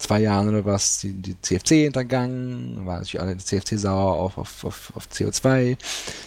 zwei 0.00 0.20
Jahren 0.20 0.48
oder 0.48 0.64
was, 0.64 1.00
die, 1.00 1.12
die 1.12 1.40
CFC 1.40 1.68
hintergangen, 1.84 2.76
dann 2.76 2.86
waren 2.86 2.98
natürlich 2.98 3.20
alle 3.20 3.36
die 3.36 3.44
CFC 3.44 3.78
sauer 3.78 4.14
auf, 4.14 4.38
auf, 4.38 4.64
auf, 4.64 4.92
auf 4.96 5.08
CO2. 5.08 5.76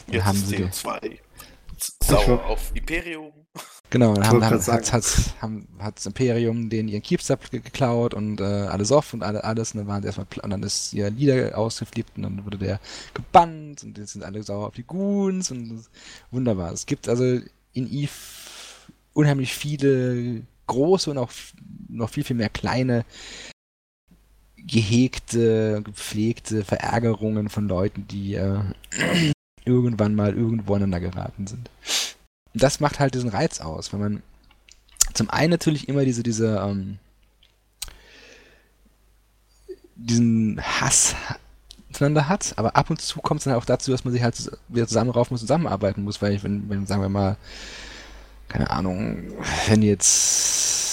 Dann 0.08 0.16
Jetzt 0.16 0.26
haben 0.26 0.38
sie 0.38 0.56
ge- 0.58 0.66
CO2 0.68 1.20
sauer 2.04 2.46
auf 2.46 2.72
Imperium. 2.74 3.32
Genau, 3.90 4.14
dann 4.14 4.26
haben, 4.28 4.44
haben, 4.44 4.66
hat, 4.68 4.94
hat, 4.94 5.04
haben, 5.42 5.68
hat 5.80 5.98
das 5.98 6.06
Imperium 6.06 6.70
denen 6.70 6.88
ihren 6.90 7.02
Keepstab 7.04 7.52
ge- 7.52 7.60
geklaut 7.60 8.14
und 8.14 8.40
äh, 8.42 8.44
alles 8.44 8.92
off 8.92 9.14
und 9.14 9.22
alle, 9.22 9.44
alles 9.44 9.74
und 9.74 9.80
dann 9.80 9.88
waren 9.88 10.02
sie 10.02 10.08
erstmal 10.08 10.26
und 10.42 10.50
dann 10.50 10.64
ist 10.64 10.94
ihr 10.94 11.10
Lieder 11.12 11.56
ausgeflippt 11.58 12.16
und 12.18 12.24
dann 12.24 12.44
wurde 12.46 12.58
der 12.58 12.80
gebannt 13.14 13.84
und 13.84 13.98
jetzt 13.98 14.14
sind 14.14 14.24
alle 14.24 14.42
sauer 14.42 14.68
auf 14.68 14.74
die 14.76 14.84
Goons 14.84 15.52
und 15.52 15.84
wunderbar. 16.32 16.72
Es 16.72 16.86
gibt 16.86 17.08
also 17.10 17.24
in 17.74 17.92
Eve 17.92 18.10
unheimlich 19.14 19.54
viele 19.54 20.42
große 20.66 21.12
und 21.12 21.18
auch 21.18 21.32
noch 21.90 22.10
viel, 22.10 22.24
viel 22.24 22.36
mehr 22.38 22.50
kleine 22.50 23.06
gehegte, 24.66 25.82
gepflegte 25.84 26.64
Verärgerungen 26.64 27.50
von 27.50 27.68
Leuten, 27.68 28.08
die 28.08 28.36
äh, 28.36 28.60
irgendwann 29.66 30.16
mal 30.16 30.34
irgendwo 30.36 30.76
aneinander 30.76 31.00
geraten 31.00 31.48
sind. 31.48 31.70
Und 32.54 32.64
das 32.64 32.80
macht 32.80 33.00
halt 33.00 33.16
diesen 33.16 33.30
Reiz 33.30 33.60
aus, 33.60 33.94
wenn 33.94 34.00
man 34.00 34.24
zum 35.14 35.30
einen 35.30 35.52
natürlich 35.52 35.90
immer 35.90 36.06
diese, 36.06 36.24
diese, 36.24 36.58
ähm, 36.58 36.98
diesen 39.96 40.62
Hass 40.62 41.16
zueinander 41.92 42.28
hat, 42.28 42.54
aber 42.58 42.76
ab 42.76 42.90
und 42.90 43.00
zu 43.00 43.22
kommt 43.22 43.40
es 43.40 43.46
dann 43.46 43.54
auch 43.54 43.66
dazu, 43.66 43.92
dass 43.92 44.04
man 44.04 44.14
sich 44.14 44.24
halt 44.24 44.52
wieder 44.68 44.88
zusammenraufen 44.88 45.34
muss, 45.34 45.42
zusammenarbeiten 45.42 46.04
muss, 46.04 46.22
weil 46.22 46.34
ich, 46.34 46.44
wenn, 46.44 46.70
wenn, 46.70 46.88
sagen 46.88 47.02
wir 47.02 47.10
mal, 47.10 47.38
keine 48.48 48.70
Ahnung, 48.70 49.34
wenn 49.68 49.82
jetzt, 49.82 50.93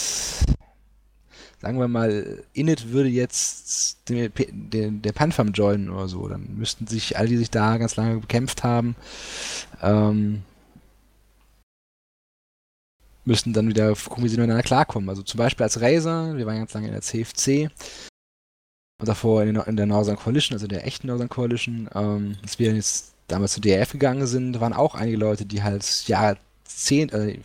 sagen 1.60 1.78
wir 1.78 1.88
mal, 1.88 2.42
Init 2.54 2.90
würde 2.90 3.08
jetzt 3.08 4.08
den, 4.08 4.32
den, 4.70 5.02
der 5.02 5.12
Panfam 5.12 5.52
joinen 5.52 5.90
oder 5.90 6.08
so, 6.08 6.26
dann 6.26 6.56
müssten 6.56 6.86
sich 6.86 7.18
alle, 7.18 7.28
die 7.28 7.36
sich 7.36 7.50
da 7.50 7.76
ganz 7.76 7.96
lange 7.96 8.18
bekämpft 8.18 8.64
haben, 8.64 8.96
ähm, 9.82 10.42
müssten 13.24 13.52
dann 13.52 13.68
wieder 13.68 13.94
gucken, 13.94 14.24
wie 14.24 14.28
sie 14.28 14.36
miteinander 14.38 14.62
klarkommen. 14.62 15.08
Also 15.10 15.22
zum 15.22 15.38
Beispiel 15.38 15.64
als 15.64 15.80
Razer, 15.80 16.36
wir 16.36 16.46
waren 16.46 16.58
ganz 16.58 16.72
lange 16.72 16.86
in 16.88 16.94
der 16.94 17.02
CFC 17.02 17.70
und 18.98 19.08
davor 19.08 19.42
in, 19.42 19.56
in 19.56 19.76
der 19.76 19.86
Northern 19.86 20.16
Coalition, 20.16 20.56
also 20.56 20.66
der 20.66 20.86
echten 20.86 21.08
Northern 21.08 21.28
Coalition, 21.28 21.90
ähm, 21.94 22.36
als 22.42 22.58
wir 22.58 22.74
jetzt 22.74 23.12
damals 23.28 23.52
zur 23.52 23.62
DRF 23.62 23.92
gegangen 23.92 24.26
sind, 24.26 24.60
waren 24.60 24.72
auch 24.72 24.94
einige 24.94 25.18
Leute, 25.18 25.44
die 25.44 25.62
halt 25.62 25.84
Jahrzehnt, 26.08 27.12
äh, 27.12 27.40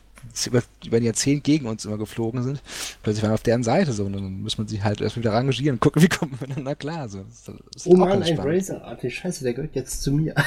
über, 0.45 0.61
über 0.85 0.97
ein 0.97 1.03
Jahrzehnt 1.03 1.43
gegen 1.43 1.67
uns 1.67 1.85
immer 1.85 1.97
geflogen 1.97 2.43
sind. 2.43 2.61
Plötzlich 3.03 3.23
waren 3.23 3.31
wir 3.31 3.35
auf 3.35 3.43
deren 3.43 3.63
Seite 3.63 3.93
so 3.93 4.05
und 4.05 4.13
dann 4.13 4.41
muss 4.41 4.57
man 4.57 4.67
sich 4.67 4.83
halt 4.83 5.01
erst 5.01 5.17
wieder 5.17 5.33
rangieren 5.33 5.75
und 5.75 5.79
gucken, 5.79 6.01
wie 6.03 6.09
kommen 6.09 6.31
wir 6.39 6.47
miteinander 6.47 6.75
klar. 6.75 7.09
So, 7.09 7.23
das, 7.23 7.43
das 7.43 7.55
ist 7.75 7.87
Oh 7.87 7.95
Mann, 7.95 8.23
ein 8.23 8.33
spannend. 8.33 8.55
Razer. 8.55 8.97
Die 9.01 9.11
Scheiße, 9.11 9.43
der 9.43 9.53
gehört 9.53 9.75
jetzt 9.75 10.01
zu 10.01 10.11
mir. 10.11 10.35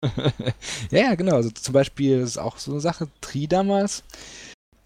ja, 0.90 1.00
ja, 1.00 1.14
genau. 1.14 1.36
Also 1.36 1.50
zum 1.50 1.72
Beispiel 1.72 2.20
ist 2.20 2.38
auch 2.38 2.58
so 2.58 2.72
eine 2.72 2.80
Sache, 2.80 3.08
Tri 3.20 3.48
damals, 3.48 4.04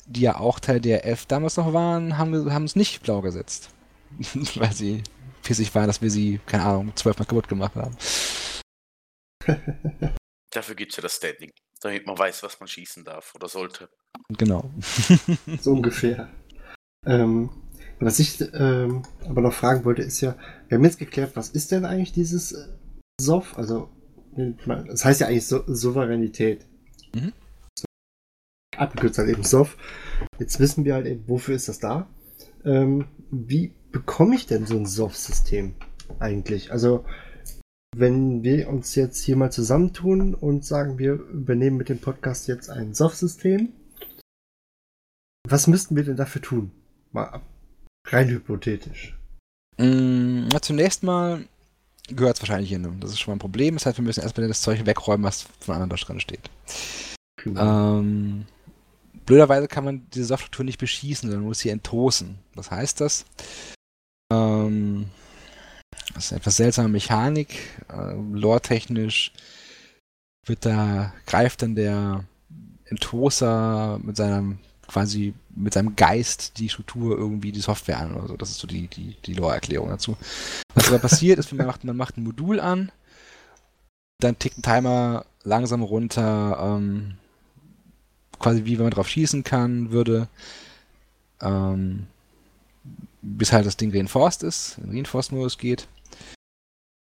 die 0.06 0.22
ja 0.22 0.38
auch 0.38 0.58
Teil 0.58 0.80
der 0.80 1.06
F 1.06 1.26
damals 1.26 1.56
noch 1.56 1.72
waren, 1.72 2.18
haben, 2.18 2.52
haben 2.52 2.64
es 2.64 2.76
nicht 2.76 3.02
blau 3.02 3.20
gesetzt. 3.20 3.70
Weil 4.54 4.72
sie 4.72 5.02
pissig 5.42 5.74
waren, 5.74 5.86
dass 5.86 6.02
wir 6.02 6.10
sie, 6.10 6.40
keine 6.46 6.64
Ahnung, 6.64 6.92
zwölfmal 6.96 7.26
kaputt 7.26 7.48
gemacht 7.48 7.74
haben. 7.74 7.96
Dafür 10.50 10.74
gibt 10.74 10.92
es 10.92 10.96
ja 10.96 11.02
das 11.02 11.16
Standing, 11.16 11.50
damit 11.80 12.06
man 12.06 12.16
weiß, 12.18 12.42
was 12.42 12.60
man 12.60 12.68
schießen 12.68 13.04
darf 13.04 13.34
oder 13.34 13.48
sollte. 13.48 13.88
Genau. 14.38 14.70
So 15.60 15.72
ungefähr. 15.72 16.28
Ähm, 17.06 17.50
was 18.00 18.18
ich 18.18 18.40
ähm, 18.54 19.02
aber 19.28 19.42
noch 19.42 19.52
fragen 19.52 19.84
wollte, 19.84 20.02
ist 20.02 20.20
ja, 20.20 20.36
wir 20.68 20.78
haben 20.78 20.84
jetzt 20.84 20.98
geklärt, 20.98 21.32
was 21.34 21.50
ist 21.50 21.70
denn 21.70 21.84
eigentlich 21.84 22.12
dieses 22.12 22.52
äh, 22.52 22.68
SOF? 23.20 23.56
Also, 23.56 23.90
das 24.34 25.04
heißt 25.04 25.20
ja 25.20 25.28
eigentlich 25.28 25.46
so 25.46 25.62
Souveränität. 25.66 26.66
Mhm. 27.14 27.32
So, 27.78 27.84
abgekürzt 28.76 29.18
halt 29.18 29.28
eben 29.28 29.44
SOF. 29.44 29.76
Jetzt 30.38 30.58
wissen 30.58 30.84
wir 30.84 30.94
halt 30.94 31.06
eben, 31.06 31.28
wofür 31.28 31.54
ist 31.54 31.68
das 31.68 31.78
da? 31.78 32.08
Ähm, 32.64 33.06
wie 33.30 33.74
bekomme 33.92 34.34
ich 34.34 34.46
denn 34.46 34.66
so 34.66 34.76
ein 34.76 34.86
SOF-System 34.86 35.74
eigentlich? 36.18 36.72
Also, 36.72 37.04
wenn 37.94 38.42
wir 38.42 38.68
uns 38.68 38.94
jetzt 38.94 39.22
hier 39.22 39.36
mal 39.36 39.52
zusammentun 39.52 40.34
und 40.34 40.64
sagen, 40.64 40.98
wir 40.98 41.12
übernehmen 41.12 41.76
mit 41.76 41.88
dem 41.88 41.98
Podcast 41.98 42.48
jetzt 42.48 42.70
ein 42.70 42.94
SOF-System, 42.94 43.68
was 45.52 45.66
müssten 45.66 45.94
wir 45.96 46.02
denn 46.02 46.16
dafür 46.16 46.42
tun? 46.42 46.72
Mal 47.12 47.40
rein 48.06 48.28
hypothetisch. 48.28 49.16
Mm, 49.78 50.48
na, 50.48 50.60
zunächst 50.60 51.02
mal 51.02 51.46
gehört 52.08 52.36
es 52.36 52.42
wahrscheinlich 52.42 52.70
hin. 52.70 53.00
Das 53.00 53.10
ist 53.10 53.20
schon 53.20 53.32
mal 53.32 53.36
ein 53.36 53.40
Problem. 53.40 53.74
Das 53.74 53.86
heißt, 53.86 53.98
wir 53.98 54.04
müssen 54.04 54.22
erstmal 54.22 54.48
das 54.48 54.62
Zeug 54.62 54.84
wegräumen, 54.86 55.24
was 55.24 55.46
von 55.60 55.74
anderen 55.74 55.90
dran 55.90 56.20
steht. 56.20 56.50
Ähm, 57.44 58.46
blöderweise 59.26 59.68
kann 59.68 59.84
man 59.84 60.06
diese 60.14 60.26
Softstruktur 60.26 60.64
nicht 60.64 60.78
beschießen, 60.78 61.28
sondern 61.28 61.46
muss 61.46 61.60
sie 61.60 61.70
enttoßen. 61.70 62.38
Was 62.54 62.70
heißt 62.70 63.00
das? 63.00 63.24
Ähm, 64.32 65.08
das 66.14 66.26
ist 66.26 66.32
eine 66.32 66.40
etwas 66.40 66.56
seltsame 66.56 66.88
Mechanik. 66.88 67.54
Äh, 67.88 68.14
Lore-technisch 68.14 69.32
wird 70.46 70.64
da, 70.64 71.12
greift 71.26 71.62
dann 71.62 71.74
der 71.74 72.24
Enttoßer 72.86 74.00
mit 74.02 74.16
seinem 74.16 74.58
quasi 74.92 75.32
mit 75.54 75.72
seinem 75.72 75.96
Geist 75.96 76.58
die 76.58 76.68
Struktur 76.68 77.16
irgendwie 77.16 77.50
die 77.50 77.60
Software 77.60 77.98
an 77.98 78.14
oder 78.14 78.28
so. 78.28 78.36
Das 78.36 78.50
ist 78.50 78.58
so 78.58 78.66
die, 78.66 78.88
die, 78.88 79.16
die 79.24 79.34
Lore-Erklärung 79.34 79.88
dazu. 79.88 80.16
Was 80.74 80.88
aber 80.88 80.98
passiert 80.98 81.38
ist, 81.38 81.52
man 81.52 81.66
macht, 81.66 81.84
man 81.84 81.96
macht 81.96 82.16
ein 82.16 82.24
Modul 82.24 82.60
an, 82.60 82.92
dann 84.20 84.38
tickt 84.38 84.58
ein 84.58 84.62
Timer 84.62 85.24
langsam 85.44 85.82
runter, 85.82 86.58
ähm, 86.60 87.14
quasi 88.38 88.64
wie 88.64 88.78
wenn 88.78 88.84
man 88.84 88.92
drauf 88.92 89.08
schießen 89.08 89.44
kann, 89.44 89.90
würde, 89.90 90.28
ähm, 91.40 92.06
bis 93.22 93.52
halt 93.52 93.66
das 93.66 93.76
Ding 93.76 93.92
reinforced 93.92 94.42
ist, 94.42 94.78
in 94.78 94.90
Reinforced-Modus 94.90 95.58
geht. 95.58 95.88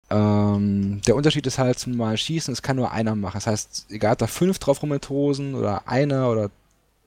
Ähm, 0.09 1.01
der 1.07 1.15
Unterschied 1.15 1.47
ist 1.47 1.57
halt 1.57 1.79
zum 1.79 1.93
normalen 1.93 2.17
Schießen, 2.17 2.51
es 2.53 2.61
kann 2.61 2.75
nur 2.75 2.91
einer 2.91 3.15
machen. 3.15 3.35
Das 3.35 3.47
heißt, 3.47 3.87
egal 3.89 4.13
ob 4.13 4.19
da 4.19 4.27
fünf 4.27 4.59
drauf 4.59 4.81
rumtosen 4.83 5.55
oder 5.55 5.87
einer 5.87 6.29
oder 6.29 6.51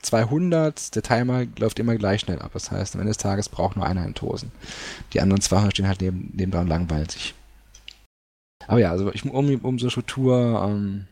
200, 0.00 0.94
der 0.94 1.02
Timer 1.02 1.44
läuft 1.58 1.78
immer 1.78 1.96
gleich 1.96 2.22
schnell 2.22 2.40
ab. 2.40 2.50
Das 2.54 2.70
heißt, 2.70 2.94
am 2.94 3.00
Ende 3.00 3.10
des 3.10 3.18
Tages 3.18 3.48
braucht 3.48 3.76
nur 3.76 3.86
einer 3.86 4.02
einen 4.02 4.14
Tosen. 4.14 4.52
Die 5.12 5.20
anderen 5.20 5.40
200 5.40 5.72
stehen 5.72 5.88
halt 5.88 6.00
neben, 6.00 6.30
neben 6.34 6.52
dran 6.52 6.62
und 6.62 6.68
langweilen 6.68 7.08
sich. 7.08 7.34
Aber 8.66 8.80
ja, 8.80 8.90
also 8.90 9.12
ich, 9.12 9.24
um, 9.24 9.54
um 9.62 9.78
so 9.78 9.86
eine 9.86 9.90
Struktur 9.90 10.62
ähm, 10.66 11.06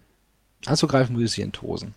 anzugreifen, 0.66 1.14
muss 1.14 1.24
ich 1.24 1.32
sie 1.32 1.42
entosen. 1.42 1.94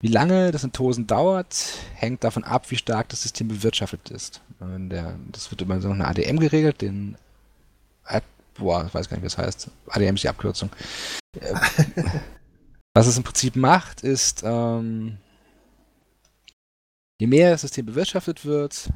Wie 0.00 0.08
lange 0.08 0.52
das 0.52 0.64
Entosen 0.64 1.06
dauert, 1.06 1.56
hängt 1.94 2.24
davon 2.24 2.44
ab, 2.44 2.70
wie 2.70 2.76
stark 2.76 3.08
das 3.08 3.22
System 3.22 3.48
bewirtschaftet 3.48 4.10
ist. 4.10 4.42
Der, 4.60 5.16
das 5.32 5.50
wird 5.50 5.62
über 5.62 5.80
so 5.80 5.90
eine 5.90 6.06
ADM 6.06 6.38
geregelt, 6.38 6.82
den 6.82 7.16
Ad, 8.04 8.26
boah, 8.58 8.84
ich 8.86 8.92
weiß 8.92 9.08
gar 9.08 9.16
nicht, 9.16 9.22
wie 9.22 9.26
das 9.26 9.38
heißt. 9.38 9.70
ADM 9.88 10.16
ist 10.16 10.24
die 10.24 10.28
Abkürzung. 10.28 10.68
Äh, 11.40 11.54
was 12.94 13.06
es 13.06 13.16
im 13.16 13.22
Prinzip 13.22 13.56
macht, 13.56 14.02
ist, 14.02 14.42
ähm, 14.44 15.16
je 17.24 17.28
mehr 17.28 17.52
das 17.52 17.62
System 17.62 17.86
bewirtschaftet 17.86 18.44
wird, 18.44 18.90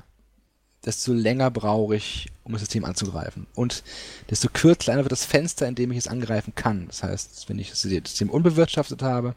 desto 0.84 1.14
länger 1.14 1.50
brauche 1.50 1.96
ich, 1.96 2.26
um 2.44 2.52
das 2.52 2.60
System 2.60 2.84
anzugreifen. 2.84 3.46
Und 3.54 3.82
desto 4.28 4.48
kürzer 4.52 4.94
wird 4.96 5.10
das 5.10 5.24
Fenster, 5.24 5.66
in 5.66 5.74
dem 5.74 5.90
ich 5.92 5.98
es 5.98 6.08
angreifen 6.08 6.54
kann. 6.54 6.88
Das 6.88 7.02
heißt, 7.02 7.48
wenn 7.48 7.58
ich 7.58 7.70
das 7.70 7.80
System 7.80 8.28
unbewirtschaftet 8.28 9.00
habe, 9.02 9.34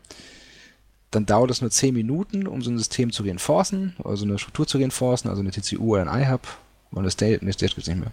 dann 1.09 1.25
dauert 1.25 1.51
es 1.51 1.61
nur 1.61 1.71
10 1.71 1.93
Minuten, 1.93 2.47
um 2.47 2.61
so 2.61 2.69
ein 2.69 2.77
System 2.77 3.13
zu 3.13 3.23
reinforcen, 3.23 3.95
also 4.03 4.25
eine 4.25 4.37
Struktur 4.37 4.67
zu 4.67 4.77
reinforcen, 4.77 5.29
also 5.29 5.41
eine 5.41 5.51
TCU 5.51 5.93
oder 5.93 6.11
ein 6.11 6.23
iHub, 6.23 6.45
oder 6.91 7.01
eine 7.01 7.11
State, 7.11 7.45
ne, 7.45 7.53
State 7.53 7.73
gibt 7.73 7.87
es 7.87 7.93
nicht 7.93 7.99
mehr, 7.99 8.11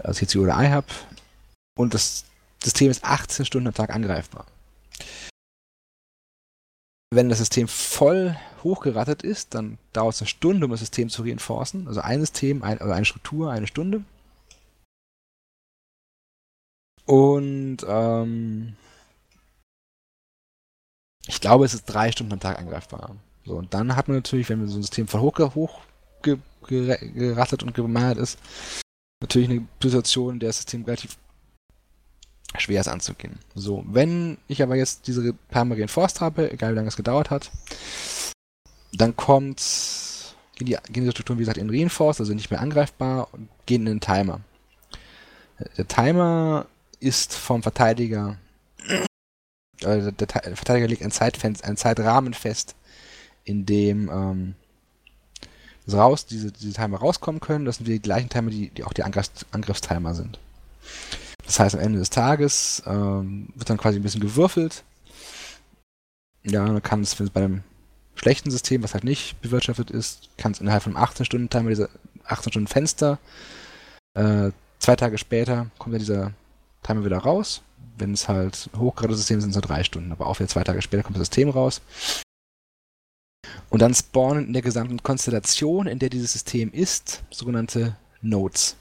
also 0.00 0.24
TCU 0.24 0.42
oder 0.42 0.62
iHub. 0.62 0.84
Und 1.78 1.94
das 1.94 2.24
System 2.62 2.90
ist 2.90 3.04
18 3.04 3.46
Stunden 3.46 3.68
am 3.68 3.74
Tag 3.74 3.94
angreifbar. 3.94 4.44
Wenn 7.12 7.28
das 7.28 7.38
System 7.38 7.66
voll 7.66 8.36
hochgerattet 8.62 9.22
ist, 9.22 9.54
dann 9.54 9.78
dauert 9.92 10.14
es 10.14 10.20
eine 10.20 10.28
Stunde, 10.28 10.64
um 10.64 10.70
das 10.70 10.80
System 10.80 11.08
zu 11.08 11.22
reinforcen. 11.22 11.88
Also 11.88 12.00
ein 12.00 12.20
System, 12.20 12.62
ein, 12.62 12.80
also 12.80 12.92
eine 12.92 13.04
Struktur, 13.04 13.50
eine 13.50 13.66
Stunde. 13.66 14.04
Und 17.06 17.78
ähm, 17.88 18.76
ich 21.26 21.40
glaube, 21.40 21.64
es 21.64 21.74
ist 21.74 21.86
drei 21.86 22.12
Stunden 22.12 22.32
am 22.32 22.40
Tag 22.40 22.58
angreifbar. 22.58 23.16
So, 23.44 23.56
und 23.56 23.74
dann 23.74 23.96
hat 23.96 24.06
man 24.06 24.18
natürlich, 24.18 24.48
wenn 24.48 24.64
so 24.68 24.78
ein 24.78 24.82
System 24.82 25.08
voll 25.08 25.20
hoch, 25.20 25.38
hoch 25.56 25.80
ge, 26.22 26.38
gerattet 26.68 27.64
und 27.64 27.74
gemeiert 27.74 28.18
ist, 28.18 28.38
natürlich 29.20 29.50
eine 29.50 29.66
Situation, 29.82 30.34
in 30.34 30.40
der 30.40 30.50
das 30.50 30.58
System 30.58 30.84
relativ 30.84 31.16
schwer 32.58 32.80
ist 32.80 32.88
anzugehen. 32.88 33.38
So, 33.54 33.84
wenn 33.86 34.38
ich 34.48 34.62
aber 34.62 34.76
jetzt 34.76 35.06
diese 35.06 35.32
Permarine 35.50 35.88
Forst 35.88 36.20
habe, 36.20 36.50
egal 36.52 36.72
wie 36.72 36.76
lange 36.76 36.88
es 36.88 36.96
gedauert 36.96 37.30
hat, 37.30 37.50
dann 38.92 39.16
kommt, 39.16 40.34
gehen 40.56 40.66
die, 40.66 40.76
gehen 40.92 41.04
die 41.04 41.10
Strukturen, 41.10 41.38
wie 41.38 41.42
gesagt, 41.42 41.58
in 41.58 41.70
Reinforce, 41.70 42.20
also 42.20 42.34
nicht 42.34 42.50
mehr 42.50 42.60
angreifbar 42.60 43.28
und 43.32 43.48
gehen 43.66 43.82
in 43.82 43.94
den 43.94 44.00
Timer. 44.00 44.40
Der 45.76 45.86
Timer 45.86 46.66
ist 46.98 47.34
vom 47.34 47.62
Verteidiger, 47.62 48.38
also 49.84 50.10
der 50.10 50.28
Verteidiger 50.28 50.88
legt 50.88 51.02
ein, 51.02 51.10
Zeitfenster, 51.10 51.66
einen 51.66 51.76
Zeitrahmen 51.76 52.34
fest, 52.34 52.74
in 53.44 53.66
dem 53.66 54.10
ähm, 54.10 54.54
raus, 55.90 56.26
diese, 56.26 56.52
diese 56.52 56.74
Timer 56.74 56.98
rauskommen 56.98 57.40
können. 57.40 57.64
Das 57.64 57.76
sind 57.76 57.88
die 57.88 58.00
gleichen 58.00 58.28
Timer, 58.28 58.50
die, 58.50 58.70
die 58.70 58.84
auch 58.84 58.92
die 58.92 59.02
Angriffs 59.02 59.30
Angriffstimer 59.50 60.14
sind. 60.14 60.38
Das 61.50 61.58
heißt, 61.58 61.74
am 61.74 61.80
Ende 61.80 61.98
des 61.98 62.10
Tages 62.10 62.80
ähm, 62.86 63.48
wird 63.56 63.68
dann 63.68 63.76
quasi 63.76 63.98
ein 63.98 64.04
bisschen 64.04 64.20
gewürfelt. 64.20 64.84
Ja, 66.44 66.64
dann 66.64 66.80
kann 66.80 67.00
es 67.00 67.16
bei 67.16 67.42
einem 67.42 67.64
schlechten 68.14 68.52
System, 68.52 68.84
was 68.84 68.94
halt 68.94 69.02
nicht 69.02 69.40
bewirtschaftet 69.40 69.90
ist, 69.90 70.28
kann 70.38 70.52
es 70.52 70.60
innerhalb 70.60 70.84
von 70.84 70.96
18 70.96 71.26
Stunden 71.26 71.50
Timer, 71.50 71.70
dieser 71.70 71.88
18 72.24 72.52
Stunden 72.52 72.68
Fenster, 72.68 73.18
äh, 74.14 74.52
zwei 74.78 74.94
Tage 74.94 75.18
später 75.18 75.66
kommt 75.78 75.92
dann 75.92 75.98
dieser 75.98 76.32
Timer 76.84 77.04
wieder 77.04 77.18
raus. 77.18 77.62
Wenn 77.98 78.12
es 78.12 78.28
halt 78.28 78.70
hochgerade 78.76 79.16
System 79.16 79.40
sind, 79.40 79.52
sind 79.52 79.58
es 79.58 79.68
nur 79.68 79.76
drei 79.76 79.82
Stunden, 79.82 80.12
aber 80.12 80.28
auch 80.28 80.38
wieder 80.38 80.48
zwei 80.48 80.62
Tage 80.62 80.80
später 80.82 81.02
kommt 81.02 81.16
das 81.16 81.22
System 81.22 81.48
raus. 81.48 81.82
Und 83.70 83.82
dann 83.82 83.92
spawnen 83.92 84.46
in 84.46 84.52
der 84.52 84.62
gesamten 84.62 85.02
Konstellation, 85.02 85.88
in 85.88 85.98
der 85.98 86.10
dieses 86.10 86.32
System 86.32 86.70
ist, 86.72 87.24
sogenannte 87.28 87.96
Nodes. 88.22 88.76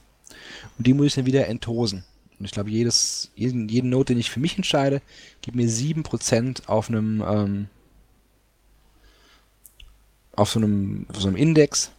Und 0.78 0.86
die 0.86 0.93
muss 0.93 1.07
ich 1.07 1.15
dann 1.15 1.26
wieder 1.26 1.47
entosen. 1.47 2.05
Und 2.40 2.46
ich 2.46 2.52
glaube, 2.52 2.70
jedes, 2.70 3.32
jeden, 3.36 3.68
jeden 3.68 3.90
Node, 3.90 4.14
den 4.14 4.20
ich 4.20 4.32
für 4.32 4.40
mich 4.40 4.56
entscheide, 4.56 5.02
gibt 5.42 5.58
mir 5.58 5.68
7% 5.68 6.68
auf 6.68 6.90
einem 6.90 7.22
ähm, 7.22 7.68
auf 10.40 10.52
so 10.52 10.60
einem, 10.60 11.06
auf 11.10 11.22
so 11.22 11.28
einem 11.28 11.38
Index. 11.38 11.92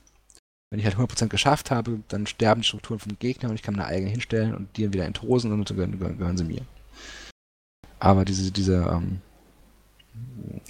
Wenn 0.70 0.78
ich 0.78 0.86
halt 0.86 0.96
100% 0.96 1.28
geschafft 1.28 1.70
habe, 1.70 2.00
dann 2.08 2.26
sterben 2.26 2.62
die 2.62 2.66
Strukturen 2.66 3.00
vom 3.00 3.18
Gegner 3.18 3.50
und 3.50 3.56
ich 3.56 3.62
kann 3.62 3.74
meine 3.74 3.88
eigene 3.88 4.10
hinstellen 4.10 4.54
und 4.54 4.76
die 4.76 4.84
dann 4.84 4.92
wieder 4.92 5.04
entrosen 5.04 5.52
und 5.52 5.68
dann 5.68 5.76
gehören, 5.76 6.18
gehören 6.18 6.36
sie 6.38 6.44
mir. 6.44 6.62
Aber 7.98 8.24
diese, 8.24 8.50
diese 8.52 8.88
ähm, 8.90 9.20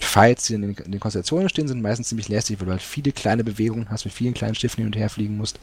Fights, 0.00 0.46
die 0.46 0.54
in 0.54 0.62
den, 0.62 0.74
in 0.74 0.92
den, 0.92 1.00
Konstellationen 1.00 1.48
stehen, 1.48 1.68
sind 1.68 1.82
meistens 1.82 2.08
ziemlich 2.08 2.28
lästig, 2.28 2.58
weil 2.58 2.66
du 2.66 2.72
halt 2.72 2.82
viele 2.82 3.12
kleine 3.12 3.44
Bewegungen 3.44 3.90
hast, 3.90 4.06
mit 4.06 4.14
vielen 4.14 4.34
kleinen 4.34 4.54
Stiften 4.54 4.82
hin 4.82 4.92
und 4.92 4.96
her 4.96 5.10
fliegen 5.10 5.36
musst. 5.36 5.60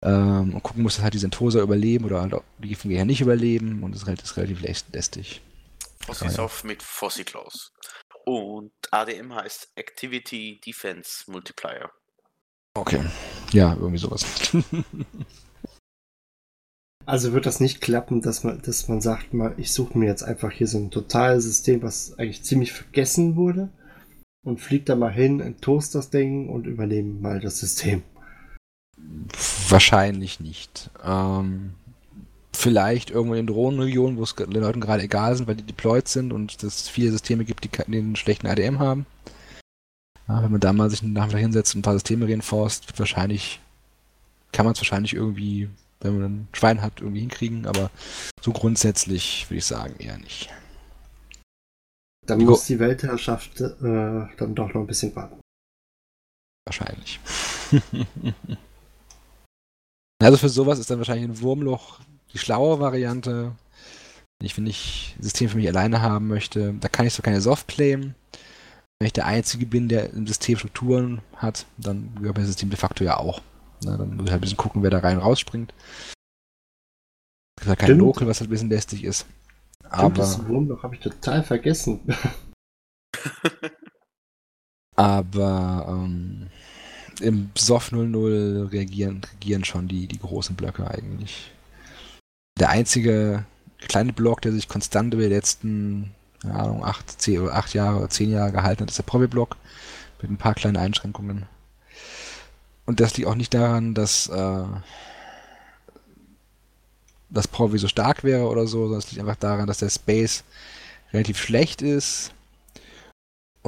Ähm, 0.00 0.54
und 0.54 0.62
gucken 0.62 0.82
musst, 0.82 0.98
dass 0.98 1.02
halt 1.04 1.14
die 1.14 1.18
Sentosa 1.18 1.60
überleben 1.60 2.04
oder 2.04 2.20
halt 2.20 2.34
die 2.58 2.68
Gegner 2.68 3.04
nicht 3.04 3.20
überleben 3.20 3.82
und 3.82 3.92
das 3.92 4.02
ist, 4.02 4.08
halt, 4.08 4.22
ist 4.22 4.36
relativ 4.36 4.60
lästig. 4.60 5.42
Was 6.06 6.22
ist 6.22 6.38
auf 6.38 6.64
mit 6.64 6.82
Fossiclaws? 6.82 7.72
Und 8.24 8.72
ADM 8.90 9.34
heißt 9.34 9.72
Activity 9.74 10.60
Defense 10.64 11.30
Multiplier. 11.30 11.90
Okay. 12.74 13.04
Ja, 13.52 13.74
irgendwie 13.74 13.98
sowas. 13.98 14.24
also 17.06 17.32
wird 17.32 17.46
das 17.46 17.60
nicht 17.60 17.80
klappen, 17.80 18.22
dass 18.22 18.44
man, 18.44 18.62
dass 18.62 18.86
man 18.86 19.00
sagt, 19.00 19.34
mal, 19.34 19.54
ich 19.56 19.72
suche 19.72 19.98
mir 19.98 20.06
jetzt 20.06 20.22
einfach 20.22 20.52
hier 20.52 20.68
so 20.68 20.78
ein 20.78 20.90
totales 20.90 21.44
System, 21.44 21.82
was 21.82 22.18
eigentlich 22.18 22.44
ziemlich 22.44 22.72
vergessen 22.72 23.34
wurde 23.34 23.70
und 24.44 24.60
fliegt 24.60 24.88
da 24.88 24.94
mal 24.96 25.12
hin, 25.12 25.40
enttoast 25.40 25.94
das 25.94 26.10
Ding 26.10 26.48
und 26.48 26.66
übernehmen 26.66 27.20
mal 27.20 27.40
das 27.40 27.58
System. 27.58 28.02
Wahrscheinlich 29.68 30.40
nicht. 30.40 30.90
Ähm, 31.04 31.74
vielleicht 32.58 33.10
irgendwo 33.10 33.34
in 33.34 33.46
Drohnenregionen, 33.46 34.16
wo 34.16 34.24
es 34.24 34.34
den 34.34 34.50
Leuten 34.50 34.80
gerade 34.80 35.02
egal 35.02 35.36
sind, 35.36 35.46
weil 35.46 35.56
die 35.56 35.64
deployed 35.64 36.08
sind 36.08 36.32
und 36.32 36.62
es 36.62 36.88
viele 36.88 37.12
Systeme 37.12 37.44
gibt, 37.44 37.64
die 37.64 37.84
einen 37.84 38.16
schlechten 38.16 38.46
ADM 38.46 38.78
haben. 38.78 39.06
Ja, 40.26 40.42
wenn 40.42 40.50
man 40.50 40.60
da 40.60 40.72
mal 40.72 40.90
sich 40.90 41.02
nachher 41.02 41.38
hinsetzt 41.38 41.74
und 41.74 41.80
ein 41.80 41.82
paar 41.82 41.94
Systeme 41.94 42.26
reinforst, 42.26 42.98
wahrscheinlich, 42.98 43.60
kann 44.52 44.66
man 44.66 44.72
es 44.74 44.80
wahrscheinlich 44.80 45.14
irgendwie, 45.14 45.68
wenn 46.00 46.18
man 46.18 46.24
ein 46.24 46.48
Schwein 46.52 46.82
hat, 46.82 47.00
irgendwie 47.00 47.20
hinkriegen, 47.20 47.66
aber 47.66 47.90
so 48.42 48.52
grundsätzlich 48.52 49.46
würde 49.48 49.58
ich 49.58 49.66
sagen 49.66 49.94
eher 49.98 50.18
nicht. 50.18 50.50
Dann 52.26 52.40
muss 52.42 52.66
die 52.66 52.78
Weltherrschaft 52.78 53.60
äh, 53.60 53.70
dann 53.80 54.54
doch 54.54 54.74
noch 54.74 54.82
ein 54.82 54.86
bisschen 54.86 55.14
warten. 55.16 55.40
Wahrscheinlich. 56.66 57.20
also 60.26 60.36
für 60.36 60.48
sowas 60.48 60.78
ist 60.78 60.90
dann 60.90 60.98
wahrscheinlich 60.98 61.28
ein 61.28 61.40
Wurmloch 61.40 62.00
die 62.32 62.38
schlaue 62.38 62.80
Variante. 62.80 63.52
Wenn 64.38 64.46
ich, 64.46 64.56
wenn 64.56 64.66
ich 64.66 65.16
ein 65.18 65.22
System 65.22 65.48
für 65.48 65.56
mich 65.56 65.68
alleine 65.68 66.02
haben 66.02 66.28
möchte, 66.28 66.74
da 66.74 66.88
kann 66.88 67.06
ich 67.06 67.14
so 67.14 67.22
keine 67.22 67.40
Soft 67.40 67.68
claimen. 67.68 68.14
Wenn 69.00 69.06
ich 69.06 69.12
der 69.12 69.26
Einzige 69.26 69.66
bin, 69.66 69.88
der 69.88 70.12
im 70.12 70.26
System 70.26 70.58
Strukturen 70.58 71.22
hat, 71.36 71.66
dann 71.76 72.14
gehört 72.16 72.36
mein 72.36 72.46
System 72.46 72.70
de 72.70 72.78
facto 72.78 73.04
ja 73.04 73.16
auch. 73.16 73.42
Na, 73.84 73.96
dann 73.96 74.16
muss 74.16 74.26
ich 74.26 74.30
halt 74.32 74.40
ein 74.40 74.42
bisschen 74.42 74.56
gucken, 74.56 74.82
wer 74.82 74.90
da 74.90 74.98
rein 74.98 75.18
und 75.18 75.22
rausspringt. 75.22 75.72
Es 77.56 77.62
gibt 77.62 77.68
halt 77.68 77.78
kein 77.78 77.98
Local, 77.98 78.26
was 78.26 78.40
halt 78.40 78.48
ein 78.48 78.52
bisschen 78.52 78.70
lästig 78.70 79.04
ist. 79.04 79.26
Stimmt, 79.78 79.92
Aber. 79.92 80.14
Das 80.14 80.46
Wurmloch 80.46 80.82
habe 80.82 80.96
ich 80.96 81.00
total 81.00 81.42
vergessen. 81.44 82.00
aber 84.96 85.86
ähm, 85.88 86.47
im 87.20 87.50
SOF 87.56 87.92
00 87.92 88.68
reagieren, 88.70 89.22
schon 89.64 89.88
die, 89.88 90.06
die 90.06 90.18
großen 90.18 90.56
Blöcke 90.56 90.88
eigentlich 90.88 91.50
der 92.58 92.70
einzige 92.70 93.44
kleine 93.86 94.12
Block, 94.12 94.42
der 94.42 94.52
sich 94.52 94.68
konstant 94.68 95.14
über 95.14 95.22
die 95.22 95.28
letzten, 95.28 96.14
keine 96.42 96.54
Ahnung, 96.54 96.84
acht, 96.84 97.20
zehn 97.20 97.40
oder 97.40 97.54
acht 97.54 97.74
Jahre 97.74 97.98
oder 97.98 98.10
zehn 98.10 98.30
Jahre 98.30 98.52
gehalten 98.52 98.82
hat, 98.82 98.90
ist 98.90 98.98
der 98.98 99.04
Provi-Block 99.04 99.56
mit 100.20 100.30
ein 100.30 100.36
paar 100.36 100.54
kleinen 100.54 100.76
Einschränkungen. 100.76 101.46
Und 102.86 103.00
das 103.00 103.16
liegt 103.16 103.28
auch 103.28 103.34
nicht 103.34 103.54
daran, 103.54 103.94
dass 103.94 104.28
äh, 104.28 104.64
das 107.30 107.46
Provi 107.46 107.78
so 107.78 107.88
stark 107.88 108.24
wäre 108.24 108.48
oder 108.48 108.66
so, 108.66 108.84
sondern 108.84 109.00
es 109.00 109.10
liegt 109.10 109.20
einfach 109.20 109.36
daran, 109.36 109.66
dass 109.66 109.78
der 109.78 109.90
Space 109.90 110.42
relativ 111.12 111.38
schlecht 111.38 111.82
ist 111.82 112.32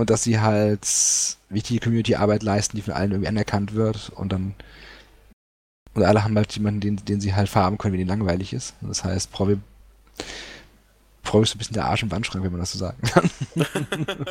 und 0.01 0.11
dass 0.11 0.22
sie 0.22 0.40
halt 0.40 0.86
wichtige 1.51 1.80
Community-Arbeit 1.80 2.42
leisten, 2.42 2.76
die 2.76 2.82
von 2.82 2.94
allen 2.94 3.12
irgendwie 3.12 3.28
anerkannt 3.28 3.74
wird 3.74 4.11
und 4.16 4.32
dann 4.32 4.55
und 5.92 6.05
alle 6.05 6.24
haben 6.24 6.36
halt 6.36 6.53
jemanden, 6.55 6.80
den, 6.80 6.96
den 6.96 7.20
sie 7.20 7.34
halt 7.34 7.48
farben 7.48 7.76
können, 7.76 7.92
wenn 7.92 8.01
ihnen 8.01 8.09
langweilig 8.09 8.53
ist. 8.53 8.74
Das 8.80 9.05
heißt, 9.05 9.32
Provi, 9.32 9.59
Provi 11.22 11.42
ist 11.42 11.55
ein 11.55 11.59
bisschen 11.59 11.74
der 11.74 11.86
Arsch 11.86 12.05
im 12.05 12.11
Wandschrank, 12.12 12.44
wenn 12.44 12.53
man 12.53 12.61
das 12.61 12.72
so 12.72 12.78
sagen 12.78 13.03
kann. 13.03 13.28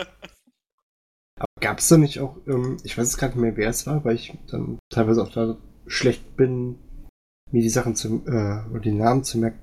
Gab 1.59 1.79
es 1.79 1.87
da 1.89 1.97
nicht 1.97 2.19
auch, 2.19 2.37
ähm, 2.47 2.77
ich 2.83 2.97
weiß 2.97 3.07
es 3.07 3.17
gerade 3.17 3.33
nicht 3.33 3.41
mehr, 3.41 3.57
wer 3.57 3.69
es 3.69 3.85
war, 3.85 4.03
weil 4.05 4.15
ich 4.15 4.37
dann 4.49 4.79
teilweise 4.89 5.21
auch 5.21 5.31
da 5.31 5.57
schlecht 5.85 6.37
bin, 6.37 6.79
mir 7.51 7.61
die 7.61 7.69
Sachen 7.69 7.95
zu, 7.95 8.23
äh, 8.25 8.69
oder 8.71 8.79
die 8.81 8.91
Namen 8.91 9.23
zu 9.23 9.37
merken. 9.37 9.59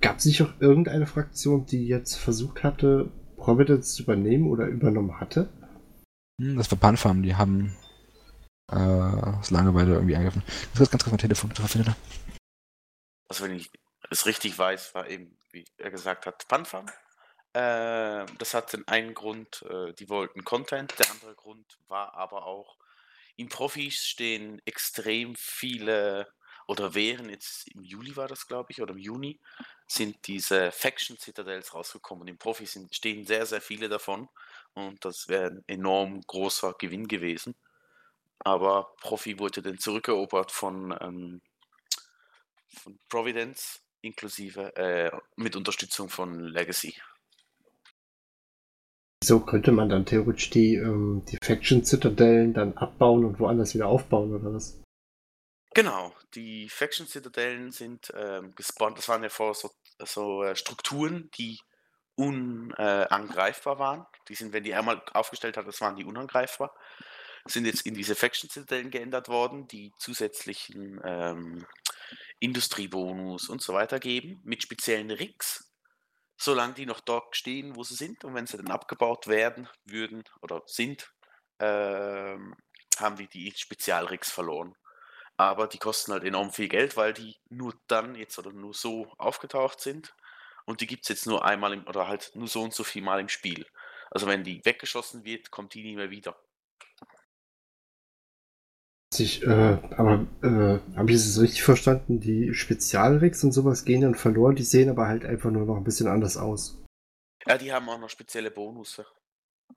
gab 0.00 0.18
es 0.18 0.24
nicht 0.24 0.42
auch 0.42 0.52
irgendeine 0.60 1.06
Fraktion, 1.06 1.66
die 1.66 1.86
jetzt 1.86 2.16
versucht 2.16 2.62
hatte, 2.64 3.10
Providence 3.44 3.94
zu 3.94 4.02
übernehmen 4.02 4.48
oder 4.48 4.66
übernommen 4.66 5.20
hatte? 5.20 5.48
Hm, 6.40 6.56
das 6.56 6.70
war 6.70 6.78
Panfarm, 6.78 7.22
die 7.22 7.36
haben 7.36 7.76
äh, 8.70 8.76
aus 8.76 9.50
Langeweile 9.50 9.94
irgendwie 9.94 10.16
angegriffen. 10.16 10.42
Das 10.72 10.80
ist 10.80 10.90
ganz 10.90 11.04
kurz 11.04 11.12
mein 11.12 11.18
Telefon, 11.18 11.50
das 11.54 11.76
war 11.76 11.96
Also 13.28 13.44
wenn 13.44 13.54
ich 13.54 13.70
es 14.10 14.26
richtig 14.26 14.58
weiß, 14.58 14.94
war 14.94 15.08
eben, 15.08 15.36
wie 15.50 15.64
er 15.76 15.90
gesagt 15.90 16.26
hat, 16.26 16.46
Panfarm. 16.48 16.86
Äh, 17.52 18.26
das 18.38 18.54
hat 18.54 18.72
den 18.72 18.88
einen 18.88 19.14
Grund, 19.14 19.62
äh, 19.68 19.92
die 19.92 20.08
wollten 20.08 20.44
Content. 20.44 20.98
Der 20.98 21.10
andere 21.10 21.34
Grund 21.34 21.78
war 21.88 22.14
aber 22.14 22.46
auch, 22.46 22.76
in 23.36 23.48
Profis 23.48 24.06
stehen 24.06 24.60
extrem 24.64 25.34
viele, 25.36 26.28
oder 26.66 26.94
wären 26.94 27.28
jetzt 27.28 27.68
im 27.68 27.84
Juli 27.84 28.16
war 28.16 28.28
das, 28.28 28.46
glaube 28.46 28.72
ich, 28.72 28.80
oder 28.80 28.92
im 28.92 28.98
Juni, 28.98 29.38
sind 29.86 30.26
diese 30.26 30.72
Faction 30.72 31.18
Citadels 31.18 31.74
rausgekommen. 31.74 32.28
Im 32.28 32.38
Profis 32.38 32.72
sind, 32.72 32.94
stehen 32.94 33.26
sehr, 33.26 33.46
sehr 33.46 33.60
viele 33.60 33.88
davon 33.88 34.28
und 34.74 35.04
das 35.04 35.28
wäre 35.28 35.50
ein 35.50 35.64
enorm 35.66 36.20
großer 36.22 36.74
Gewinn 36.78 37.08
gewesen. 37.08 37.54
Aber 38.40 38.94
Profi 39.00 39.38
wurde 39.38 39.62
dann 39.62 39.78
zurückerobert 39.78 40.50
von, 40.50 40.96
ähm, 41.00 41.40
von 42.68 42.98
Providence, 43.08 43.80
inklusive 44.02 44.76
äh, 44.76 45.10
mit 45.36 45.56
Unterstützung 45.56 46.08
von 46.08 46.40
Legacy. 46.40 46.94
Wieso 49.22 49.40
könnte 49.40 49.72
man 49.72 49.88
dann 49.88 50.04
theoretisch 50.04 50.50
die, 50.50 50.74
ähm, 50.74 51.24
die 51.26 51.38
Faction-Zitadellen 51.42 52.52
dann 52.52 52.76
abbauen 52.76 53.24
und 53.24 53.40
woanders 53.40 53.74
wieder 53.74 53.86
aufbauen 53.86 54.34
oder 54.34 54.52
was? 54.52 54.83
Genau, 55.74 56.14
die 56.36 56.68
Faction-Zitadellen 56.68 57.72
sind 57.72 58.12
ähm, 58.16 58.54
gespawnt. 58.54 58.96
Das 58.96 59.08
waren 59.08 59.24
ja 59.24 59.28
vorher 59.28 59.54
so, 59.54 59.72
so 60.04 60.44
äh, 60.44 60.54
Strukturen, 60.54 61.30
die 61.36 61.58
unangreifbar 62.14 63.74
äh, 63.74 63.78
waren. 63.80 64.06
Die 64.28 64.36
sind, 64.36 64.52
wenn 64.52 64.62
die 64.62 64.72
einmal 64.72 65.02
aufgestellt 65.12 65.56
hat, 65.56 65.66
das 65.66 65.80
waren 65.80 65.96
die 65.96 66.04
unangreifbar. 66.04 66.72
Sind 67.46 67.66
jetzt 67.66 67.84
in 67.86 67.94
diese 67.94 68.14
Faction-Zitadellen 68.14 68.92
geändert 68.92 69.28
worden, 69.28 69.66
die 69.66 69.92
zusätzlichen 69.98 71.00
ähm, 71.04 71.66
Industriebonus 72.38 73.48
und 73.48 73.60
so 73.60 73.74
weiter 73.74 73.98
geben, 73.98 74.40
mit 74.44 74.62
speziellen 74.62 75.10
Rigs, 75.10 75.72
solange 76.36 76.74
die 76.74 76.86
noch 76.86 77.00
dort 77.00 77.34
stehen, 77.34 77.74
wo 77.74 77.82
sie 77.82 77.96
sind. 77.96 78.24
Und 78.24 78.34
wenn 78.34 78.46
sie 78.46 78.58
dann 78.58 78.70
abgebaut 78.70 79.26
werden 79.26 79.68
würden 79.84 80.22
oder 80.40 80.62
sind, 80.66 81.12
ähm, 81.58 82.54
haben 82.98 83.16
die 83.16 83.28
die 83.28 83.52
Spezialrigs 83.56 84.30
verloren. 84.30 84.76
Aber 85.36 85.66
die 85.66 85.78
kosten 85.78 86.12
halt 86.12 86.24
enorm 86.24 86.50
viel 86.50 86.68
Geld, 86.68 86.96
weil 86.96 87.12
die 87.12 87.36
nur 87.48 87.74
dann 87.88 88.14
jetzt 88.14 88.38
oder 88.38 88.52
nur 88.52 88.74
so 88.74 89.12
aufgetaucht 89.18 89.80
sind. 89.80 90.14
Und 90.64 90.80
die 90.80 90.86
gibt 90.86 91.02
es 91.02 91.08
jetzt 91.08 91.26
nur 91.26 91.44
einmal 91.44 91.72
im, 91.72 91.86
oder 91.86 92.08
halt 92.08 92.30
nur 92.34 92.48
so 92.48 92.62
und 92.62 92.72
so 92.72 92.84
viel 92.84 93.02
Mal 93.02 93.20
im 93.20 93.28
Spiel. 93.28 93.66
Also 94.10 94.26
wenn 94.26 94.44
die 94.44 94.64
weggeschossen 94.64 95.24
wird, 95.24 95.50
kommt 95.50 95.74
die 95.74 95.82
nie 95.82 95.96
mehr 95.96 96.10
wieder. 96.10 96.36
Ich, 99.18 99.42
äh, 99.44 99.78
aber 99.96 100.26
äh, 100.42 100.96
habe 100.96 101.10
ich 101.10 101.16
es 101.16 101.40
richtig 101.40 101.62
verstanden? 101.62 102.20
Die 102.20 102.52
Spezialrigs 102.54 103.44
und 103.44 103.52
sowas 103.52 103.84
gehen 103.84 104.00
dann 104.00 104.14
verloren, 104.14 104.56
die 104.56 104.64
sehen 104.64 104.90
aber 104.90 105.06
halt 105.06 105.24
einfach 105.24 105.50
nur 105.50 105.66
noch 105.66 105.76
ein 105.76 105.84
bisschen 105.84 106.08
anders 106.08 106.36
aus. 106.36 106.82
Ja, 107.46 107.58
die 107.58 107.72
haben 107.72 107.88
auch 107.88 107.98
noch 107.98 108.10
spezielle 108.10 108.50
Bonusse. 108.50 109.06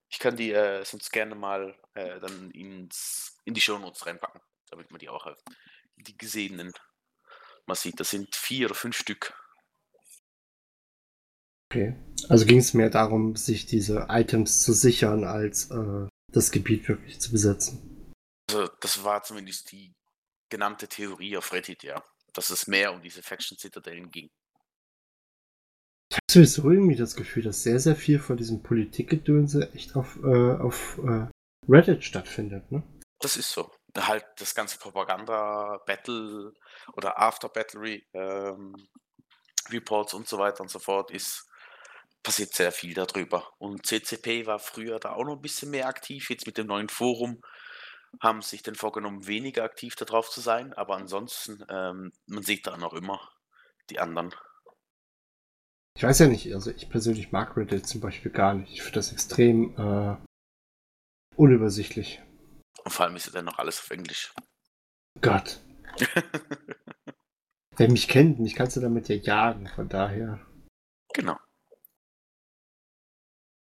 Ich 0.09 0.19
kann 0.19 0.35
die 0.35 0.51
äh, 0.51 0.83
sonst 0.85 1.11
gerne 1.11 1.35
mal 1.35 1.75
äh, 1.93 2.19
dann 2.19 2.51
ins, 2.51 3.37
in 3.45 3.53
die 3.53 3.61
Shownotes 3.61 4.05
reinpacken, 4.05 4.41
damit 4.71 4.91
man 4.91 4.99
die 4.99 5.09
auch 5.09 5.25
hat. 5.25 5.41
Die 5.95 6.17
gesehenen 6.17 6.73
man 7.67 7.75
sieht. 7.75 7.99
Das 7.99 8.09
sind 8.09 8.35
vier 8.35 8.67
oder 8.67 8.75
fünf 8.75 8.97
Stück. 8.97 9.33
Okay. 11.69 11.95
Also 12.29 12.45
ging 12.45 12.59
es 12.59 12.73
mehr 12.73 12.89
darum, 12.89 13.35
sich 13.35 13.65
diese 13.65 14.07
Items 14.09 14.61
zu 14.61 14.73
sichern, 14.73 15.25
als 15.25 15.69
äh, 15.69 16.07
das 16.31 16.51
Gebiet 16.51 16.87
wirklich 16.87 17.19
zu 17.19 17.31
besetzen. 17.31 18.13
Also, 18.49 18.69
das 18.79 19.03
war 19.03 19.23
zumindest 19.23 19.71
die 19.71 19.93
genannte 20.49 20.87
Theorie 20.87 21.37
auf 21.37 21.51
Reddit, 21.51 21.83
ja. 21.83 22.01
Dass 22.33 22.49
es 22.49 22.67
mehr 22.67 22.93
um 22.93 23.01
diese 23.01 23.21
Faction-Zitadellen 23.21 24.09
ging. 24.11 24.29
Ich 26.09 26.15
habe 26.15 26.45
sowieso 26.45 26.71
irgendwie 26.71 26.95
das 26.95 27.15
Gefühl, 27.15 27.43
dass 27.43 27.63
sehr, 27.63 27.79
sehr 27.79 27.95
viel 27.95 28.19
von 28.19 28.37
diesem 28.37 28.63
Politikgedönse 28.63 29.73
echt 29.73 29.95
auf, 29.97 30.17
äh, 30.23 30.55
auf 30.55 30.99
äh, 30.99 31.27
Reddit 31.67 32.05
stattfindet, 32.05 32.71
ne? 32.71 32.81
Das 33.19 33.35
ist 33.35 33.51
so. 33.51 33.69
Halt 33.97 34.25
das 34.37 34.53
ganze 34.53 34.77
Propaganda, 34.77 35.81
Battle 35.85 36.53
oder 36.93 37.19
After-Battle 37.19 38.01
ähm, 38.13 38.87
und 40.13 40.27
so 40.27 40.37
weiter 40.37 40.61
und 40.61 40.69
so 40.69 40.79
fort 40.79 41.11
ist 41.11 41.47
passiert 42.23 42.53
sehr 42.53 42.71
viel 42.71 42.93
darüber. 42.93 43.53
Und 43.57 43.85
CCP 43.85 44.45
war 44.45 44.59
früher 44.59 44.99
da 44.99 45.13
auch 45.13 45.23
noch 45.23 45.35
ein 45.35 45.41
bisschen 45.41 45.71
mehr 45.71 45.87
aktiv. 45.87 46.29
Jetzt 46.29 46.45
mit 46.45 46.57
dem 46.57 46.67
neuen 46.67 46.89
Forum 46.89 47.41
haben 48.21 48.41
sich 48.41 48.63
dann 48.63 48.75
vorgenommen, 48.75 49.27
weniger 49.27 49.63
aktiv 49.63 49.95
darauf 49.95 50.29
zu 50.29 50.41
sein, 50.41 50.73
aber 50.73 50.97
ansonsten, 50.97 51.63
ähm, 51.69 52.11
man 52.25 52.43
sieht 52.43 52.67
da 52.67 52.77
noch 52.77 52.93
immer 52.93 53.19
die 53.89 53.99
anderen. 53.99 54.33
Ich 55.95 56.03
weiß 56.03 56.19
ja 56.19 56.27
nicht, 56.27 56.53
also 56.53 56.71
ich 56.71 56.89
persönlich 56.89 57.31
mag 57.31 57.57
Reddit 57.57 57.87
zum 57.87 58.01
Beispiel 58.01 58.31
gar 58.31 58.53
nicht. 58.53 58.73
Ich 58.73 58.81
finde 58.81 58.99
das 58.99 59.11
extrem 59.11 59.75
äh, 59.77 60.17
unübersichtlich. 61.35 62.21
Und 62.83 62.91
vor 62.91 63.05
allem 63.05 63.15
ist 63.15 63.27
ja 63.27 63.33
dann 63.33 63.45
noch 63.45 63.59
alles 63.59 63.79
auf 63.79 63.89
Englisch. 63.91 64.33
Gott. 65.21 65.59
Wer 67.77 67.91
mich 67.91 68.07
kennt, 68.07 68.39
mich 68.39 68.55
kannst 68.55 68.75
du 68.75 68.81
damit 68.81 69.07
ja 69.09 69.15
jagen, 69.15 69.67
von 69.67 69.87
daher. 69.87 70.39
Genau. 71.13 71.37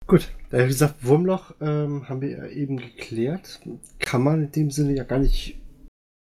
Gut, 0.08 0.32
wie 0.52 0.68
gesagt, 0.68 1.04
Wurmloch 1.04 1.56
ähm, 1.62 2.08
haben 2.08 2.22
wir 2.22 2.30
ja 2.30 2.46
eben 2.48 2.78
geklärt. 2.78 3.60
Kann 4.00 4.24
man 4.24 4.44
in 4.44 4.52
dem 4.52 4.72
Sinne 4.72 4.94
ja 4.94 5.04
gar 5.04 5.20
nicht 5.20 5.60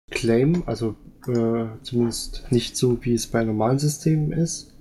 claimen, 0.10 0.68
also 0.68 0.96
äh, 1.28 1.68
zumindest 1.84 2.52
nicht 2.52 2.76
so, 2.78 3.04
wie 3.06 3.14
es 3.14 3.28
bei 3.28 3.44
normalen 3.44 3.80
Systemen 3.80 4.32
ist. 4.32 4.76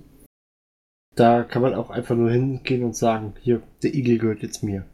Da 1.15 1.43
kann 1.43 1.61
man 1.61 1.75
auch 1.75 1.89
einfach 1.91 2.15
nur 2.15 2.31
hingehen 2.31 2.83
und 2.83 2.95
sagen, 2.95 3.35
hier, 3.39 3.61
der 3.83 3.93
Igel 3.93 4.17
gehört 4.17 4.41
jetzt 4.41 4.63
mir. 4.63 4.85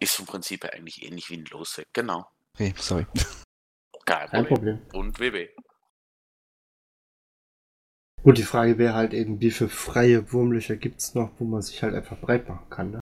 Ist 0.00 0.16
vom 0.16 0.26
Prinzip 0.26 0.64
her 0.64 0.74
eigentlich 0.74 1.02
ähnlich 1.02 1.30
wie 1.30 1.36
ein 1.36 1.44
Losweg, 1.46 1.86
genau. 1.92 2.26
Okay, 2.54 2.74
sorry. 2.76 3.06
Kein 4.04 4.28
Problem. 4.28 4.30
Kein 4.30 4.46
Problem. 4.46 4.86
Und 4.92 5.20
WB. 5.20 5.50
Gut, 8.22 8.38
die 8.38 8.42
Frage 8.42 8.78
wäre 8.78 8.94
halt 8.94 9.14
eben, 9.14 9.40
wie 9.40 9.50
viele 9.50 9.70
freie 9.70 10.32
Wurmlöcher 10.32 10.76
gibt 10.76 11.00
es 11.00 11.14
noch, 11.14 11.30
wo 11.38 11.44
man 11.44 11.62
sich 11.62 11.82
halt 11.82 11.94
einfach 11.94 12.18
breit 12.18 12.48
machen 12.48 12.68
kann. 12.68 12.90
Ne? 12.90 13.00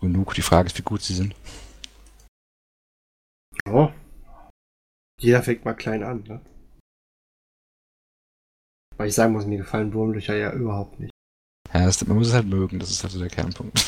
genug. 0.00 0.34
Die 0.34 0.42
Frage 0.42 0.66
ist, 0.66 0.78
wie 0.78 0.82
gut 0.82 1.02
sie 1.02 1.14
sind. 1.14 1.34
Oh. 3.68 3.90
Jeder 5.20 5.42
fängt 5.42 5.64
mal 5.64 5.74
klein 5.74 6.02
an, 6.02 6.22
ne? 6.24 6.40
Weil 8.96 9.08
ich 9.08 9.14
sagen 9.14 9.32
muss, 9.32 9.46
mir 9.46 9.58
gefallen 9.58 9.92
Wurmlöcher 9.92 10.36
ja 10.36 10.52
überhaupt 10.52 10.98
nicht. 10.98 11.12
Ja, 11.72 11.84
das, 11.84 12.04
man 12.06 12.16
muss 12.16 12.28
es 12.28 12.34
halt 12.34 12.46
mögen, 12.46 12.78
das 12.78 12.90
ist 12.90 13.02
halt 13.02 13.12
so 13.12 13.18
der 13.18 13.28
Kernpunkt. 13.28 13.84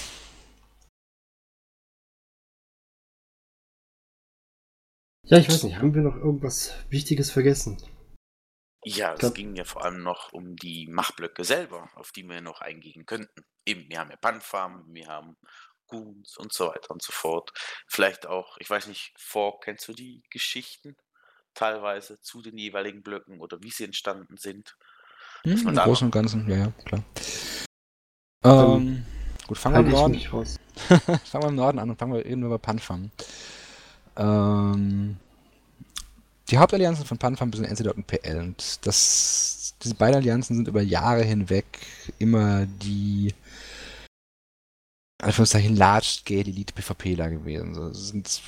Ja, 5.30 5.38
ich 5.38 5.48
weiß 5.48 5.62
nicht, 5.62 5.76
haben 5.76 5.94
wir 5.94 6.02
noch 6.02 6.16
irgendwas 6.16 6.74
Wichtiges 6.88 7.30
vergessen? 7.30 7.80
Ja, 8.84 9.14
es 9.14 9.32
ging 9.32 9.54
ja 9.54 9.62
vor 9.62 9.84
allem 9.84 10.02
noch 10.02 10.32
um 10.32 10.56
die 10.56 10.88
Machtblöcke 10.88 11.44
selber, 11.44 11.88
auf 11.94 12.10
die 12.10 12.28
wir 12.28 12.40
noch 12.40 12.60
eingehen 12.60 13.06
könnten. 13.06 13.44
Eben, 13.64 13.88
wir 13.88 14.00
haben 14.00 14.10
ja 14.10 14.16
Panfarm, 14.16 14.86
wir 14.88 15.06
haben 15.06 15.36
Goons 15.86 16.36
und 16.36 16.52
so 16.52 16.66
weiter 16.66 16.90
und 16.90 17.00
so 17.00 17.12
fort. 17.12 17.52
Vielleicht 17.86 18.26
auch, 18.26 18.56
ich 18.58 18.68
weiß 18.68 18.88
nicht, 18.88 19.12
vor, 19.16 19.60
kennst 19.60 19.86
du 19.86 19.92
die 19.92 20.24
Geschichten 20.30 20.96
teilweise 21.54 22.20
zu 22.20 22.42
den 22.42 22.58
jeweiligen 22.58 23.02
Blöcken 23.04 23.40
oder 23.40 23.62
wie 23.62 23.70
sie 23.70 23.84
entstanden 23.84 24.36
sind? 24.36 24.76
Hm, 25.42 25.68
Im 25.68 25.74
Großen 25.76 26.06
und 26.06 26.10
Ganzen, 26.10 26.50
ja, 26.50 26.56
ja, 26.56 26.72
klar. 26.86 27.04
Ähm, 28.42 29.04
gut, 29.46 29.58
fangen 29.58 29.76
wir 29.76 29.80
im 29.80 29.90
Norden. 29.90 30.18
fangen 31.24 31.44
wir 31.44 31.48
im 31.48 31.54
Norden 31.54 31.78
an 31.78 31.90
und 31.90 31.98
fangen 31.98 32.14
wir 32.14 32.26
eben 32.26 32.42
über 32.42 32.58
Panfam. 32.58 33.12
Ähm, 34.20 35.16
die 36.50 36.58
Hauptallianzen 36.58 37.06
von 37.06 37.18
Panfam 37.18 37.52
sind 37.52 37.64
NCDOT 37.64 37.96
und 37.96 38.06
PL 38.06 38.38
und 38.38 38.86
das, 38.86 39.74
diese 39.82 39.94
beiden 39.94 40.16
Allianzen 40.16 40.56
sind 40.56 40.68
über 40.68 40.82
Jahre 40.82 41.22
hinweg 41.22 41.64
immer 42.18 42.66
die 42.66 43.32
Anführungszeichen 45.22 45.76
Large-Scale 45.76 46.40
Elite-PvPler 46.40 47.30
gewesen. 47.30 47.74
So, 47.74 47.92
sind 47.92 48.42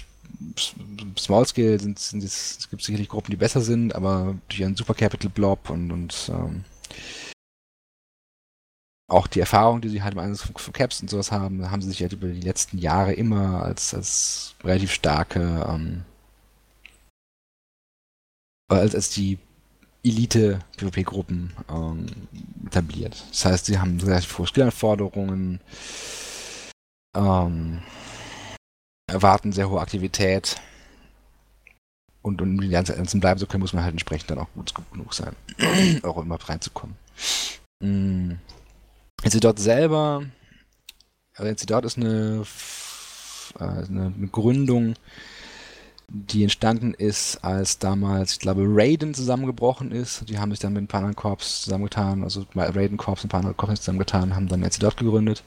Small-Scale 1.19 1.79
sind, 1.79 1.99
sind 1.99 2.25
es, 2.25 2.69
gibt 2.71 2.83
sicherlich 2.83 3.09
Gruppen, 3.09 3.31
die 3.31 3.37
besser 3.37 3.61
sind, 3.61 3.95
aber 3.95 4.35
durch 4.49 4.65
einen 4.65 4.77
Super 4.77 4.95
Capital 4.95 5.31
Blob 5.31 5.71
und, 5.71 5.91
und 5.91 6.31
ähm, 6.33 6.65
auch 9.13 9.27
die 9.27 9.41
Erfahrung, 9.41 9.81
die 9.81 9.89
sie 9.89 10.03
halt 10.03 10.15
im 10.15 10.21
Einsatz 10.21 10.47
von, 10.47 10.57
von, 10.57 10.73
Caps 10.73 11.01
und 11.01 11.11
sowas 11.11 11.31
haben, 11.31 11.71
haben 11.71 11.83
sie 11.83 11.89
sich 11.89 12.01
halt 12.01 12.13
über 12.13 12.29
die 12.29 12.41
letzten 12.41 12.79
Jahre 12.79 13.13
immer 13.13 13.63
als, 13.63 13.95
als 13.95 14.55
relativ 14.65 14.93
starke, 14.93 15.67
ähm, 15.69 16.05
als, 18.69 18.95
als 18.95 19.11
die 19.11 19.39
Elite-PvP-Gruppen 20.03 21.53
ähm, 21.69 22.07
etabliert. 22.67 23.25
Das 23.31 23.45
heißt, 23.45 23.67
sie 23.67 23.79
haben 23.79 24.01
relativ 24.01 24.37
hohe 24.39 24.47
Skillanforderungen, 24.47 25.61
ähm, 27.17 27.83
erwarten 29.07 29.53
sehr 29.53 29.69
hohe 29.69 29.81
Aktivität 29.81 30.57
und 32.23 32.41
um 32.41 32.61
die 32.61 32.69
ganzen 32.69 33.21
bleiben 33.21 33.39
zu 33.39 33.47
können, 33.47 33.61
muss 33.61 33.75
man 33.75 33.85
halt 33.85 33.93
entsprechend 33.93 34.31
dann 34.31 34.39
auch 34.39 34.49
gut 34.55 34.73
genug 34.91 35.13
sein, 35.13 35.37
auch 36.03 36.17
immer 36.17 36.37
reinzukommen. 36.37 36.97
Mhm. 37.81 38.39
Dort 39.25 39.59
selber, 39.59 40.25
also 41.37 41.67
dort 41.67 41.85
ist 41.85 41.97
eine, 41.97 42.45
äh, 43.59 43.65
eine, 43.65 44.29
Gründung, 44.31 44.95
die 46.09 46.43
entstanden 46.43 46.93
ist, 46.93 47.43
als 47.43 47.79
damals, 47.79 48.33
ich 48.33 48.39
glaube, 48.41 48.65
Raiden 48.67 49.15
zusammengebrochen 49.15 49.93
ist. 49.93 50.29
Die 50.29 50.39
haben 50.39 50.51
sich 50.51 50.61
dann 50.61 50.73
mit 50.73 50.83
ein 50.83 50.89
paar 50.89 50.99
anderen 50.99 51.17
Corps 51.17 51.63
zusammengetan, 51.63 52.25
also 52.25 52.45
Raiden 52.55 52.99
Corps 52.99 53.23
und 53.23 53.27
ein 53.27 53.29
paar 53.29 53.41
andere 53.41 53.55
Corps 53.55 53.77
zusammengetan, 53.77 54.35
haben 54.35 54.49
dann 54.49 54.69
dort 54.81 54.97
gegründet. 54.97 55.43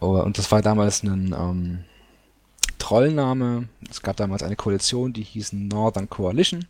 Oh, 0.00 0.18
und 0.20 0.38
das 0.38 0.50
war 0.50 0.62
damals 0.62 1.02
ein 1.02 1.34
ähm, 1.38 1.84
Trollname. 2.78 3.68
Es 3.90 4.00
gab 4.00 4.16
damals 4.16 4.42
eine 4.42 4.56
Koalition, 4.56 5.12
die 5.12 5.22
hieß 5.22 5.52
Northern 5.52 6.08
Coalition. 6.08 6.64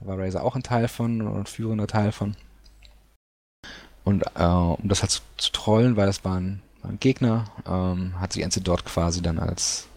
Da 0.00 0.08
war 0.08 0.18
Razer 0.18 0.42
auch 0.42 0.56
ein 0.56 0.64
Teil 0.64 0.88
von 0.88 1.22
und 1.22 1.48
führender 1.48 1.86
Teil 1.86 2.12
von. 2.12 2.36
Und 4.06 4.22
äh, 4.36 4.44
um 4.44 4.88
das 4.88 5.02
halt 5.02 5.10
zu, 5.10 5.20
zu, 5.36 5.50
trollen, 5.50 5.96
weil 5.96 6.06
das 6.06 6.24
war 6.24 6.36
ein, 6.36 6.62
war 6.82 6.92
ein 6.92 7.00
Gegner, 7.00 7.46
ähm, 7.66 8.14
hat 8.20 8.32
sich 8.32 8.44
NC 8.44 8.62
dort 8.62 8.84
quasi 8.84 9.20
dann 9.20 9.40
als, 9.40 9.88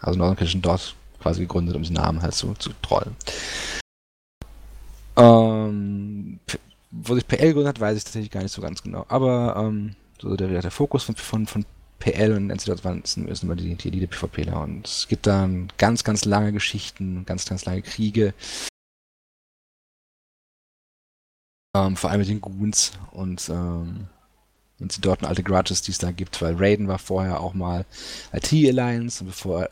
also 0.00 0.16
Northern 0.16 0.36
Coalition 0.36 0.62
dort 0.62 0.94
quasi 1.20 1.40
gegründet, 1.40 1.74
um 1.74 1.82
den 1.82 1.94
Namen 1.94 2.22
halt 2.22 2.34
zu, 2.34 2.54
zu 2.54 2.70
trollen. 2.80 3.16
Ähm, 5.16 6.38
wo 6.92 7.16
sich 7.16 7.26
PL 7.26 7.48
gegründet 7.48 7.70
hat, 7.70 7.80
weiß 7.80 7.98
ich 7.98 8.04
tatsächlich 8.04 8.30
gar 8.30 8.44
nicht 8.44 8.52
so 8.52 8.62
ganz 8.62 8.84
genau. 8.84 9.04
Aber 9.08 9.56
ähm, 9.58 9.96
so 10.20 10.36
der, 10.36 10.62
der 10.62 10.70
Fokus 10.70 11.02
von, 11.02 11.16
von, 11.16 11.46
von 11.48 11.64
PL 11.98 12.36
und 12.36 12.50
NCDOT 12.50 12.84
waren 12.84 13.02
sind 13.04 13.28
immer 13.42 13.56
die, 13.56 13.74
die 13.74 13.88
Elite 13.88 14.06
PvPler 14.06 14.60
und 14.60 14.86
es 14.86 15.08
gibt 15.08 15.26
dann 15.26 15.72
ganz, 15.76 16.04
ganz 16.04 16.24
lange 16.24 16.52
Geschichten, 16.52 17.24
ganz, 17.26 17.46
ganz 17.46 17.64
lange 17.64 17.82
Kriege. 17.82 18.32
Ähm, 21.76 21.96
vor 21.96 22.10
allem 22.10 22.20
mit 22.20 22.28
den 22.28 22.40
Goons 22.40 22.92
und 23.12 23.48
ähm, 23.50 24.06
und 24.78 24.92
sie 24.92 25.00
dort 25.00 25.24
alte 25.24 25.42
Grudges, 25.42 25.80
die 25.82 25.90
es 25.90 25.98
da 25.98 26.10
gibt, 26.10 26.42
weil 26.42 26.54
Raiden 26.58 26.86
war 26.86 26.98
vorher 26.98 27.40
auch 27.40 27.54
mal 27.54 27.86
IT 28.32 28.52
Alliance 28.52 29.22
und 29.22 29.28
bevor, 29.28 29.70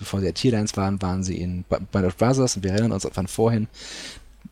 bevor 0.00 0.20
sie 0.20 0.26
IT 0.26 0.44
Alliance 0.44 0.76
waren, 0.76 1.00
waren 1.00 1.22
sie 1.22 1.40
in 1.40 1.64
Band 1.68 2.06
of 2.06 2.16
Brothers 2.16 2.56
und 2.56 2.64
wir 2.64 2.72
erinnern 2.72 2.90
uns 2.90 3.06
von 3.06 3.28
vorhin, 3.28 3.68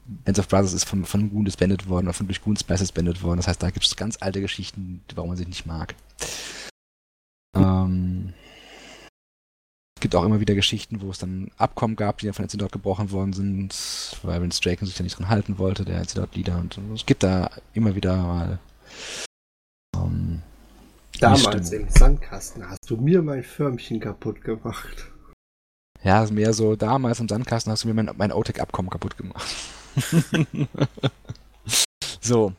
Bands 0.07 0.39
of 0.39 0.49
Brothers 0.49 0.73
ist 0.73 0.85
von, 0.85 1.05
von 1.05 1.31
Goon 1.31 1.45
disbandet 1.45 1.89
worden 1.89 2.07
oder 2.07 2.15
von 2.15 2.27
durch 2.27 2.43
Goon 2.43 2.57
Spice 2.57 2.81
disbandet 2.81 3.23
worden. 3.23 3.39
Das 3.39 3.49
heißt, 3.49 3.63
da 3.63 3.71
gibt 3.71 3.87
es 3.87 3.97
ganz 3.97 4.19
alte 4.21 4.41
Geschichten, 4.41 5.03
warum 5.15 5.31
man 5.31 5.37
sie 5.37 5.47
nicht 5.47 5.67
mag. 5.67 5.95
Ähm, 7.57 8.35
gibt 10.05 10.17
auch 10.17 10.25
immer 10.27 10.39
wieder 10.39 10.55
Geschichten, 10.55 11.01
wo 11.01 11.09
es 11.09 11.19
dann 11.19 11.51
Abkommen 11.57 11.97
gab, 11.97 12.19
die 12.19 12.27
dann 12.27 12.35
von 12.35 12.47
dort 12.47 12.73
gebrochen 12.73 13.11
worden 13.11 13.33
sind, 13.33 13.75
weil 14.23 14.43
Vince 14.43 14.61
Draken 14.61 14.85
sich 14.85 14.95
da 14.95 15.03
nicht 15.03 15.19
dran 15.19 15.31
halten 15.31 15.57
wollte, 15.57 15.87
der 15.87 16.05
dort-Leader. 16.05 16.59
Und 16.59 16.79
es 16.95 17.07
gibt 17.07 17.23
da 17.23 17.51
immer 17.73 17.95
wieder 17.95 18.15
mal. 18.15 18.59
Ähm, 19.97 20.43
Damals 21.21 21.73
im 21.73 21.89
Sandkasten 21.89 22.69
hast 22.69 22.91
du 22.91 22.99
mir 22.99 23.23
mein 23.23 23.43
Förmchen 23.43 23.99
kaputt 23.99 24.43
gemacht. 24.43 25.11
Ja, 26.03 26.27
mehr 26.31 26.53
so, 26.53 26.77
damals 26.77 27.19
im 27.21 27.29
Sandkasten 27.29 27.73
hast 27.73 27.85
du 27.85 27.89
mir 27.89 27.95
mein, 27.95 28.11
mein 28.19 28.31
OTEC-Abkommen 28.31 28.91
kaputt 28.91 29.17
gemacht. 29.17 29.57
so. 32.21 32.53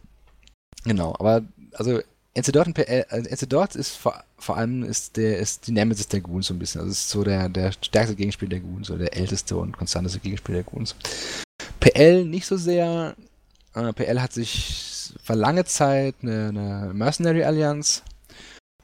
Genau, 0.84 1.14
aber 1.20 1.44
also 1.74 2.00
Enzedort, 2.36 2.78
äh, 2.78 3.06
Enzedort 3.10 3.76
ist 3.76 3.96
vor, 3.96 4.22
vor, 4.38 4.58
allem 4.58 4.84
ist 4.84 5.16
der 5.16 5.40
ist 5.40 5.68
die 5.68 5.72
Nemesis 5.72 6.10
der 6.10 6.20
Goons 6.20 6.48
so 6.48 6.54
ein 6.54 6.60
bisschen. 6.60 6.82
Also 6.82 6.92
ist 6.92 7.10
so 7.10 7.24
der, 7.24 7.48
der 7.48 7.72
stärkste 7.72 8.16
Gegenspieler 8.16 8.50
der 8.50 8.60
Goons, 8.60 8.88
so 8.88 8.98
der 8.98 9.16
älteste 9.16 9.56
und 9.56 9.78
konstanteste 9.78 10.20
Gegenspieler 10.20 10.58
der 10.58 10.66
Goons. 10.66 10.96
PL 11.80 12.26
nicht 12.26 12.46
so 12.46 12.58
sehr. 12.58 13.16
Äh, 13.74 13.94
PL 13.94 14.22
hat 14.22 14.34
sich 14.34 15.14
vor 15.24 15.38
lange 15.38 15.64
Zeit 15.64 16.16
eine, 16.22 16.50
eine 16.50 16.92
Mercenary 16.94 17.46
Allianz, 17.46 18.04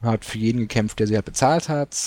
hat 0.01 0.23
für 0.23 0.37
jeden 0.37 0.59
gekämpft, 0.59 0.99
der 0.99 1.07
sie 1.07 1.15
halt 1.15 1.25
bezahlt 1.25 1.67
hat. 1.67 1.97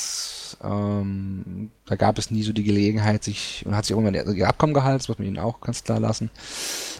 Ähm, 0.62 1.70
da 1.84 1.96
gab 1.96 2.16
es 2.18 2.30
nie 2.30 2.42
so 2.42 2.54
die 2.54 2.64
Gelegenheit, 2.64 3.22
sich 3.22 3.64
und 3.66 3.76
hat 3.76 3.84
sich 3.84 3.94
irgendwann 3.94 4.34
ihr 4.34 4.48
Abkommen 4.48 4.72
gehalten, 4.72 4.98
das 4.98 5.08
muss 5.08 5.18
man 5.18 5.28
ihnen 5.28 5.38
auch 5.38 5.60
ganz 5.60 5.84
klar 5.84 6.00
lassen. 6.00 6.30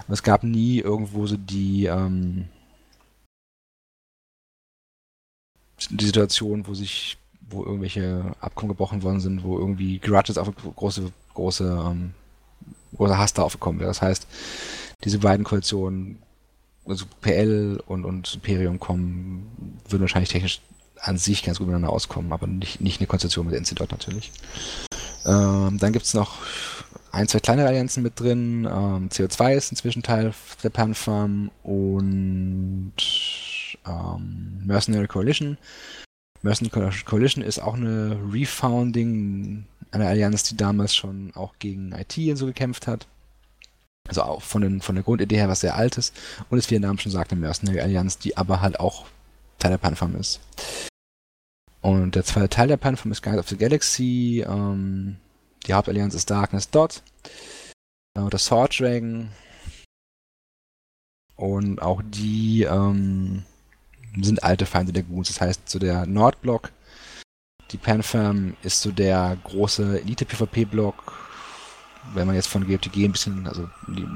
Aber 0.00 0.12
es 0.12 0.22
gab 0.22 0.44
nie 0.44 0.80
irgendwo 0.80 1.26
so 1.26 1.38
die 1.38 1.86
ähm, 1.86 2.48
die 5.90 6.06
Situation, 6.06 6.66
wo 6.66 6.74
sich, 6.74 7.18
wo 7.48 7.64
irgendwelche 7.64 8.34
Abkommen 8.40 8.70
gebrochen 8.70 9.02
worden 9.02 9.20
sind, 9.20 9.42
wo 9.42 9.58
irgendwie 9.58 9.98
Grudges 9.98 10.38
auf 10.38 10.50
große, 10.54 11.10
große, 11.34 11.84
ähm, 11.90 12.14
großer 12.96 13.18
Hass 13.18 13.34
da 13.34 13.42
aufgekommen 13.42 13.80
wäre. 13.80 13.90
Das 13.90 14.02
heißt, 14.02 14.26
diese 15.04 15.18
beiden 15.18 15.44
Koalitionen, 15.44 16.18
also 16.86 17.06
PL 17.20 17.82
und, 17.86 18.04
und 18.04 18.34
Imperium 18.34 18.78
kommen, 18.78 19.78
würden 19.88 20.02
wahrscheinlich 20.02 20.30
technisch 20.30 20.60
an 21.00 21.18
sich 21.18 21.42
ganz 21.42 21.58
gut 21.58 21.66
miteinander 21.66 21.92
auskommen, 21.92 22.32
aber 22.32 22.46
nicht, 22.46 22.80
nicht 22.80 23.00
eine 23.00 23.06
Konstellation 23.06 23.46
mit 23.46 23.54
NC 23.54 23.76
dort 23.76 23.90
natürlich. 23.90 24.32
Ähm, 25.26 25.78
dann 25.78 25.92
gibt 25.92 26.06
es 26.06 26.14
noch 26.14 26.38
ein, 27.12 27.28
zwei 27.28 27.40
kleine 27.40 27.66
Allianzen 27.66 28.02
mit 28.02 28.18
drin. 28.18 28.64
Ähm, 28.64 29.08
CO2 29.08 29.54
ist 29.54 29.70
inzwischen 29.70 30.02
Teil 30.02 30.34
der 30.62 30.70
Panfarm 30.70 31.50
und 31.62 32.92
ähm, 33.86 34.62
Mercenary 34.64 35.06
Coalition. 35.06 35.58
Mercenary 36.42 36.92
Coalition 37.04 37.42
ist 37.42 37.58
auch 37.58 37.74
eine 37.74 38.18
Refounding, 38.30 39.66
eine 39.90 40.06
Allianz, 40.06 40.42
die 40.44 40.56
damals 40.56 40.94
schon 40.94 41.32
auch 41.34 41.54
gegen 41.58 41.92
IT 41.92 42.16
und 42.18 42.36
so 42.36 42.46
gekämpft 42.46 42.86
hat. 42.86 43.06
Also 44.06 44.22
auch 44.22 44.42
von, 44.42 44.60
den, 44.60 44.82
von 44.82 44.94
der 44.94 45.04
Grundidee 45.04 45.36
her 45.36 45.48
was 45.48 45.60
sehr 45.60 45.76
altes. 45.76 46.12
Und 46.50 46.58
es, 46.58 46.68
wie 46.68 46.74
der 46.74 46.80
Name 46.80 46.98
schon 46.98 47.12
sagt, 47.12 47.32
eine 47.32 47.40
Mercenary 47.40 47.80
Allianz, 47.80 48.18
die 48.18 48.36
aber 48.36 48.60
halt 48.60 48.78
auch 48.78 49.06
Teil 49.58 49.70
der 49.70 49.78
Panfarm 49.78 50.14
ist. 50.16 50.40
Und 51.80 52.14
der 52.14 52.24
zweite 52.24 52.48
Teil 52.48 52.68
der 52.68 52.76
Panfarm 52.76 53.12
ist 53.12 53.22
Guide 53.22 53.38
of 53.38 53.48
the 53.48 53.56
Galaxy. 53.56 54.44
Ähm, 54.46 55.16
die 55.66 55.74
Hauptallianz 55.74 56.14
ist 56.14 56.30
Darkness 56.30 56.70
Dot. 56.70 57.02
Äh, 58.14 58.28
das 58.30 58.46
Sword 58.46 58.78
Dragon. 58.78 59.30
Und 61.36 61.82
auch 61.82 62.02
die 62.04 62.62
ähm, 62.62 63.44
sind 64.22 64.42
alte 64.44 64.66
Feinde 64.66 64.92
der 64.92 65.02
Goons. 65.02 65.28
Das 65.28 65.40
heißt, 65.40 65.68
so 65.68 65.78
der 65.78 66.06
Nordblock, 66.06 66.70
die 67.70 67.78
Panfam 67.78 68.56
ist 68.62 68.80
so 68.80 68.92
der 68.92 69.36
große 69.42 70.00
Elite-PvP-Block, 70.02 71.12
wenn 72.12 72.26
man 72.26 72.36
jetzt 72.36 72.48
von 72.48 72.66
GFTG 72.66 73.04
ein 73.04 73.12
bisschen, 73.12 73.48
also 73.48 73.68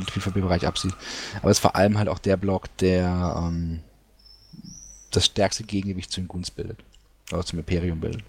PvP-Bereich 0.06 0.66
absieht. 0.66 0.94
Aber 1.40 1.50
es 1.50 1.56
ist 1.56 1.62
vor 1.62 1.74
allem 1.74 1.98
halt 1.98 2.08
auch 2.08 2.18
der 2.18 2.36
Block, 2.36 2.76
der 2.78 3.34
ähm, 3.38 3.80
das 5.10 5.26
stärkste 5.26 5.64
Gegengewicht 5.64 6.12
zu 6.12 6.20
den 6.20 6.28
Goons 6.28 6.50
bildet. 6.50 6.84
Oder 7.32 7.44
zum 7.44 7.58
Imperium 7.58 8.00
bildet. 8.00 8.22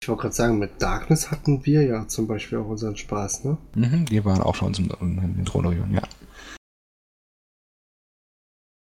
Ich 0.00 0.08
wollte 0.08 0.22
gerade 0.22 0.34
sagen, 0.34 0.58
mit 0.58 0.80
Darkness 0.80 1.30
hatten 1.30 1.66
wir 1.66 1.82
ja 1.82 2.06
zum 2.08 2.28
Beispiel 2.28 2.58
auch 2.58 2.68
unseren 2.68 2.96
Spaß, 2.96 3.44
ne? 3.44 3.58
Mhm, 3.74 4.06
die 4.06 4.24
waren 4.24 4.40
auch 4.40 4.54
schon 4.54 4.72
in, 4.74 4.90
in 5.00 5.36
den 5.36 5.44
Thronregionen, 5.44 5.94
ja. 5.94 6.02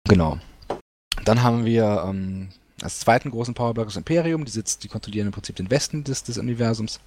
Genau. 0.08 0.38
Dann 1.24 1.42
haben 1.42 1.64
wir 1.64 2.04
ähm, 2.06 2.48
als 2.82 3.00
zweiten 3.00 3.30
großen 3.30 3.54
Powerblock 3.54 3.86
das 3.86 3.96
Imperium, 3.96 4.44
die 4.44 4.52
sitzt, 4.52 4.84
die 4.84 4.88
kontrollieren 4.88 5.26
im 5.26 5.32
Prinzip 5.32 5.56
den 5.56 5.70
Westen 5.70 6.04
des, 6.04 6.22
des 6.24 6.38
Universums. 6.38 7.00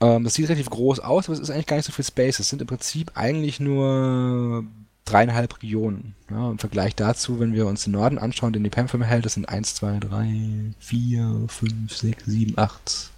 Ähm, 0.00 0.24
das 0.24 0.34
sieht 0.34 0.48
relativ 0.48 0.70
groß 0.70 1.00
aus, 1.00 1.26
aber 1.26 1.34
es 1.34 1.40
ist 1.40 1.50
eigentlich 1.50 1.66
gar 1.66 1.76
nicht 1.76 1.86
so 1.86 1.92
viel 1.92 2.04
Space. 2.04 2.38
Es 2.38 2.48
sind 2.48 2.60
im 2.60 2.68
Prinzip 2.68 3.12
eigentlich 3.14 3.60
nur 3.60 4.64
dreieinhalb 5.04 5.62
Regionen. 5.62 6.14
Ja, 6.30 6.50
Im 6.50 6.58
Vergleich 6.58 6.94
dazu, 6.94 7.40
wenn 7.40 7.54
wir 7.54 7.66
uns 7.66 7.84
den 7.84 7.92
Norden 7.92 8.18
anschauen, 8.18 8.52
den 8.52 8.64
die 8.64 8.70
Pampham 8.70 9.02
hält, 9.02 9.24
das 9.24 9.34
sind 9.34 9.48
1, 9.48 9.74
2, 9.76 9.98
3, 10.00 10.74
4, 10.78 11.44
5, 11.48 11.96
6, 11.96 12.24
7, 12.24 12.58
8, 12.58 13.11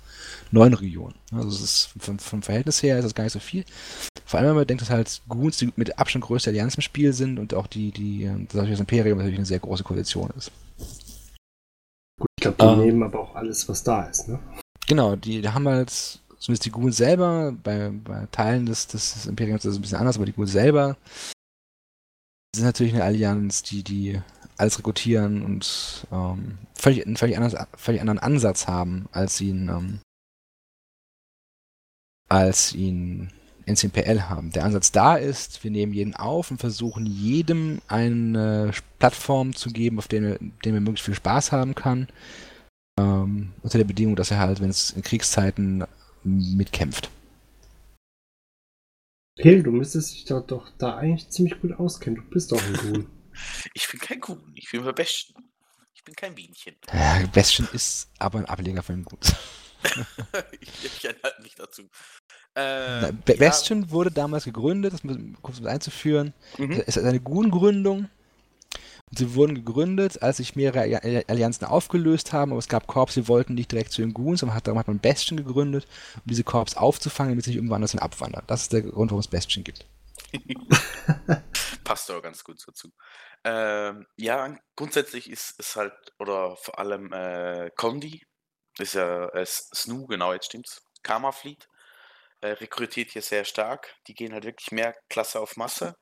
9 0.54 0.74
Regionen. 0.74 1.14
Also 1.32 1.48
es 1.48 1.60
ist 1.60 1.90
vom, 1.98 2.18
vom, 2.18 2.42
Verhältnis 2.42 2.82
her 2.82 2.96
ist 2.98 3.04
das 3.04 3.14
gar 3.14 3.24
nicht 3.24 3.32
so 3.32 3.40
viel. 3.40 3.64
Vor 4.24 4.38
allem, 4.38 4.50
wenn 4.50 4.56
man 4.56 4.66
denkt, 4.66 4.82
dass 4.82 4.90
halt 4.90 5.20
Goons 5.28 5.58
die 5.58 5.72
mit 5.76 5.98
Abstand 5.98 6.24
größte 6.24 6.50
Allianz 6.50 6.76
im 6.76 6.82
Spiel 6.82 7.12
sind 7.12 7.38
und 7.38 7.54
auch 7.54 7.66
die, 7.66 7.90
die, 7.90 8.30
das 8.52 8.80
Imperium 8.80 9.18
natürlich 9.18 9.38
eine 9.38 9.46
sehr 9.46 9.58
große 9.58 9.84
Koalition 9.84 10.30
ist. 10.36 10.50
Gut, 12.18 12.28
ich 12.38 12.42
glaube, 12.42 12.56
die 12.60 12.64
ähm, 12.64 12.78
nehmen 12.78 13.02
aber 13.02 13.20
auch 13.20 13.34
alles, 13.34 13.68
was 13.68 13.82
da 13.82 14.04
ist, 14.04 14.28
ne? 14.28 14.38
Genau, 14.86 15.16
die, 15.16 15.40
die 15.40 15.48
haben 15.48 15.66
halt, 15.66 15.90
zumindest 16.38 16.66
die 16.66 16.70
Goons 16.70 16.96
selber, 16.96 17.52
bei, 17.62 17.90
bei 17.90 18.26
Teilen 18.30 18.66
des, 18.66 18.86
des 18.86 19.26
Imperiums 19.26 19.64
ist 19.64 19.72
es 19.72 19.78
ein 19.78 19.82
bisschen 19.82 19.98
anders, 19.98 20.16
aber 20.16 20.26
die 20.26 20.32
Goons 20.32 20.52
selber 20.52 20.96
sind 22.54 22.64
natürlich 22.64 22.94
eine 22.94 23.04
Allianz, 23.04 23.62
die, 23.62 23.82
die 23.82 24.20
alles 24.56 24.78
rekrutieren 24.78 25.42
und 25.42 26.06
ähm, 26.12 26.58
völlig, 26.74 27.04
einen 27.04 27.16
völlig, 27.16 27.36
anders, 27.36 27.56
völlig 27.76 28.00
anderen 28.00 28.20
Ansatz 28.20 28.68
haben, 28.68 29.06
als 29.10 29.40
ihn, 29.40 29.68
ähm, 29.68 30.00
als 32.34 32.74
ihn 32.74 33.30
NCPL 33.66 34.22
haben. 34.22 34.50
Der 34.50 34.64
Ansatz 34.64 34.92
da 34.92 35.16
ist, 35.16 35.62
wir 35.64 35.70
nehmen 35.70 35.92
jeden 35.92 36.14
auf 36.14 36.50
und 36.50 36.58
versuchen 36.58 37.06
jedem 37.06 37.80
eine 37.88 38.72
Plattform 38.98 39.54
zu 39.54 39.70
geben, 39.70 39.98
auf 39.98 40.08
der, 40.08 40.38
der 40.64 40.74
er 40.74 40.80
möglichst 40.80 41.04
viel 41.04 41.14
Spaß 41.14 41.52
haben 41.52 41.74
kann. 41.74 42.08
Ähm, 42.98 43.52
unter 43.62 43.78
der 43.78 43.84
Bedingung, 43.84 44.16
dass 44.16 44.30
er 44.30 44.38
halt, 44.38 44.60
wenn 44.60 44.70
es 44.70 44.90
in 44.90 45.02
Kriegszeiten 45.02 45.84
mitkämpft. 46.24 47.10
Hill, 49.36 49.62
du 49.62 49.72
müsstest 49.72 50.14
dich 50.14 50.24
da 50.24 50.40
doch 50.40 50.70
da 50.78 50.96
eigentlich 50.96 51.28
ziemlich 51.30 51.60
gut 51.60 51.72
auskennen. 51.72 52.16
Du 52.16 52.30
bist 52.30 52.52
doch 52.52 52.62
ein 52.62 52.74
Goon. 52.74 53.06
Ich 53.72 53.88
bin 53.90 53.98
kein 53.98 54.20
Kuhn, 54.20 54.52
ich 54.54 54.70
bin 54.70 54.84
bei 54.84 54.92
Bestien. 54.92 55.34
Ich 55.92 56.04
bin 56.04 56.14
kein 56.14 56.36
Bienchen. 56.36 56.76
Ja, 56.92 57.26
Bastion 57.34 57.66
ist 57.72 58.08
aber 58.20 58.38
ein 58.38 58.44
Ableger 58.44 58.84
von 58.84 58.94
dem 58.94 59.04
Gut. 59.04 59.34
ich 60.60 60.84
ich 60.84 61.04
halt 61.04 61.40
nicht 61.42 61.58
dazu. 61.58 61.88
Äh, 62.54 63.12
Bastion 63.12 63.90
wurde 63.90 64.10
damals 64.10 64.44
gegründet, 64.44 64.92
das 64.92 65.04
muss 65.04 65.16
kurz 65.42 65.60
mit 65.60 65.68
einzuführen. 65.68 66.32
Ja, 66.58 66.66
mhm. 66.66 66.82
Es 66.86 66.96
ist 66.96 67.04
eine 67.04 67.20
Gun-Gründung. 67.20 68.08
Und 69.10 69.18
sie 69.18 69.34
wurden 69.34 69.54
gegründet, 69.54 70.22
als 70.22 70.38
sich 70.38 70.56
mehrere 70.56 70.80
Alli- 70.80 71.24
Allianzen 71.28 71.66
aufgelöst 71.66 72.32
haben, 72.32 72.52
aber 72.52 72.58
es 72.58 72.68
gab 72.68 72.86
Korps, 72.86 73.14
die 73.14 73.28
wollten 73.28 73.54
nicht 73.54 73.70
direkt 73.70 73.92
zu 73.92 74.00
den 74.00 74.14
Goons, 74.14 74.40
sondern 74.40 74.56
hat, 74.56 74.66
darum 74.66 74.78
hat 74.78 74.88
man 74.88 74.98
Bastion 74.98 75.36
gegründet, 75.36 75.86
um 76.16 76.22
diese 76.24 76.44
Korps 76.44 76.76
aufzufangen, 76.76 77.32
damit 77.32 77.44
sie 77.44 77.50
nicht 77.50 77.58
irgendwo 77.58 77.74
anders 77.74 77.90
hin 77.90 78.00
abwandern. 78.00 78.44
Das 78.46 78.62
ist 78.62 78.72
der 78.72 78.82
Grund, 78.82 79.10
warum 79.10 79.20
es 79.20 79.28
Bastion 79.28 79.62
gibt. 79.62 79.86
Passt 81.84 82.08
doch 82.08 82.22
ganz 82.22 82.42
gut 82.42 82.62
dazu. 82.66 82.90
Ähm, 83.44 84.06
ja, 84.16 84.56
grundsätzlich 84.74 85.30
ist 85.30 85.54
es 85.58 85.76
halt, 85.76 85.92
oder 86.18 86.56
vor 86.56 86.78
allem 86.78 87.12
äh, 87.12 87.70
Condi, 87.76 88.22
ist 88.80 88.94
ja 88.94 89.26
äh, 89.28 89.42
S- 89.42 89.70
Snoo, 89.74 90.06
genau, 90.06 90.32
jetzt 90.32 90.46
stimmt's. 90.46 90.82
Karma 91.02 91.32
Fleet 91.32 91.68
äh, 92.40 92.48
rekrutiert 92.48 93.10
hier 93.10 93.22
sehr 93.22 93.44
stark. 93.44 93.94
Die 94.06 94.14
gehen 94.14 94.32
halt 94.32 94.44
wirklich 94.44 94.72
mehr 94.72 94.94
Klasse 95.08 95.40
auf 95.40 95.56
Masse. 95.56 95.96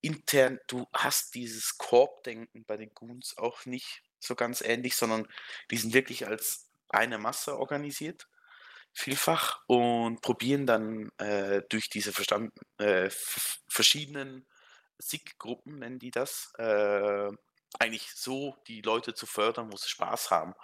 Intern, 0.00 0.60
du 0.68 0.86
hast 0.92 1.34
dieses 1.34 1.76
Korbdenken 1.76 2.64
bei 2.64 2.76
den 2.76 2.92
Goons 2.94 3.36
auch 3.36 3.66
nicht 3.66 4.02
so 4.20 4.34
ganz 4.34 4.60
ähnlich, 4.60 4.96
sondern 4.96 5.26
die 5.70 5.76
sind 5.76 5.92
wirklich 5.92 6.26
als 6.26 6.68
eine 6.88 7.18
Masse 7.18 7.58
organisiert, 7.58 8.28
vielfach, 8.92 9.60
und 9.66 10.20
probieren 10.22 10.66
dann 10.66 11.10
äh, 11.18 11.62
durch 11.68 11.88
diese 11.88 12.12
Verstand, 12.12 12.52
äh, 12.78 13.10
verschiedenen 13.68 14.46
SIG-Gruppen, 14.98 15.78
nennen 15.80 15.98
die 15.98 16.10
das, 16.10 16.52
äh, 16.58 17.30
eigentlich 17.78 18.10
so 18.14 18.56
die 18.66 18.80
Leute 18.80 19.14
zu 19.14 19.26
fördern, 19.26 19.70
wo 19.70 19.76
sie 19.76 19.88
Spaß 19.88 20.30
haben. 20.30 20.54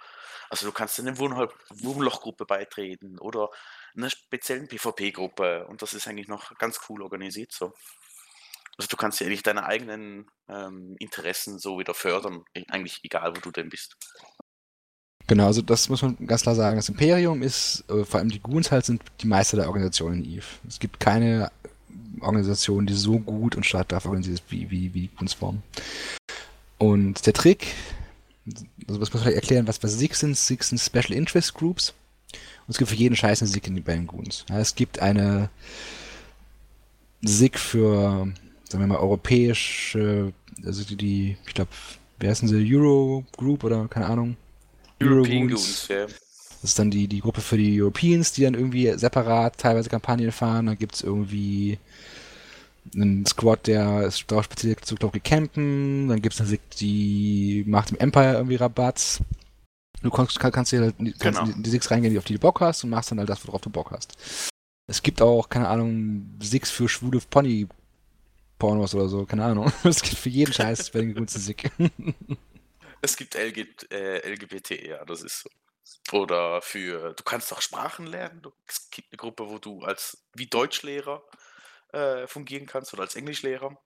Also 0.49 0.65
du 0.65 0.71
kannst 0.71 0.99
in 0.99 1.07
eine 1.07 1.17
Wurmlochgruppe 1.19 2.45
beitreten 2.45 3.19
oder 3.19 3.49
einer 3.95 4.09
speziellen 4.09 4.67
PvP-Gruppe 4.67 5.65
und 5.67 5.81
das 5.81 5.93
ist 5.93 6.07
eigentlich 6.07 6.27
noch 6.27 6.55
ganz 6.57 6.79
cool 6.89 7.01
organisiert 7.01 7.51
so. 7.51 7.73
Also 8.77 8.89
du 8.89 8.97
kannst 8.97 9.19
ja 9.21 9.27
eigentlich 9.27 9.43
deine 9.43 9.65
eigenen 9.65 10.29
ähm, 10.49 10.95
Interessen 10.99 11.59
so 11.59 11.79
wieder 11.79 11.93
fördern, 11.93 12.43
e- 12.53 12.65
eigentlich 12.69 12.99
egal, 13.03 13.35
wo 13.35 13.39
du 13.39 13.51
denn 13.51 13.69
bist. 13.69 13.95
Genau, 15.27 15.47
also 15.47 15.61
das 15.61 15.89
muss 15.89 16.01
man 16.01 16.17
ganz 16.27 16.43
klar 16.43 16.55
sagen. 16.55 16.75
Das 16.75 16.89
Imperium 16.89 17.41
ist, 17.41 17.83
äh, 17.89 18.03
vor 18.05 18.19
allem 18.19 18.29
die 18.29 18.41
Goons 18.41 18.71
halt, 18.71 18.85
sind 18.85 19.01
die 19.21 19.27
Meister 19.27 19.57
der 19.57 19.67
Organisation 19.67 20.13
in 20.13 20.25
Eve. 20.25 20.45
Es 20.67 20.77
gibt 20.77 20.99
keine 20.99 21.51
Organisation, 22.21 22.85
die 22.85 22.93
so 22.93 23.17
gut 23.17 23.55
und 23.55 23.65
stark 23.65 23.89
dafür 23.89 24.11
organisiert 24.11 24.39
ist, 24.39 24.51
wie, 24.51 24.69
wie, 24.69 24.93
wie 24.93 25.09
formen. 25.35 25.63
Und 26.77 27.25
der 27.25 27.33
Trick, 27.33 27.67
also 28.87 29.01
was 29.01 29.13
muss 29.13 29.23
man 29.23 29.33
erklären, 29.33 29.67
was, 29.67 29.81
was 29.83 29.93
SIG 29.97 30.15
sind? 30.15 30.37
SIG 30.37 30.63
sind 30.63 30.79
Special 30.79 31.13
Interest 31.13 31.53
Groups. 31.53 31.93
Und 32.67 32.71
es 32.71 32.77
gibt 32.77 32.89
für 32.89 32.97
jeden 32.97 33.15
Scheiß 33.15 33.41
eine 33.41 33.49
SIG 33.49 33.67
in 33.67 33.75
den 33.75 34.07
Goons. 34.07 34.45
Ja, 34.49 34.59
es 34.59 34.75
gibt 34.75 34.99
eine 34.99 35.49
SIG 37.23 37.59
für, 37.59 38.27
sagen 38.67 38.83
wir 38.83 38.87
mal, 38.87 38.97
europäische, 38.97 40.33
also 40.65 40.83
die, 40.83 40.95
die 40.95 41.37
ich 41.45 41.53
glaube, 41.53 41.71
wer 42.19 42.33
denn 42.33 42.47
sie? 42.47 42.75
Euro 42.75 43.23
Group 43.37 43.63
oder 43.63 43.87
keine 43.87 44.07
Ahnung? 44.07 44.37
European. 45.01 45.47
Goons, 45.47 45.87
ja. 45.87 46.05
Das 46.05 46.71
ist 46.71 46.79
dann 46.79 46.89
die, 46.89 47.07
die 47.07 47.19
Gruppe 47.19 47.41
für 47.41 47.57
die 47.57 47.79
Europeans, 47.79 48.31
die 48.31 48.41
dann 48.41 48.55
irgendwie 48.55 48.91
separat 48.97 49.57
teilweise 49.57 49.89
Kampagnen 49.89 50.31
fahren. 50.31 50.65
Dann 50.65 50.79
gibt 50.79 50.95
es 50.95 51.03
irgendwie 51.03 51.77
einen 52.93 53.25
Squad, 53.25 53.67
der 53.67 54.03
ist 54.03 54.29
darauf 54.29 54.45
spezialisiert 54.45 54.85
zu, 54.85 54.95
glaube 54.95 55.17
ich, 55.17 55.23
campen. 55.23 56.07
Dann 56.07 56.21
gibt 56.21 56.35
es 56.35 56.41
eine 56.41 56.49
Sek, 56.49 56.61
die 56.77 57.63
macht 57.67 57.91
im 57.91 57.97
Empire 57.97 58.33
irgendwie 58.33 58.55
Rabatt. 58.55 59.21
Du 60.01 60.11
kannst, 60.11 60.39
kann, 60.39 60.51
kannst 60.51 60.71
dir 60.71 60.81
halt 60.81 60.95
kannst 61.19 61.39
Genau. 61.39 61.55
in 61.55 61.63
die 61.63 61.69
Six 61.69 61.89
reingehen, 61.89 62.13
die 62.13 62.17
auf 62.19 62.25
die 62.25 62.33
du 62.33 62.39
Bock 62.39 62.61
hast 62.61 62.83
und 62.83 62.91
machst 62.91 63.11
dann 63.11 63.19
halt 63.19 63.29
das, 63.29 63.47
worauf 63.47 63.61
du 63.61 63.69
Bock 63.69 63.91
hast. 63.91 64.15
Es 64.87 65.01
gibt 65.01 65.21
auch, 65.21 65.49
keine 65.49 65.67
Ahnung, 65.67 66.37
Six 66.41 66.69
für 66.69 66.87
schwule 66.87 67.19
Pony 67.29 67.67
Pornos 68.59 68.93
oder 68.93 69.09
so, 69.09 69.25
keine 69.25 69.45
Ahnung. 69.45 69.71
Es 69.83 70.01
gibt 70.01 70.17
für 70.17 70.29
jeden 70.29 70.53
Scheiß 70.53 70.91
bei 70.91 70.99
den 70.99 71.13
guten 71.13 71.27
Sick. 71.27 71.71
Es 73.01 73.17
gibt 73.17 73.35
LG, 73.35 73.67
äh, 73.91 74.27
LGBT, 74.33 74.83
ja, 74.83 75.05
das 75.05 75.21
ist 75.21 75.41
so. 75.41 75.49
Oder 76.17 76.59
für, 76.63 77.13
du 77.13 77.23
kannst 77.23 77.53
auch 77.53 77.61
Sprachen 77.61 78.07
lernen. 78.07 78.41
Es 78.67 78.89
gibt 78.89 79.11
eine 79.11 79.17
Gruppe, 79.17 79.47
wo 79.47 79.59
du 79.59 79.83
als 79.83 80.25
wie 80.33 80.47
Deutschlehrer 80.47 81.23
äh, 81.95 82.27
fungieren 82.27 82.67
kannst 82.67 82.93
oder 82.93 83.03
als 83.03 83.15
Englischlehrer. 83.15 83.77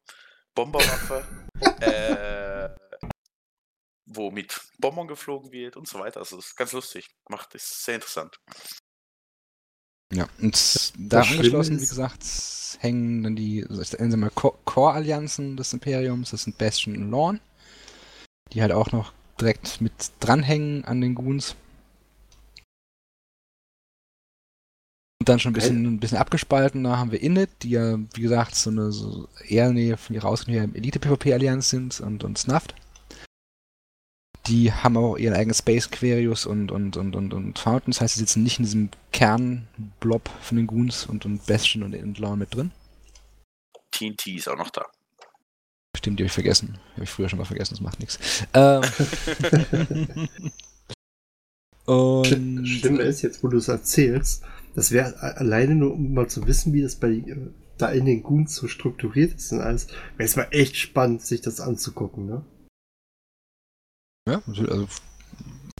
Bomberwaffe, 0.55 1.23
äh, 1.81 2.69
wo 4.05 4.31
mit 4.31 4.59
Bombern 4.79 5.07
geflogen 5.07 5.51
wird 5.51 5.77
und 5.77 5.87
so 5.87 5.99
weiter. 5.99 6.19
Also 6.19 6.35
das 6.37 6.47
ist 6.47 6.55
ganz 6.55 6.71
lustig. 6.73 7.07
Macht 7.29 7.55
es 7.55 7.85
sehr 7.85 7.95
interessant. 7.95 8.39
Ja, 10.11 10.27
und 10.41 10.93
da 10.97 11.21
angeschlossen, 11.21 11.79
wie 11.79 11.85
gesagt, 11.85 12.23
hängen 12.79 13.21
dann 13.23 13.35
die, 13.35 13.63
also 13.69 13.81
ich 13.81 13.93
nenne 13.93 14.11
sie 14.11 14.17
mal 14.17 14.31
Co- 14.31 14.57
Core-Allianzen 14.65 15.55
des 15.55 15.71
Imperiums, 15.73 16.31
das 16.31 16.43
sind 16.43 16.57
Bastion 16.57 16.95
und 16.95 17.11
Lorn, 17.11 17.39
die 18.51 18.61
halt 18.63 18.71
auch 18.71 18.91
noch 18.91 19.13
direkt 19.39 19.81
mit 19.81 19.93
dranhängen 20.19 20.83
an 20.85 21.01
den 21.01 21.13
Goons. 21.13 21.55
Und 25.19 25.27
dann 25.27 25.39
schon 25.39 25.51
ein 25.51 25.53
bisschen, 25.53 25.85
ein 25.85 25.99
bisschen 25.99 26.17
abgespaltener 26.17 26.97
haben 26.97 27.11
wir 27.11 27.21
Init, 27.21 27.49
die 27.63 27.71
ja, 27.71 27.99
wie 28.13 28.21
gesagt, 28.21 28.55
so 28.55 28.69
eine 28.69 28.91
so 28.93 29.27
eher 29.45 29.71
Nähe 29.71 29.97
von 29.97 30.15
ihrer 30.15 30.33
her 30.47 30.69
Elite-PvP-Allianz 30.73 31.69
sind 31.69 31.99
und, 31.99 32.23
und 32.23 32.37
Snuffed. 32.37 32.73
Die 34.47 34.71
haben 34.71 34.95
auch 34.95 35.17
ihren 35.17 35.33
eigenen 35.33 35.53
Space 35.53 35.91
Querius 35.91 36.45
und, 36.45 36.71
und, 36.71 36.95
und, 36.95 37.17
und, 37.17 37.33
und 37.33 37.59
Fountain. 37.59 37.91
Das 37.91 37.99
heißt, 37.99 38.13
sie 38.13 38.21
sitzen 38.21 38.43
nicht 38.43 38.59
in 38.59 38.65
diesem 38.65 38.89
Kernblob 39.11 40.29
von 40.41 40.57
den 40.57 40.67
Goons 40.67 41.05
und, 41.05 41.25
und 41.25 41.45
Bastion 41.45 41.83
und 41.83 41.93
Endlawn 41.93 42.39
mit 42.39 42.55
drin. 42.55 42.71
TNT 43.91 44.27
ist 44.27 44.47
auch 44.47 44.57
noch 44.57 44.69
da. 44.69 44.85
Stimmt, 45.97 46.19
die 46.19 46.23
habe 46.23 46.27
ich 46.27 46.33
vergessen. 46.33 46.79
Habe 46.93 47.03
ich 47.03 47.09
früher 47.09 47.27
schon 47.27 47.39
mal 47.39 47.45
vergessen, 47.45 47.73
das 47.73 47.81
macht 47.81 47.99
nichts. 47.99 48.19
Ähm, 48.53 48.81
und 51.85 52.65
Schlimme 52.65 53.03
ist 53.03 53.21
jetzt, 53.21 53.43
wo 53.43 53.49
du 53.49 53.57
es 53.57 53.67
erzählst, 53.67 54.43
das 54.79 54.91
wäre 54.91 55.21
alleine 55.37 55.75
nur, 55.75 55.93
um 55.93 56.13
mal 56.13 56.29
zu 56.29 56.47
wissen, 56.47 56.71
wie 56.71 56.81
das 56.81 56.95
bei 56.95 57.09
äh, 57.09 57.35
da 57.77 57.89
in 57.89 58.05
den 58.05 58.23
Goons 58.23 58.55
so 58.55 58.69
strukturiert 58.69 59.33
ist 59.33 59.51
und 59.51 59.59
alles, 59.59 59.87
wäre 60.15 60.27
es 60.29 60.37
mal 60.37 60.47
echt 60.51 60.77
spannend, 60.77 61.21
sich 61.21 61.41
das 61.41 61.59
anzugucken, 61.59 62.25
ne? 62.25 62.45
Ja, 64.25 64.41
also 64.45 64.87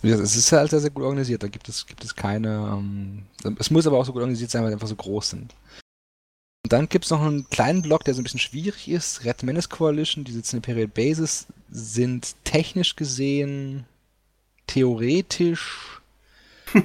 es 0.01 0.35
ist 0.35 0.51
halt 0.51 0.71
sehr, 0.71 0.81
sehr 0.81 0.89
gut 0.89 1.03
organisiert. 1.03 1.43
Da 1.43 1.47
gibt 1.47 1.69
es, 1.69 1.85
gibt 1.85 2.03
es 2.03 2.15
keine. 2.15 2.77
Ähm, 2.77 3.23
es 3.57 3.71
muss 3.71 3.87
aber 3.87 3.97
auch 3.97 4.05
so 4.05 4.11
gut 4.11 4.21
organisiert 4.21 4.51
sein, 4.51 4.63
weil 4.63 4.69
sie 4.69 4.75
einfach 4.75 4.87
so 4.87 4.95
groß 4.95 5.29
sind. 5.29 5.55
Und 6.65 6.73
dann 6.73 6.89
gibt 6.89 7.05
es 7.05 7.11
noch 7.11 7.21
einen 7.21 7.49
kleinen 7.49 7.81
Block, 7.81 8.03
der 8.03 8.13
so 8.13 8.21
ein 8.21 8.23
bisschen 8.23 8.39
schwierig 8.39 8.89
ist. 8.89 9.23
Red 9.23 9.43
Menace 9.43 9.69
Coalition, 9.69 10.25
die 10.25 10.31
sitzen 10.33 10.57
in 10.57 10.63
Imperial 10.63 10.87
Bases, 10.87 11.47
sind 11.69 12.35
technisch 12.43 12.95
gesehen 12.95 13.85
theoretisch 14.67 15.98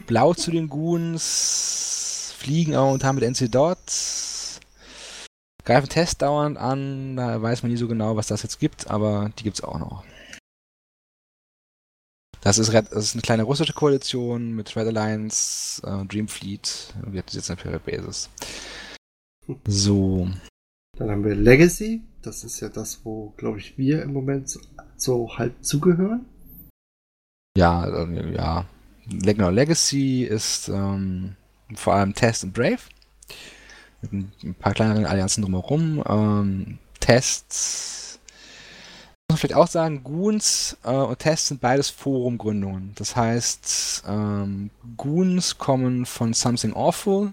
blau 0.07 0.35
zu 0.35 0.51
den 0.51 0.68
Goons, 0.68 2.35
fliegen 2.37 2.76
auch 2.76 2.93
und 2.93 3.05
haben 3.05 3.16
mit 3.16 3.24
NC 3.24 3.51
Dot, 3.51 3.78
greifen 5.64 5.89
Tests 5.89 6.18
dauernd 6.18 6.59
an, 6.59 7.16
da 7.16 7.41
weiß 7.41 7.62
man 7.62 7.72
nie 7.72 7.78
so 7.78 7.89
genau, 7.89 8.16
was 8.16 8.26
das 8.26 8.43
jetzt 8.43 8.61
gibt, 8.61 8.91
aber 8.91 9.30
die 9.39 9.45
gibt 9.45 9.57
es 9.57 9.64
auch 9.64 9.78
noch. 9.78 10.05
Das 12.45 12.59
ist, 12.59 12.70
das 12.74 12.93
ist 12.93 13.14
eine 13.14 13.22
kleine 13.22 13.45
russische 13.45 13.72
Koalition 13.72 14.53
mit 14.53 14.76
Red 14.76 14.89
Alliance, 14.89 15.80
äh, 15.82 16.05
Dream 16.05 16.28
Fleet. 16.28 16.93
Wir 17.07 17.22
haben 17.22 17.28
jetzt 17.30 17.49
Imperial 17.49 17.80
Bases. 17.80 18.28
So. 19.66 20.28
Dann 20.99 21.11
haben 21.11 21.24
wir 21.24 21.35
Legacy, 21.35 22.03
das 22.20 22.45
ist 22.45 22.61
ja 22.61 22.68
das, 22.68 23.05
wo, 23.05 23.30
glaube 23.39 23.59
ich, 23.59 23.78
wir 23.78 24.03
im 24.03 24.12
Moment 24.12 24.51
so, 24.51 24.61
so 24.97 25.39
halb 25.39 25.64
zugehören. 25.64 26.26
Ja, 27.57 28.05
ja. 28.30 28.66
Genau, 29.07 29.51
Legacy 29.51 30.25
ist 30.25 30.69
ähm, 30.69 31.37
vor 31.75 31.95
allem 31.95 32.15
Test 32.15 32.45
und 32.45 32.55
Brave. 32.55 32.79
Mit 34.01 34.13
ein, 34.43 34.55
paar 34.55 34.73
kleineren 34.73 35.07
Allianzen 35.07 35.43
drumherum. 35.43 36.03
Ähm, 36.09 36.79
Test. 37.01 38.21
Muss 39.29 39.37
man 39.37 39.39
vielleicht 39.39 39.57
auch 39.57 39.69
sagen, 39.69 40.03
Goons 40.05 40.77
äh, 40.85 40.91
und 40.91 41.19
Test 41.19 41.47
sind 41.47 41.61
beides 41.61 41.91
Forumgründungen. 41.91 42.93
Das 42.95 43.17
heißt, 43.17 44.05
ähm, 44.07 44.71
Goons 44.97 45.59
kommen 45.59 46.07
von 46.07 46.33
Something 46.33 46.75
Awful 46.75 47.33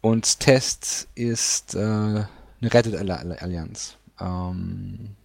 Und 0.00 0.40
Test 0.40 1.08
ist 1.14 1.74
äh, 1.74 1.78
eine 1.78 2.26
Reddit-Allianz. 2.62 3.96
Ähm, 4.20 5.16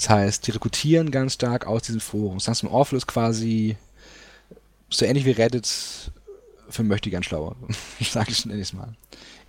das 0.00 0.08
heißt, 0.08 0.46
die 0.46 0.52
rekrutieren 0.52 1.10
ganz 1.10 1.34
stark 1.34 1.66
aus 1.66 1.82
diesen 1.82 2.00
Foren. 2.00 2.38
Samsung 2.38 2.72
Awful 2.72 2.96
ist 2.96 3.06
quasi 3.06 3.76
so 4.88 5.04
ähnlich 5.04 5.26
wie 5.26 5.32
Reddit 5.32 6.10
für 6.70 6.82
möchte 6.82 7.10
gern 7.10 7.22
schlauer. 7.22 7.54
Sage 8.00 8.30
ich 8.30 8.46
nächstes 8.46 8.72
Mal. 8.72 8.96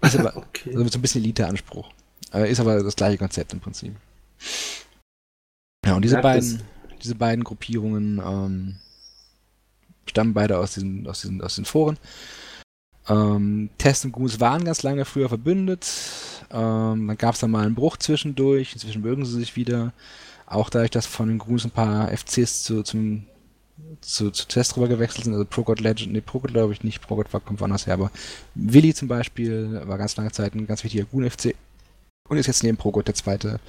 Ist 0.01 0.19
aber 0.19 0.35
okay. 0.35 0.71
also 0.71 0.83
mit 0.83 0.91
so 0.91 0.99
ein 0.99 1.01
bisschen 1.01 1.23
Elite-Anspruch. 1.23 1.89
Äh, 2.33 2.51
ist 2.51 2.59
aber 2.59 2.83
das 2.83 2.97
gleiche 2.97 3.17
Konzept 3.17 3.53
im 3.53 3.61
Prinzip. 3.61 3.95
Ja, 5.85 5.95
und 5.95 6.01
diese 6.01 6.15
ja, 6.15 6.21
beiden, 6.21 6.61
diese 7.01 7.15
beiden 7.15 7.45
Gruppierungen 7.45 8.21
ähm, 8.21 8.75
stammen 10.05 10.33
beide 10.33 10.57
aus 10.57 10.73
diesen, 10.73 11.07
aus 11.07 11.21
diesen, 11.21 11.41
aus 11.41 11.55
den 11.55 11.63
Foren. 11.63 11.97
Ähm, 13.07 13.69
Test 13.77 14.03
und 14.03 14.11
Goose 14.11 14.41
waren 14.41 14.65
ganz 14.65 14.83
lange 14.83 15.05
früher 15.05 15.29
verbündet. 15.29 15.87
Ähm, 16.51 17.07
dann 17.07 17.17
gab 17.17 17.35
es 17.35 17.39
dann 17.39 17.51
mal 17.51 17.65
einen 17.65 17.75
Bruch 17.75 17.95
zwischendurch. 17.95 18.73
Inzwischen 18.73 19.01
mögen 19.01 19.23
sie 19.23 19.39
sich 19.39 19.55
wieder. 19.55 19.93
Auch 20.51 20.69
dadurch, 20.69 20.91
dass 20.91 21.05
von 21.05 21.29
den 21.29 21.37
Goose 21.37 21.67
ein 21.67 21.71
paar 21.71 22.09
FCs 22.15 22.63
zu, 22.63 22.83
zum 22.83 23.25
zu, 24.01 24.31
zu 24.31 24.47
Test 24.47 24.75
rüber 24.75 24.87
gewechselt 24.87 25.25
sind, 25.25 25.33
also 25.33 25.45
ProGod 25.45 25.79
Legend, 25.79 26.13
nee, 26.13 26.21
ProGod 26.21 26.51
glaube 26.51 26.73
ich 26.73 26.83
nicht, 26.83 27.01
ProGod 27.01 27.31
kommt 27.45 27.59
woanders 27.59 27.87
her, 27.87 27.95
aber 27.95 28.11
Willi 28.55 28.93
zum 28.93 29.07
Beispiel 29.07 29.81
war 29.85 29.97
ganz 29.97 30.15
lange 30.15 30.31
Zeit 30.31 30.53
ein 30.53 30.67
ganz 30.67 30.83
wichtiger 30.83 31.05
Goon-FC 31.05 31.55
und 32.29 32.37
ist 32.37 32.47
jetzt 32.47 32.63
neben 32.63 32.77
ProGod 32.77 33.07
der 33.07 33.15
zweite 33.15 33.59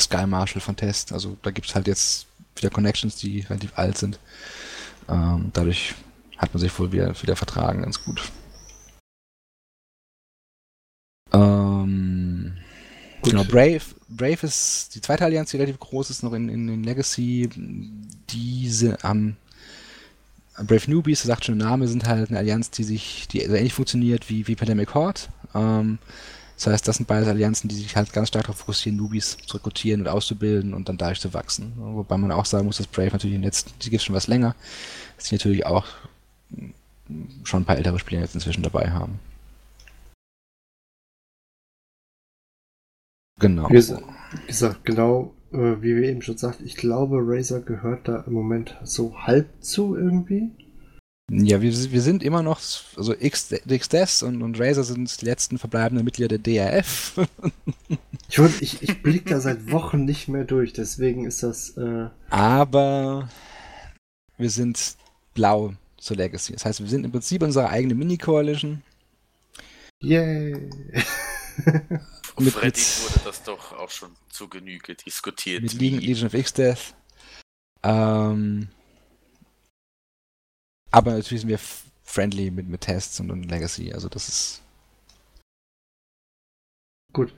Sky 0.00 0.26
Marshal 0.26 0.60
von 0.60 0.76
Test, 0.76 1.12
also 1.12 1.36
da 1.42 1.50
gibt 1.50 1.68
es 1.68 1.74
halt 1.74 1.86
jetzt 1.86 2.26
wieder 2.56 2.70
Connections, 2.70 3.16
die 3.16 3.40
relativ 3.40 3.72
alt 3.76 3.98
sind. 3.98 4.18
Ähm, 5.08 5.50
dadurch 5.52 5.94
hat 6.38 6.52
man 6.54 6.60
sich 6.60 6.78
wohl 6.78 6.92
wieder, 6.92 7.20
wieder 7.22 7.36
vertragen, 7.36 7.82
ganz 7.82 8.02
gut. 8.04 8.22
Ähm, 11.32 12.58
Genau, 13.22 13.44
Brave, 13.44 13.82
Brave 14.08 14.46
ist 14.46 14.94
die 14.94 15.00
zweite 15.00 15.24
Allianz, 15.24 15.50
die 15.50 15.56
relativ 15.56 15.78
groß 15.78 16.10
ist, 16.10 16.22
noch 16.22 16.32
in, 16.32 16.48
in, 16.48 16.68
in 16.68 16.82
Legacy. 16.82 17.48
Diese 18.30 19.02
am 19.04 19.36
ähm, 20.58 20.66
Brave 20.66 20.90
Newbies, 20.90 21.20
das 21.20 21.28
sagt 21.28 21.44
schon 21.44 21.58
der 21.58 21.68
Name, 21.68 21.88
sind 21.88 22.06
halt 22.06 22.30
eine 22.30 22.38
Allianz, 22.38 22.70
die 22.70 22.84
sich, 22.84 23.28
die 23.28 23.40
so 23.46 23.54
ähnlich 23.54 23.74
funktioniert 23.74 24.28
wie, 24.28 24.46
wie 24.46 24.56
Pandemic 24.56 24.94
Horde. 24.94 25.20
Ähm, 25.54 25.98
das 26.56 26.66
heißt, 26.66 26.88
das 26.88 26.96
sind 26.96 27.06
beide 27.06 27.26
Allianzen, 27.26 27.68
die 27.68 27.74
sich 27.74 27.96
halt 27.96 28.12
ganz 28.12 28.28
stark 28.28 28.44
darauf 28.44 28.58
fokussieren, 28.58 28.96
Newbies 28.96 29.36
zu 29.46 29.56
rekrutieren 29.56 30.02
und 30.02 30.08
auszubilden 30.08 30.74
und 30.74 30.88
dann 30.88 30.98
dadurch 30.98 31.20
zu 31.20 31.32
wachsen. 31.34 31.72
Wobei 31.76 32.16
man 32.16 32.30
auch 32.30 32.44
sagen 32.44 32.66
muss, 32.66 32.76
dass 32.76 32.86
Brave 32.86 33.10
natürlich 33.10 33.34
in 33.34 33.40
den 33.40 33.46
letzten, 33.46 33.72
die 33.80 33.90
gibt 33.90 34.02
schon 34.02 34.14
was 34.14 34.28
länger, 34.28 34.54
dass 35.16 35.26
sie 35.26 35.34
natürlich 35.34 35.66
auch 35.66 35.86
schon 37.44 37.62
ein 37.62 37.64
paar 37.64 37.76
ältere 37.76 37.98
Spieler 37.98 38.20
jetzt 38.20 38.34
inzwischen 38.34 38.62
dabei 38.62 38.90
haben. 38.90 39.18
Genau. 43.42 43.68
Wie 43.68 43.74
gesagt, 44.46 44.84
genau, 44.84 45.34
äh, 45.52 45.82
wie 45.82 45.96
wir 45.96 46.08
eben 46.08 46.22
schon 46.22 46.38
sagten, 46.38 46.64
ich 46.64 46.76
glaube, 46.76 47.18
Razer 47.20 47.60
gehört 47.60 48.06
da 48.06 48.24
im 48.26 48.32
Moment 48.32 48.78
so 48.84 49.14
halb 49.18 49.48
zu 49.60 49.96
irgendwie. 49.96 50.52
Ja, 51.28 51.60
wir, 51.60 51.72
wir 51.72 52.00
sind 52.02 52.22
immer 52.22 52.42
noch, 52.42 52.60
also 52.96 53.14
XDES 53.14 54.22
und, 54.22 54.42
und 54.42 54.60
Razer 54.60 54.84
sind 54.84 55.20
die 55.20 55.24
letzten 55.24 55.58
verbleibenden 55.58 56.04
Mitglieder 56.04 56.38
der 56.38 56.38
DRF. 56.38 57.18
ich, 58.28 58.38
ich, 58.60 58.82
ich 58.82 59.02
blicke 59.02 59.30
da 59.30 59.40
seit 59.40 59.72
Wochen 59.72 60.04
nicht 60.04 60.28
mehr 60.28 60.44
durch, 60.44 60.72
deswegen 60.72 61.24
ist 61.24 61.42
das. 61.42 61.76
Äh 61.76 62.10
Aber 62.30 63.28
wir 64.36 64.50
sind 64.50 64.96
blau 65.34 65.74
zur 65.96 66.16
Legacy. 66.16 66.52
Das 66.52 66.64
heißt, 66.64 66.80
wir 66.80 66.88
sind 66.88 67.04
im 67.04 67.10
Prinzip 67.10 67.42
unsere 67.42 67.70
eigene 67.70 67.94
Mini-Coalition. 67.94 68.82
Yay! 70.00 70.70
mit, 72.38 72.52
Freddy 72.52 72.80
wurde 72.80 73.24
das 73.24 73.42
doch 73.42 73.72
auch 73.72 73.90
schon 73.90 74.14
zu 74.30 74.48
Genüge 74.48 74.94
diskutiert. 74.94 75.62
Mit 75.62 75.74
Legion, 75.74 76.00
Legion 76.00 76.26
of 76.26 76.34
X-Death. 76.34 76.94
Ähm, 77.82 78.68
aber 80.90 81.12
natürlich 81.12 81.40
sind 81.40 81.50
wir 81.50 81.60
friendly 82.04 82.50
mit, 82.50 82.68
mit 82.68 82.82
Tests 82.82 83.18
und, 83.20 83.30
und 83.30 83.44
Legacy, 83.44 83.92
also 83.92 84.08
das 84.08 84.28
ist. 84.28 84.62
Gut. 87.12 87.34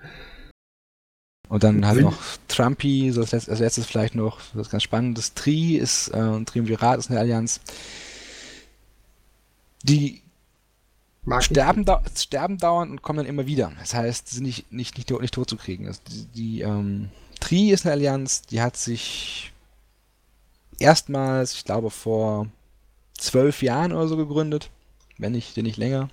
Und 1.48 1.62
dann 1.62 1.86
halt 1.86 2.00
noch 2.00 2.18
Trumpy, 2.48 3.10
so 3.12 3.20
als 3.20 3.32
letztes, 3.32 3.50
als 3.50 3.60
letztes 3.60 3.86
vielleicht 3.86 4.14
noch, 4.14 4.40
was 4.54 4.70
ganz 4.70 4.82
spannendes, 4.82 5.34
Tri 5.34 5.76
ist, 5.76 6.08
äh, 6.08 6.44
Triumvirat 6.44 6.98
ist 6.98 7.10
eine 7.10 7.20
Allianz, 7.20 7.60
die 9.82 10.23
sterben, 11.40 11.84
da, 11.84 12.02
sterben 12.16 12.58
dauernd 12.58 12.90
und 12.90 13.02
kommen 13.02 13.18
dann 13.18 13.26
immer 13.26 13.46
wieder. 13.46 13.72
Das 13.78 13.94
heißt, 13.94 14.28
sie 14.28 14.36
sind 14.36 14.44
nicht, 14.44 14.72
nicht, 14.72 14.96
nicht, 14.96 15.10
nicht 15.10 15.34
tot 15.34 15.48
zu 15.48 15.56
kriegen. 15.56 15.86
Also 15.86 16.00
die, 16.08 16.26
die 16.26 16.60
ähm, 16.60 17.10
Tri 17.40 17.70
ist 17.70 17.84
eine 17.84 17.92
Allianz, 17.92 18.42
die 18.42 18.60
hat 18.60 18.76
sich 18.76 19.52
erstmals, 20.78 21.54
ich 21.54 21.64
glaube, 21.64 21.90
vor 21.90 22.48
zwölf 23.16 23.62
Jahren 23.62 23.92
oder 23.92 24.08
so 24.08 24.16
gegründet, 24.16 24.70
wenn 25.18 25.32
nicht, 25.32 25.56
nicht 25.56 25.76
länger. 25.76 26.10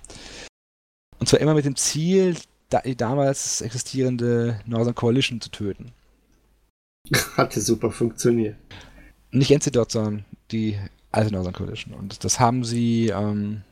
Und 1.18 1.28
zwar 1.28 1.40
immer 1.40 1.54
mit 1.54 1.64
dem 1.64 1.76
Ziel, 1.76 2.36
die 2.84 2.96
damals 2.96 3.60
existierende 3.60 4.60
Northern 4.66 4.94
Coalition 4.94 5.40
zu 5.40 5.50
töten. 5.50 5.92
Hatte 7.36 7.60
super 7.60 7.90
funktioniert. 7.90 8.56
Nicht 9.30 9.50
NC 9.50 9.72
sondern 9.88 10.24
die 10.50 10.78
alte 11.10 11.32
Northern 11.32 11.52
Coalition. 11.52 11.94
Und 11.94 12.24
das 12.24 12.40
haben 12.40 12.64
sie 12.64 13.08
ähm, 13.08 13.62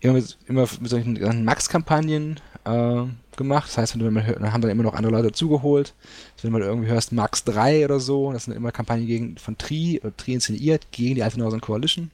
immer 0.00 0.14
mit, 0.14 0.38
immer 0.46 0.66
mit 0.80 0.90
solchen 0.90 1.44
Max-Kampagnen 1.44 2.40
äh, 2.64 3.04
gemacht. 3.36 3.68
Das 3.68 3.78
heißt, 3.78 3.98
wenn 3.98 4.14
du, 4.14 4.22
dann 4.34 4.52
haben 4.52 4.60
dann 4.60 4.70
immer 4.70 4.82
noch 4.82 4.94
andere 4.94 5.12
Leute 5.12 5.28
dazugeholt. 5.28 5.94
Wenn 6.40 6.52
du 6.52 6.58
mal 6.58 6.64
irgendwie 6.64 6.88
hörst 6.88 7.12
Max 7.12 7.44
3 7.44 7.84
oder 7.84 8.00
so, 8.00 8.32
das 8.32 8.44
sind 8.44 8.54
immer 8.54 8.72
Kampagnen 8.72 9.06
gegen, 9.06 9.36
von 9.38 9.56
Tri, 9.58 10.00
oder 10.00 10.16
Tri 10.16 10.34
inszeniert, 10.34 10.86
gegen 10.92 11.14
die 11.14 11.22
Alte 11.22 11.38
Northern 11.38 11.60
Coalition. 11.60 12.10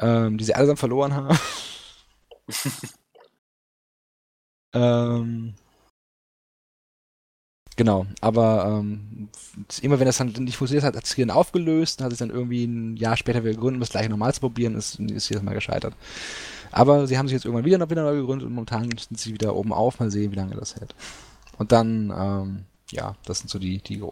Ähm, 0.00 0.38
die 0.38 0.44
sie 0.44 0.54
allesamt 0.54 0.78
verloren 0.78 1.14
haben. 1.14 1.38
ähm, 4.74 5.54
Genau, 7.78 8.06
aber 8.20 8.80
ähm, 8.80 9.28
immer 9.82 10.00
wenn 10.00 10.06
das 10.06 10.16
dann 10.16 10.32
nicht 10.32 10.56
funktioniert 10.56 10.84
hat, 10.84 10.96
hat 10.96 11.04
es 11.04 11.10
sich 11.10 11.24
dann 11.24 11.30
aufgelöst, 11.30 12.02
hat 12.02 12.10
sich 12.10 12.18
dann 12.18 12.30
irgendwie 12.30 12.64
ein 12.64 12.96
Jahr 12.96 13.16
später 13.16 13.44
wieder 13.44 13.52
gegründet, 13.52 13.76
um 13.76 13.80
das 13.80 13.90
gleiche 13.90 14.10
nochmal 14.10 14.34
zu 14.34 14.40
probieren, 14.40 14.74
ist, 14.74 14.98
ist 14.98 15.28
jedes 15.28 15.44
Mal 15.44 15.54
gescheitert. 15.54 15.94
Aber 16.72 17.06
sie 17.06 17.16
haben 17.16 17.28
sich 17.28 17.34
jetzt 17.34 17.44
irgendwann 17.44 17.64
wieder 17.64 17.78
noch 17.78 17.88
wieder 17.88 18.02
neu 18.02 18.16
gegründet 18.16 18.48
und 18.48 18.54
momentan 18.54 18.90
sind 18.98 19.20
sie 19.20 19.32
wieder 19.32 19.54
oben 19.54 19.72
auf, 19.72 20.00
mal 20.00 20.10
sehen, 20.10 20.32
wie 20.32 20.36
lange 20.36 20.56
das 20.56 20.74
hält. 20.74 20.96
Und 21.56 21.70
dann, 21.70 22.12
ähm, 22.18 22.64
ja, 22.90 23.14
das 23.24 23.38
sind 23.38 23.48
so 23.48 23.60
die, 23.60 23.78
die 23.78 24.02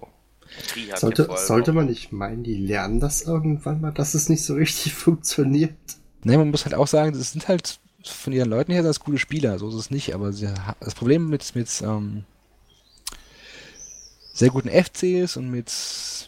sollte, 0.94 1.28
sollte 1.34 1.72
man 1.72 1.86
nicht 1.86 2.12
meinen, 2.12 2.44
die 2.44 2.54
lernen 2.54 3.00
das 3.00 3.22
irgendwann 3.22 3.80
mal, 3.80 3.90
dass 3.90 4.14
es 4.14 4.28
nicht 4.28 4.44
so 4.44 4.54
richtig 4.54 4.94
funktioniert? 4.94 5.74
Ne, 6.22 6.38
man 6.38 6.52
muss 6.52 6.66
halt 6.66 6.76
auch 6.76 6.86
sagen, 6.86 7.18
das 7.18 7.32
sind 7.32 7.48
halt 7.48 7.80
von 8.04 8.32
ihren 8.32 8.48
Leuten 8.48 8.70
her 8.70 8.84
ganz 8.84 9.00
coole 9.00 9.18
Spieler, 9.18 9.58
so 9.58 9.68
ist 9.70 9.74
es 9.74 9.90
nicht, 9.90 10.14
aber 10.14 10.32
sie, 10.32 10.48
das 10.78 10.94
Problem 10.94 11.28
mit, 11.28 11.56
mit 11.56 11.82
ähm, 11.82 12.22
sehr 14.36 14.50
guten 14.50 14.68
FCs 14.68 15.38
und 15.38 15.50
mit, 15.50 15.72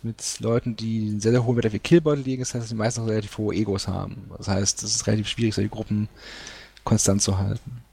mit 0.02 0.40
Leuten, 0.40 0.76
die 0.76 1.10
einen 1.10 1.20
sehr, 1.20 1.32
sehr 1.32 1.44
hohen 1.44 1.56
Wert 1.56 1.66
auf 1.66 1.74
ihr 1.74 1.78
Killbeutel 1.78 2.24
legen, 2.24 2.40
das 2.40 2.54
heißt, 2.54 2.62
dass 2.62 2.70
sie 2.70 2.74
meistens 2.74 3.06
relativ 3.06 3.36
hohe 3.36 3.54
Egos 3.54 3.86
haben. 3.86 4.30
Das 4.38 4.48
heißt, 4.48 4.82
es 4.82 4.94
ist 4.94 5.06
relativ 5.06 5.28
schwierig, 5.28 5.54
solche 5.54 5.68
Gruppen 5.68 6.08
konstant 6.84 7.20
zu 7.20 7.36
halten. 7.36 7.84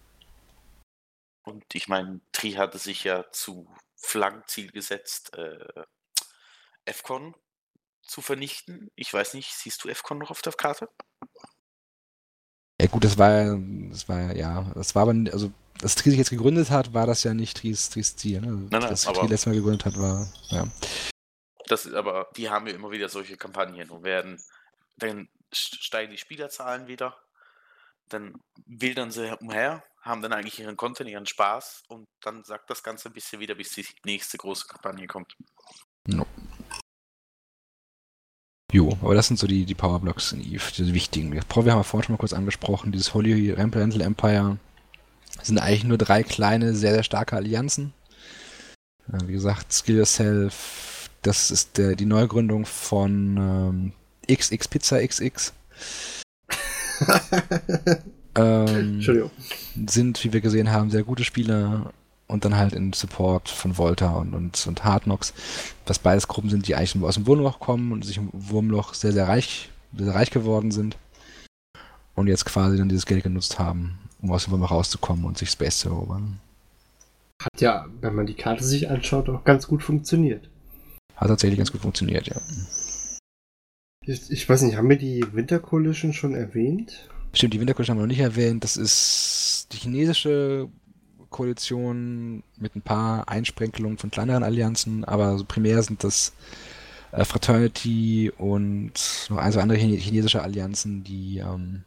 Und 1.44 1.66
ich 1.74 1.90
meine, 1.90 2.22
Tri 2.32 2.54
hatte 2.54 2.78
sich 2.78 3.04
ja 3.04 3.30
zu 3.32 3.68
Flankenziel 3.98 4.72
gesetzt, 4.72 5.34
äh, 5.38 5.84
FCON 6.86 7.36
zu 8.02 8.22
vernichten. 8.22 8.90
Ich 8.96 9.14
weiß 9.14 9.34
nicht, 9.34 9.54
siehst 9.54 9.84
du 9.84 9.94
FCON 9.94 10.20
noch 10.20 10.32
auf 10.32 10.42
der 10.42 10.54
Karte? 10.54 10.88
Ja 12.80 12.88
gut, 12.88 13.04
das 13.04 13.18
war 13.18 13.58
das 13.90 14.08
war 14.08 14.34
ja, 14.34 14.72
das 14.76 14.96
war 14.96 15.04
aber, 15.04 15.16
also 15.32 15.52
als 15.82 15.96
Tri 15.96 16.10
sich 16.10 16.20
jetzt 16.20 16.30
gegründet 16.30 16.70
hat, 16.70 16.94
war 16.94 17.06
das 17.06 17.24
ja 17.24 17.34
nicht 17.34 17.58
Tris, 17.58 17.90
Tris 17.90 18.16
Ziel. 18.16 18.42
Ne? 18.42 18.48
Nein, 18.48 18.68
nein, 18.70 18.84
Als 18.84 19.04
Tri 19.04 19.28
letztes 19.28 19.46
Mal 19.48 19.56
gegründet 19.56 19.86
hat, 19.86 19.98
war, 19.98 20.28
ja. 20.50 20.68
Das 21.68 21.86
ist 21.86 21.94
aber, 21.94 22.30
die 22.38 22.50
haben 22.50 22.68
ja 22.68 22.74
immer 22.74 22.92
wieder 22.92 23.10
solche 23.10 23.38
Kampagnen 23.38 23.90
und 23.90 24.04
werden, 24.04 24.40
dann 24.98 25.28
steigen 25.52 26.12
die 26.12 26.18
Spielerzahlen 26.18 26.88
wieder, 26.88 27.18
dann 28.10 28.36
wildern 28.66 29.12
sie 29.12 29.36
umher, 29.40 29.84
haben 30.02 30.22
dann 30.22 30.34
eigentlich 30.34 30.60
ihren 30.60 30.78
Content, 30.78 31.10
ihren 31.10 31.26
Spaß 31.26 31.84
und 31.88 32.06
dann 32.22 32.44
sagt 32.44 32.70
das 32.70 32.84
Ganze 32.84 33.10
ein 33.10 33.14
bisschen 33.14 33.40
wieder, 33.40 33.56
bis 33.56 33.72
die 33.72 33.86
nächste 34.06 34.38
große 34.38 34.68
Kampagne 34.68 35.08
kommt. 35.08 35.36
No. 36.08 36.26
Jo, 38.72 38.92
aber 39.02 39.16
das 39.16 39.28
sind 39.28 39.38
so 39.38 39.48
die, 39.48 39.66
die 39.66 39.74
Powerblocks 39.74 40.34
in 40.34 40.42
Eve, 40.42 40.72
die 40.78 40.94
wichtigen. 40.94 41.32
Wir 41.32 41.42
haben 41.42 41.66
ja 41.66 41.84
vorhin 41.84 42.06
schon 42.06 42.14
mal 42.14 42.20
kurz 42.20 42.34
angesprochen, 42.34 42.92
dieses 42.92 43.14
Holy 43.14 43.52
Rental 43.52 44.02
Empire, 44.02 44.58
das 45.38 45.48
sind 45.48 45.60
eigentlich 45.60 45.84
nur 45.84 45.98
drei 45.98 46.24
kleine, 46.24 46.74
sehr, 46.74 46.94
sehr 46.94 47.04
starke 47.04 47.36
Allianzen. 47.36 47.94
Wie 49.08 49.34
gesagt, 49.34 49.72
Skill 49.72 49.98
Yourself, 49.98 51.10
das 51.22 51.52
ist 51.52 51.78
der, 51.78 51.96
die 51.96 52.06
Neugründung 52.06 52.66
von 52.66 53.94
ähm, 54.28 54.36
XX 54.36 54.68
Pizza 54.68 55.06
XX. 55.06 55.54
ähm, 58.36 58.68
Entschuldigung. 58.68 59.32
sind, 59.88 60.24
wie 60.24 60.34
wir 60.34 60.42
gesehen 60.42 60.72
haben, 60.72 60.90
sehr 60.90 61.04
gute 61.04 61.24
Spieler 61.24 61.94
und 62.28 62.46
dann 62.46 62.56
halt 62.56 62.74
in 62.74 62.94
Support 62.94 63.50
von 63.50 63.78
Volta 63.78 64.14
und, 64.14 64.34
und, 64.34 64.66
und 64.66 64.84
Hard 64.84 65.04
Knocks, 65.04 65.34
was 65.86 66.00
beides 66.00 66.28
Gruppen 66.28 66.50
sind, 66.50 66.68
die 66.68 66.76
eigentlich 66.76 67.02
aus 67.04 67.16
dem 67.16 67.28
Wurmloch 67.28 67.60
kommen 67.60 67.92
und 67.92 68.04
sich 68.04 68.18
im 68.18 68.30
Wurmloch 68.34 68.94
sehr, 68.94 69.12
sehr 69.12 69.28
reich, 69.28 69.70
sehr, 69.96 70.06
sehr 70.06 70.16
reich 70.16 70.32
geworden 70.32 70.72
sind 70.72 70.98
und 72.16 72.28
jetzt 72.28 72.46
quasi 72.46 72.78
dann 72.78 72.90
dieses 72.90 73.06
Geld 73.06 73.24
genutzt 73.24 73.60
haben, 73.60 74.00
um 74.26 74.32
aus 74.32 74.46
dem 74.46 74.52
Wurmloch 74.52 74.72
rauszukommen 74.72 75.26
und 75.26 75.38
sich 75.38 75.50
Space 75.50 75.80
zu 75.80 75.90
erobern. 75.90 76.40
Hat 77.42 77.62
ja, 77.62 77.86
wenn 78.02 78.16
man 78.16 78.26
die 78.26 78.34
Karte 78.34 78.64
sich 78.64 78.90
anschaut, 78.90 79.30
auch 79.30 79.44
ganz 79.44 79.68
gut 79.68 79.84
funktioniert. 79.84 80.50
Hat 81.16 81.28
tatsächlich 81.28 81.58
ganz 81.58 81.72
gut 81.72 81.82
funktioniert, 81.82 82.28
ja. 82.28 82.42
Ich, 84.06 84.30
ich 84.30 84.50
weiß 84.50 84.64
nicht, 84.64 84.78
haben 84.78 84.90
wir 84.90 84.98
die 84.98 85.26
Winter 85.34 85.60
Coalition 85.60 86.14
schon 86.14 86.34
erwähnt? 86.34 87.10
Stimmt, 87.34 87.54
die 87.54 87.60
Winterkoalition 87.60 87.96
haben 87.96 88.02
wir 88.02 88.08
noch 88.08 88.12
nicht 88.12 88.20
erwähnt. 88.20 88.64
Das 88.64 88.78
ist 88.78 89.68
die 89.72 89.78
chinesische 89.78 90.70
Koalition 91.30 92.44
mit 92.58 92.76
ein 92.76 92.82
paar 92.82 93.28
Einsprenkelungen 93.28 93.98
von 93.98 94.12
kleineren 94.12 94.44
Allianzen, 94.44 95.04
aber 95.04 95.44
primär 95.44 95.84
sind 95.84 96.04
das 96.04 96.34
äh, 97.12 97.26
Fraternity 97.26 98.32
und 98.38 98.94
noch 99.30 99.38
ein, 99.38 99.52
so 99.52 99.60
andere 99.60 99.78
chine- 99.78 99.98
chinesische 99.98 100.42
Allianzen, 100.42 101.04
die 101.04 101.40
ähm, 101.40 101.84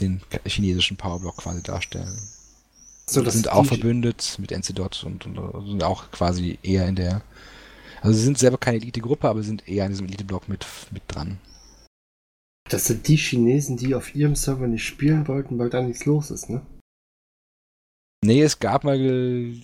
den 0.00 0.20
chinesischen 0.46 0.96
Powerblock 0.96 1.38
quasi 1.38 1.62
darstellen. 1.62 2.18
So, 3.06 3.22
die 3.22 3.30
sind 3.30 3.50
auch 3.50 3.66
verbündet 3.66 4.36
mit 4.38 4.52
NC-Dot 4.52 5.02
und, 5.04 5.26
und, 5.26 5.36
und 5.38 5.66
sind 5.66 5.82
auch 5.82 6.10
quasi 6.12 6.58
eher 6.62 6.86
in 6.86 6.94
der. 6.94 7.22
Also 8.02 8.16
sie 8.16 8.24
sind 8.24 8.38
selber 8.38 8.56
keine 8.56 8.78
Elite-Gruppe, 8.78 9.28
aber 9.28 9.42
sind 9.42 9.68
eher 9.68 9.84
in 9.84 9.90
diesem 9.90 10.06
Elite-Block 10.06 10.48
mit, 10.48 10.64
mit 10.92 11.02
dran. 11.08 11.38
Das 12.70 12.86
sind 12.86 13.08
die 13.08 13.16
Chinesen, 13.16 13.76
die 13.76 13.96
auf 13.96 14.14
ihrem 14.14 14.36
Server 14.36 14.68
nicht 14.68 14.84
spielen 14.84 15.26
wollten, 15.26 15.58
weil 15.58 15.70
da 15.70 15.82
nichts 15.82 16.06
los 16.06 16.30
ist, 16.30 16.48
ne? 16.48 16.62
Nee, 18.24 18.42
es 18.42 18.58
gab 18.58 18.84
mal 18.84 18.98
Ge 18.98 19.60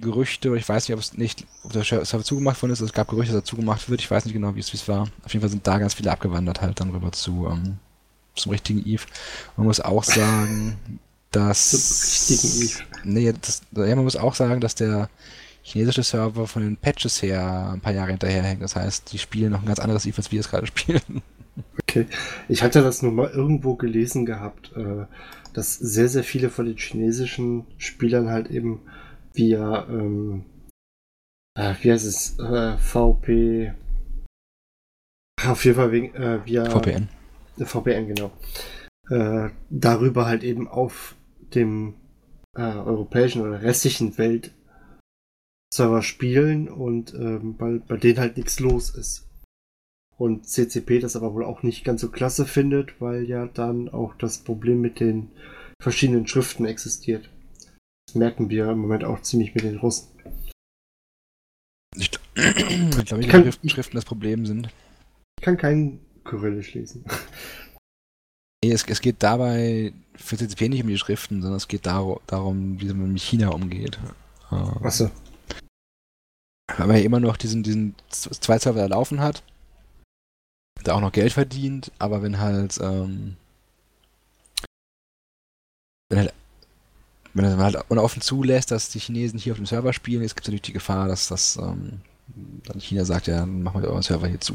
Gerüchte, 0.00 0.56
ich 0.56 0.68
weiß 0.68 0.88
nicht, 0.88 0.94
ob 0.94 1.00
es 1.00 1.18
nicht, 1.18 1.44
ob 1.64 1.72
der 1.72 1.82
Server 1.82 2.22
zugemacht 2.22 2.62
worden 2.62 2.70
ist, 2.70 2.80
es 2.80 2.92
gab 2.92 3.08
Gerüchte, 3.08 3.32
dass 3.32 3.42
er 3.42 3.44
zugemacht 3.44 3.90
wird, 3.90 4.00
ich 4.00 4.08
weiß 4.08 4.24
nicht 4.24 4.34
genau, 4.34 4.54
wie 4.54 4.60
es 4.60 4.72
wie 4.72 4.76
es 4.76 4.86
war. 4.86 5.08
Auf 5.24 5.32
jeden 5.32 5.40
Fall 5.40 5.50
sind 5.50 5.66
da 5.66 5.78
ganz 5.78 5.94
viele 5.94 6.12
abgewandert 6.12 6.60
halt 6.60 6.78
dann 6.78 6.90
rüber 6.90 7.10
zu, 7.10 7.48
ähm, 7.50 7.78
zum 8.38 8.52
richtigen 8.52 8.86
Eve. 8.86 9.04
Man 9.56 9.66
muss 9.66 9.80
auch 9.80 10.04
sagen, 10.04 10.78
dass. 11.30 11.70
Zum 11.70 12.36
richtigen 12.36 12.64
Eve. 12.64 12.78
Nee, 13.04 13.34
das, 13.40 13.62
ja, 13.72 13.94
man 13.94 14.04
muss 14.04 14.16
auch 14.16 14.34
sagen, 14.34 14.60
dass 14.60 14.74
der 14.74 15.08
chinesische 15.62 16.02
Server 16.02 16.46
von 16.46 16.62
den 16.62 16.76
Patches 16.76 17.22
her 17.22 17.70
ein 17.72 17.80
paar 17.80 17.92
Jahre 17.92 18.10
hinterherhängt. 18.10 18.62
Das 18.62 18.76
heißt, 18.76 19.12
die 19.12 19.18
spielen 19.18 19.52
noch 19.52 19.60
ein 19.60 19.66
ganz 19.66 19.78
anderes 19.78 20.06
Eve, 20.06 20.16
als 20.16 20.32
wir 20.32 20.40
es 20.40 20.50
gerade 20.50 20.66
spielen. 20.74 21.22
Okay. 21.82 22.06
Ich 22.48 22.62
hatte 22.62 22.82
das 22.82 23.02
nur 23.02 23.12
mal 23.12 23.30
irgendwo 23.30 23.74
gelesen 23.74 24.26
gehabt, 24.26 24.72
äh, 24.76 25.06
dass 25.52 25.74
sehr, 25.74 26.08
sehr 26.08 26.24
viele 26.24 26.50
von 26.50 26.66
den 26.66 26.76
chinesischen 26.76 27.66
Spielern 27.78 28.28
halt 28.28 28.48
eben 28.50 28.80
via, 29.34 29.86
ähm, 29.88 30.44
äh, 31.54 31.74
wie 31.80 31.92
heißt 31.92 32.06
es, 32.06 32.38
äh, 32.38 32.76
VP, 32.78 33.72
auf 35.46 35.64
jeden 35.64 35.76
Fall 35.76 35.92
wegen, 35.92 36.14
äh, 36.14 36.44
via 36.44 36.68
VPN. 36.70 37.08
VPN, 37.66 38.08
genau, 38.08 38.30
äh, 39.10 39.50
darüber 39.70 40.26
halt 40.26 40.44
eben 40.44 40.68
auf 40.68 41.14
dem 41.54 41.94
äh, 42.56 42.60
europäischen 42.62 43.42
oder 43.42 43.62
restlichen 43.62 44.16
Welt 44.18 44.52
Server 45.74 46.02
spielen 46.02 46.68
und 46.68 47.12
ähm, 47.14 47.54
weil 47.58 47.80
bei 47.80 47.96
denen 47.98 48.18
halt 48.18 48.36
nichts 48.36 48.58
los 48.60 48.90
ist. 48.90 49.26
Und 50.16 50.48
CCP 50.48 50.98
das 50.98 51.14
aber 51.14 51.32
wohl 51.34 51.44
auch 51.44 51.62
nicht 51.62 51.84
ganz 51.84 52.00
so 52.00 52.10
klasse 52.10 52.44
findet, 52.46 53.00
weil 53.00 53.24
ja 53.24 53.46
dann 53.46 53.88
auch 53.88 54.14
das 54.16 54.38
Problem 54.38 54.80
mit 54.80 54.98
den 54.98 55.30
verschiedenen 55.80 56.26
Schriften 56.26 56.64
existiert. 56.64 57.30
Das 58.06 58.14
merken 58.16 58.48
wir 58.50 58.70
im 58.70 58.78
Moment 58.78 59.04
auch 59.04 59.20
ziemlich 59.22 59.54
mit 59.54 59.62
den 59.64 59.76
Russen. 59.78 60.08
Ich, 61.96 62.10
ich 62.34 63.04
glaube, 63.04 63.22
Ich 63.22 63.28
kann- 63.28 63.42
die 63.44 63.52
Schrift, 63.52 63.70
Schriften 63.70 63.96
das 63.96 64.04
Problem 64.04 64.46
sind. 64.46 64.68
Ich 65.38 65.44
kann 65.44 65.56
kein 65.56 66.00
Kyrillisch 66.28 66.74
lesen. 66.74 67.04
Nee, 68.64 68.72
es, 68.72 68.84
es 68.84 69.00
geht 69.00 69.22
dabei 69.22 69.92
für 70.16 70.36
CCP 70.36 70.68
nicht 70.68 70.82
um 70.82 70.88
die 70.88 70.98
Schriften, 70.98 71.40
sondern 71.42 71.56
es 71.58 71.68
geht 71.68 71.86
darum, 71.86 72.18
darum 72.26 72.80
wie 72.80 72.86
man 72.92 73.12
mit 73.12 73.22
China 73.22 73.50
umgeht. 73.50 73.98
Äh, 74.50 74.54
Achso. 74.54 75.10
weil 76.76 76.86
man 76.86 76.96
ja 76.96 77.02
immer 77.02 77.20
noch 77.20 77.36
diesen, 77.36 77.62
diesen 77.62 77.94
Z- 78.10 78.34
zwei 78.42 78.58
Server 78.58 78.88
laufen 78.88 79.20
hat, 79.20 79.42
da 80.82 80.94
auch 80.94 81.00
noch 81.00 81.12
Geld 81.12 81.32
verdient, 81.32 81.92
aber 81.98 82.22
wenn 82.22 82.38
halt, 82.38 82.78
ähm, 82.82 83.36
wenn 86.10 86.18
halt, 86.18 86.34
wenn 87.34 87.44
er 87.44 87.56
halt 87.58 87.76
unoffen 87.90 88.22
zulässt, 88.22 88.70
dass 88.70 88.88
die 88.90 88.98
Chinesen 88.98 89.38
hier 89.38 89.52
auf 89.52 89.58
dem 89.58 89.66
Server 89.66 89.92
spielen, 89.92 90.22
es 90.22 90.34
gibt 90.34 90.46
natürlich 90.46 90.62
die 90.62 90.72
Gefahr, 90.72 91.06
dass 91.08 91.28
das, 91.28 91.56
ähm, 91.56 92.00
dann 92.64 92.80
China 92.80 93.04
sagt, 93.04 93.26
ja, 93.28 93.40
dann 93.40 93.62
machen 93.62 93.82
wir 93.82 93.88
euren 93.88 94.02
Server 94.02 94.26
hier 94.26 94.40
zu. 94.40 94.54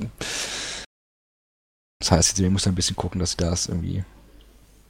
Das 2.03 2.11
heißt, 2.11 2.35
CCP 2.35 2.49
muss 2.49 2.63
da 2.63 2.69
ein 2.69 2.75
bisschen 2.75 2.97
gucken, 2.97 3.19
dass 3.19 3.31
sie 3.31 3.37
das 3.37 3.67
irgendwie 3.67 4.03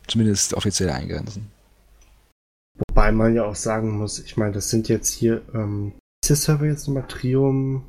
zumindest 0.07 0.55
offiziell 0.55 0.89
eingrenzen. 0.89 1.51
Wobei 2.89 3.11
man 3.11 3.35
ja 3.35 3.43
auch 3.45 3.53
sagen 3.53 3.99
muss, 3.99 4.17
ich 4.17 4.35
meine, 4.35 4.51
das 4.53 4.71
sind 4.71 4.89
jetzt 4.89 5.11
hier, 5.11 5.43
ähm, 5.53 5.93
ist 6.23 6.29
der 6.29 6.35
Server 6.37 6.65
jetzt 6.65 6.87
nochmal 6.87 7.07
Trium? 7.07 7.85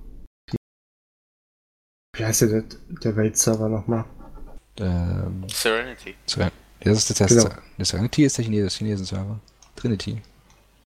Wie 2.14 2.22
heißt 2.24 2.42
der, 2.42 2.64
der 3.02 3.16
Weltserver 3.16 3.70
nochmal? 3.70 4.04
Ähm, 4.78 5.48
Serenity. 5.48 6.16
Seren- 6.28 6.52
das 6.80 6.98
ist 6.98 7.08
der 7.18 7.26
Test. 7.26 7.46
Genau. 7.48 7.56
Der 7.78 7.84
Serenity 7.86 8.24
ist 8.24 8.36
der 8.36 8.44
Chines 8.44 8.76
Chinesen-Server. 8.76 9.40
Trinity. 9.74 10.20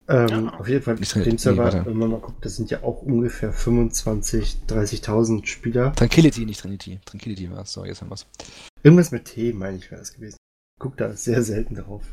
Ähm, 0.07 0.27
Ja. 0.29 0.53
Auf 0.59 0.67
jeden 0.67 0.83
Fall, 0.83 0.95
drin- 0.97 1.23
dem 1.23 1.37
Server, 1.37 1.73
nee, 1.73 1.85
wenn 1.85 1.97
man 1.97 2.11
mal 2.11 2.19
guckt, 2.19 2.45
das 2.45 2.55
sind 2.55 2.69
ja 2.69 2.83
auch 2.83 3.01
ungefähr 3.01 3.51
25, 3.51 4.57
30.000 4.67 5.47
Spieler. 5.47 5.93
Tranquility, 5.93 6.45
nicht 6.45 6.59
Trinity. 6.61 6.99
Tranquility 7.05 7.49
war 7.51 7.63
es. 7.63 7.73
So, 7.73 7.85
jetzt 7.85 8.01
haben 8.01 8.09
wir 8.09 8.15
es. 8.15 8.27
Irgendwas 8.83 9.11
mit 9.11 9.25
T, 9.25 9.51
meine 9.53 9.77
ich, 9.77 9.89
wäre 9.89 9.99
das 10.01 10.13
gewesen. 10.13 10.37
Guck 10.79 10.97
da 10.97 11.11
sehr 11.13 11.41
selten 11.41 11.75
drauf. 11.75 12.03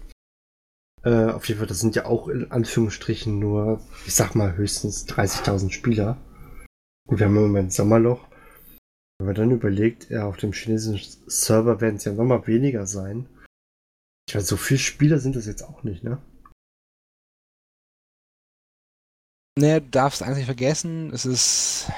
Äh, 1.04 1.26
auf 1.32 1.46
jeden 1.48 1.58
Fall, 1.58 1.66
das 1.66 1.80
sind 1.80 1.96
ja 1.96 2.06
auch 2.06 2.28
in 2.28 2.50
Anführungsstrichen 2.50 3.38
nur, 3.38 3.80
ich 4.06 4.14
sag 4.14 4.34
mal, 4.36 4.56
höchstens 4.56 5.06
30.000 5.08 5.70
Spieler. 5.72 6.16
Gut, 7.08 7.18
wir 7.18 7.26
haben 7.26 7.36
im 7.36 7.42
Moment 7.42 7.72
Sommerloch. 7.72 8.26
Wenn 9.18 9.26
man 9.26 9.34
dann 9.34 9.50
überlegt, 9.50 10.08
ja, 10.10 10.24
auf 10.26 10.36
dem 10.38 10.52
chinesischen 10.52 11.22
Server 11.26 11.80
werden 11.80 11.96
es 11.96 12.04
ja 12.04 12.12
nochmal 12.12 12.46
weniger 12.46 12.86
sein. 12.86 13.26
Ich 14.28 14.34
weiß, 14.36 14.46
so 14.46 14.56
viele 14.56 14.78
Spieler 14.78 15.18
sind 15.18 15.36
das 15.36 15.46
jetzt 15.46 15.62
auch 15.62 15.82
nicht, 15.82 16.04
ne? 16.04 16.18
Nee, 19.58 19.80
du 19.80 19.86
darfst 19.90 20.22
eins 20.22 20.36
nicht 20.36 20.46
vergessen. 20.46 21.12
Es 21.12 21.26
ist. 21.26 21.90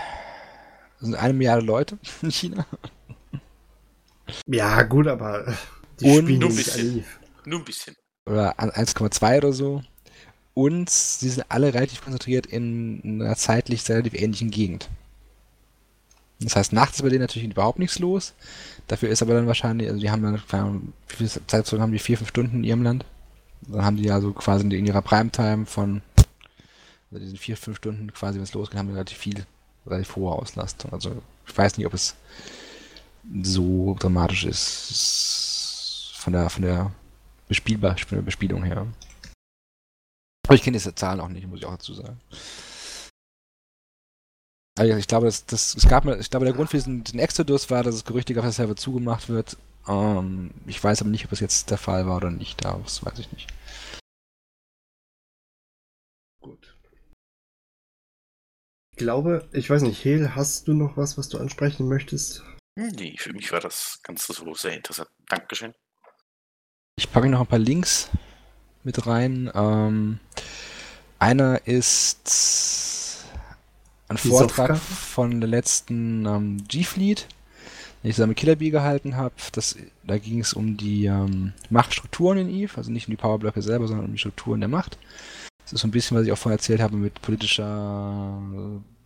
Es 0.98 1.06
sind 1.06 1.14
eine 1.14 1.34
Milliarde 1.34 1.64
Leute 1.64 1.98
in 2.22 2.30
China. 2.30 2.66
Ja, 4.46 4.82
gut, 4.82 5.06
aber 5.06 5.46
äh, 5.46 5.52
die 6.00 6.06
Und 6.06 6.24
spielen 6.24 6.40
nur 6.40 6.50
ja 6.50 6.54
ein 6.54 6.56
bisschen. 6.56 7.04
Nur 7.44 7.58
ein 7.60 7.64
bisschen. 7.64 7.94
Oder 8.26 8.58
an 8.58 8.70
1,2 8.70 9.38
oder 9.38 9.52
so. 9.52 9.82
Und 10.54 10.88
sie 10.88 11.28
sind 11.28 11.44
alle 11.48 11.74
relativ 11.74 12.02
konzentriert 12.02 12.46
in 12.46 13.20
einer 13.20 13.36
zeitlich 13.36 13.88
relativ 13.88 14.14
ähnlichen 14.14 14.50
Gegend. 14.50 14.88
Das 16.40 16.56
heißt, 16.56 16.72
nachts 16.72 16.96
ist 16.96 17.02
bei 17.02 17.08
denen 17.08 17.22
natürlich 17.22 17.50
überhaupt 17.50 17.78
nichts 17.78 17.98
los. 17.98 18.34
Dafür 18.86 19.08
ist 19.08 19.22
aber 19.22 19.34
dann 19.34 19.46
wahrscheinlich, 19.46 19.88
also 19.88 20.00
die 20.00 20.10
haben 20.10 20.22
dann, 20.22 20.40
keine 20.48 20.62
Ahnung, 20.64 20.92
wie 21.08 21.16
viel 21.16 21.30
Zeitzone 21.46 21.82
haben 21.82 21.92
die? 21.92 21.98
Vier, 21.98 22.18
fünf 22.18 22.30
Stunden 22.30 22.58
in 22.58 22.64
ihrem 22.64 22.82
Land. 22.82 23.04
Dann 23.68 23.84
haben 23.84 23.96
die 23.96 24.04
ja 24.04 24.20
so 24.20 24.32
quasi 24.32 24.64
in 24.64 24.86
ihrer 24.86 25.02
Primetime 25.02 25.66
von, 25.66 26.02
also 27.14 27.24
diesen 27.24 27.38
vier, 27.38 27.56
fünf 27.56 27.76
Stunden 27.76 28.12
quasi, 28.12 28.36
wenn 28.36 28.44
es 28.44 28.54
losgeht, 28.54 28.78
haben 28.78 28.88
die 28.88 28.94
relativ 28.94 29.18
viel, 29.18 29.46
relativ 29.86 30.16
hohe 30.16 30.32
Auslastung. 30.32 30.92
Also 30.92 31.22
ich 31.46 31.56
weiß 31.56 31.78
nicht, 31.78 31.86
ob 31.86 31.94
es 31.94 32.16
so 33.42 33.96
dramatisch 33.98 34.44
ist 34.44 36.12
von 36.16 36.32
der, 36.32 36.50
von 36.50 36.62
der 36.62 36.90
Bespielung 37.48 38.64
her. 38.64 38.86
Aber 40.46 40.54
ich 40.54 40.62
kenne 40.62 40.76
diese 40.76 40.94
Zahlen 40.94 41.20
auch 41.20 41.28
nicht, 41.28 41.46
muss 41.46 41.60
ich 41.60 41.66
auch 41.66 41.72
dazu 41.72 41.94
sagen. 41.94 42.20
Also 44.76 44.96
ich 44.96 45.06
glaube, 45.06 45.26
das, 45.26 45.46
das, 45.46 45.76
es 45.76 45.88
gab 45.88 46.04
ich 46.06 46.30
glaube, 46.30 46.46
der 46.46 46.54
Grund 46.54 46.70
für 46.70 46.78
diesen, 46.78 47.04
diesen 47.04 47.20
Exodus 47.20 47.70
war, 47.70 47.84
dass 47.84 47.94
es 47.94 48.04
Gerüchte 48.04 48.34
gab, 48.34 48.44
dass 48.44 48.56
der 48.56 48.64
Server 48.64 48.76
zugemacht 48.76 49.28
wird. 49.28 49.56
Ähm, 49.86 50.50
ich 50.66 50.82
weiß 50.82 51.00
aber 51.00 51.10
nicht, 51.10 51.24
ob 51.26 51.32
es 51.32 51.40
jetzt 51.40 51.70
der 51.70 51.78
Fall 51.78 52.06
war 52.06 52.16
oder 52.16 52.30
nicht. 52.30 52.64
Das 52.64 53.04
weiß 53.04 53.18
ich 53.20 53.30
nicht. 53.30 53.52
Gut. 56.40 56.73
Ich 58.94 58.98
glaube, 58.98 59.48
ich 59.50 59.68
weiß 59.68 59.82
nicht, 59.82 60.04
Hel, 60.04 60.36
hast 60.36 60.68
du 60.68 60.72
noch 60.72 60.96
was, 60.96 61.18
was 61.18 61.28
du 61.28 61.38
ansprechen 61.38 61.88
möchtest? 61.88 62.44
Nee, 62.76 63.16
für 63.18 63.32
mich 63.32 63.50
war 63.50 63.58
das 63.58 63.98
Ganze 64.04 64.32
so 64.32 64.54
sehr 64.54 64.72
interessant. 64.74 65.08
Dankeschön. 65.28 65.74
Ich 66.96 67.10
packe 67.10 67.28
noch 67.28 67.40
ein 67.40 67.46
paar 67.48 67.58
Links 67.58 68.08
mit 68.84 69.04
rein. 69.08 69.50
Ähm, 69.52 70.20
einer 71.18 71.66
ist 71.66 73.24
ein 74.06 74.16
Die 74.22 74.28
Vortrag 74.28 74.76
Software? 74.76 74.76
von 74.76 75.40
der 75.40 75.50
letzten 75.50 76.24
ähm, 76.26 76.64
G-Fleet. 76.68 77.26
den 78.04 78.10
ich 78.10 78.14
zusammen 78.14 78.30
mit 78.30 78.38
Killer 78.38 78.54
Bee 78.54 78.70
gehalten 78.70 79.16
habe. 79.16 79.34
Da 80.04 80.18
ging 80.18 80.38
es 80.38 80.52
um 80.54 80.76
die 80.76 81.06
ähm, 81.06 81.52
Machtstrukturen 81.68 82.38
in 82.38 82.48
Eve, 82.48 82.76
also 82.76 82.92
nicht 82.92 83.08
um 83.08 83.10
die 83.10 83.16
Powerblöcke 83.20 83.60
selber, 83.60 83.88
sondern 83.88 84.06
um 84.06 84.12
die 84.12 84.18
Strukturen 84.18 84.60
der 84.60 84.68
Macht. 84.68 84.98
Das 85.64 85.72
ist 85.72 85.80
so 85.80 85.88
ein 85.88 85.90
bisschen, 85.90 86.16
was 86.16 86.26
ich 86.26 86.32
auch 86.32 86.38
vorhin 86.38 86.58
erzählt 86.58 86.80
habe 86.80 86.96
mit 86.96 87.20
politischer, 87.22 88.40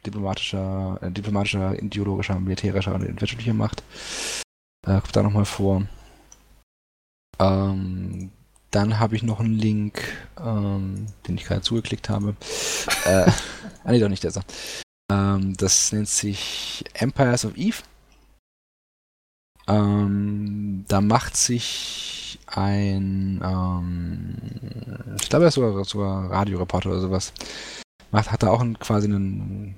diplomatischer, 0.04 0.98
äh, 1.00 1.10
diplomatischer, 1.10 1.80
ideologischer, 1.80 2.38
militärischer 2.40 2.94
und 2.94 3.06
wirtschaftlicher 3.06 3.54
Macht. 3.54 3.82
Äh, 4.86 5.00
kommt 5.00 5.16
da 5.16 5.22
nochmal 5.22 5.44
vor. 5.44 5.86
Ähm, 7.38 8.32
dann 8.70 8.98
habe 8.98 9.16
ich 9.16 9.22
noch 9.22 9.40
einen 9.40 9.54
Link, 9.54 10.02
ähm, 10.38 11.06
den 11.26 11.36
ich 11.36 11.44
gerade 11.44 11.62
zugeklickt 11.62 12.08
habe. 12.08 12.36
äh, 13.04 13.30
ah, 13.84 13.92
nee, 13.92 14.00
doch 14.00 14.08
nicht 14.08 14.24
der. 14.24 14.32
Ähm, 15.10 15.56
das 15.56 15.92
nennt 15.92 16.08
sich 16.08 16.84
Empires 16.94 17.44
of 17.44 17.56
Eve. 17.56 17.82
Ähm, 19.68 20.84
da 20.88 21.00
macht 21.00 21.36
sich 21.36 22.17
ein, 22.46 23.40
ähm, 23.42 24.34
ich 25.20 25.28
glaube, 25.28 25.44
er 25.44 25.48
ist 25.48 25.54
sogar, 25.54 25.84
sogar 25.84 26.30
Radioreporter 26.30 26.90
oder 26.90 27.00
sowas. 27.00 27.32
Macht, 28.10 28.30
hat 28.30 28.42
er 28.42 28.52
auch 28.52 28.60
einen, 28.60 28.78
quasi 28.78 29.06
einen, 29.06 29.74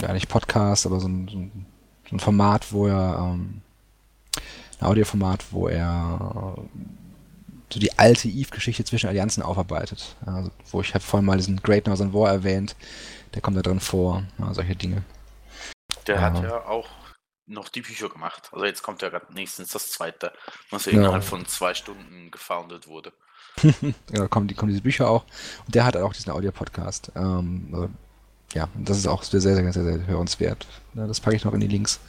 ja 0.00 0.12
nicht 0.12 0.28
Podcast, 0.28 0.86
aber 0.86 1.00
so 1.00 1.08
ein, 1.08 1.28
so 1.28 2.14
ein, 2.14 2.20
Format, 2.20 2.72
wo 2.72 2.86
er, 2.86 3.18
ähm, 3.34 3.60
ein 4.80 4.86
Audioformat, 4.86 5.52
wo 5.52 5.68
er 5.68 6.54
so 7.72 7.80
die 7.80 7.98
alte 7.98 8.28
Eve-Geschichte 8.28 8.84
zwischen 8.84 9.08
Allianzen 9.08 9.42
aufarbeitet. 9.42 10.16
Also, 10.24 10.50
wo 10.70 10.80
ich 10.80 10.94
habe 10.94 11.04
vorhin 11.04 11.26
mal 11.26 11.36
diesen 11.36 11.58
Great 11.62 11.86
Northern 11.86 12.14
War 12.14 12.30
erwähnt, 12.30 12.76
der 13.34 13.42
kommt 13.42 13.56
da 13.56 13.62
drin 13.62 13.80
vor, 13.80 14.22
ja, 14.38 14.54
solche 14.54 14.74
Dinge. 14.74 15.02
Der 16.06 16.16
ja. 16.16 16.20
hat 16.22 16.42
ja 16.42 16.66
auch 16.66 16.88
noch 17.48 17.68
die 17.68 17.82
Bücher 17.82 18.08
gemacht. 18.08 18.50
Also 18.52 18.64
jetzt 18.64 18.82
kommt 18.82 19.02
ja 19.02 19.08
gerade 19.08 19.32
nächstens 19.32 19.68
das 19.72 19.90
zweite, 19.90 20.32
was 20.70 20.84
ja 20.84 20.92
innerhalb 20.92 21.24
von 21.24 21.46
zwei 21.46 21.74
Stunden 21.74 22.30
gefoundet 22.30 22.86
wurde. 22.86 23.12
ja, 24.12 24.28
kommen, 24.28 24.46
die, 24.46 24.54
kommen 24.54 24.70
diese 24.70 24.82
Bücher 24.82 25.08
auch. 25.08 25.24
Und 25.66 25.74
der 25.74 25.84
hat 25.84 25.96
auch 25.96 26.12
diesen 26.12 26.32
Audio-Podcast. 26.32 27.12
Ähm, 27.16 27.68
also, 27.72 27.90
ja, 28.52 28.68
das 28.74 28.98
ist 28.98 29.06
auch 29.06 29.22
sehr, 29.22 29.40
sehr, 29.40 29.54
sehr, 29.56 29.72
sehr, 29.72 29.84
sehr 29.84 30.06
hörenswert. 30.06 30.66
Ja, 30.94 31.06
das 31.06 31.20
packe 31.20 31.36
ich 31.36 31.44
noch 31.44 31.54
in 31.54 31.60
die 31.60 31.68
Links. 31.68 32.00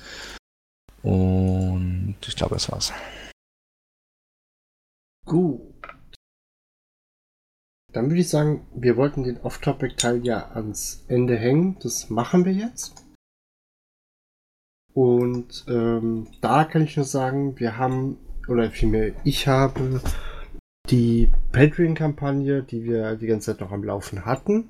Und 1.02 2.18
ich 2.26 2.36
glaube, 2.36 2.56
das 2.56 2.72
war's. 2.72 2.94
Gut. 5.26 5.62
Dann 7.92 8.10
würde 8.10 8.22
ich 8.22 8.30
sagen, 8.30 8.68
wir 8.76 8.98
wollten 8.98 9.24
den 9.24 9.40
Off-Topic-Teil 9.42 10.26
ja 10.26 10.52
ans 10.52 11.06
Ende 11.08 11.38
hängen. 11.38 11.80
Das 11.80 12.10
machen 12.10 12.46
wir 12.46 12.54
jetzt. 12.54 13.04
Und 15.00 15.64
ähm, 15.70 16.28
da 16.42 16.66
kann 16.66 16.82
ich 16.82 16.98
nur 16.98 17.06
sagen, 17.06 17.58
wir 17.58 17.78
haben, 17.78 18.18
oder 18.50 18.70
vielmehr 18.70 19.14
ich 19.24 19.48
habe 19.48 20.02
die 20.90 21.30
Patreon-Kampagne, 21.54 22.64
die 22.64 22.84
wir 22.84 23.16
die 23.16 23.28
ganze 23.28 23.54
Zeit 23.54 23.62
noch 23.62 23.72
am 23.72 23.86
Laufen 23.86 24.26
hatten, 24.26 24.70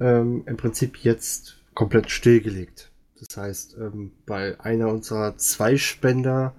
ähm, 0.00 0.42
im 0.44 0.58
Prinzip 0.58 0.98
jetzt 0.98 1.64
komplett 1.72 2.10
stillgelegt. 2.10 2.92
Das 3.18 3.38
heißt, 3.38 3.78
ähm, 3.78 4.12
bei 4.26 4.60
einer 4.60 4.88
unserer 4.88 5.38
zwei 5.38 5.78
Spender 5.78 6.54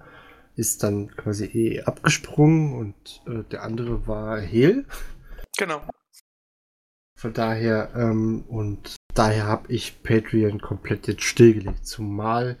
ist 0.56 0.82
dann 0.82 1.14
quasi 1.14 1.44
eh 1.44 1.82
abgesprungen 1.82 2.74
und 2.74 3.22
äh, 3.28 3.44
der 3.52 3.62
andere 3.62 4.08
war 4.08 4.40
Hehl. 4.40 4.84
Genau. 5.56 5.80
Von 7.16 7.34
daher, 7.34 7.92
ähm, 7.94 8.42
und 8.48 8.96
daher 9.14 9.46
habe 9.46 9.72
ich 9.72 10.02
Patreon 10.02 10.60
komplett 10.60 11.06
jetzt 11.06 11.22
stillgelegt, 11.22 11.86
zumal 11.86 12.56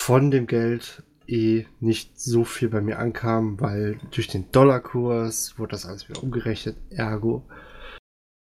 von 0.00 0.30
dem 0.30 0.46
Geld 0.46 1.02
eh 1.26 1.66
nicht 1.80 2.18
so 2.18 2.44
viel 2.44 2.70
bei 2.70 2.80
mir 2.80 2.98
ankam, 2.98 3.60
weil 3.60 3.98
durch 4.10 4.28
den 4.28 4.50
Dollarkurs 4.50 5.58
wurde 5.58 5.72
das 5.72 5.86
alles 5.86 6.08
wieder 6.08 6.22
umgerechnet. 6.22 6.76
Ergo, 6.90 7.44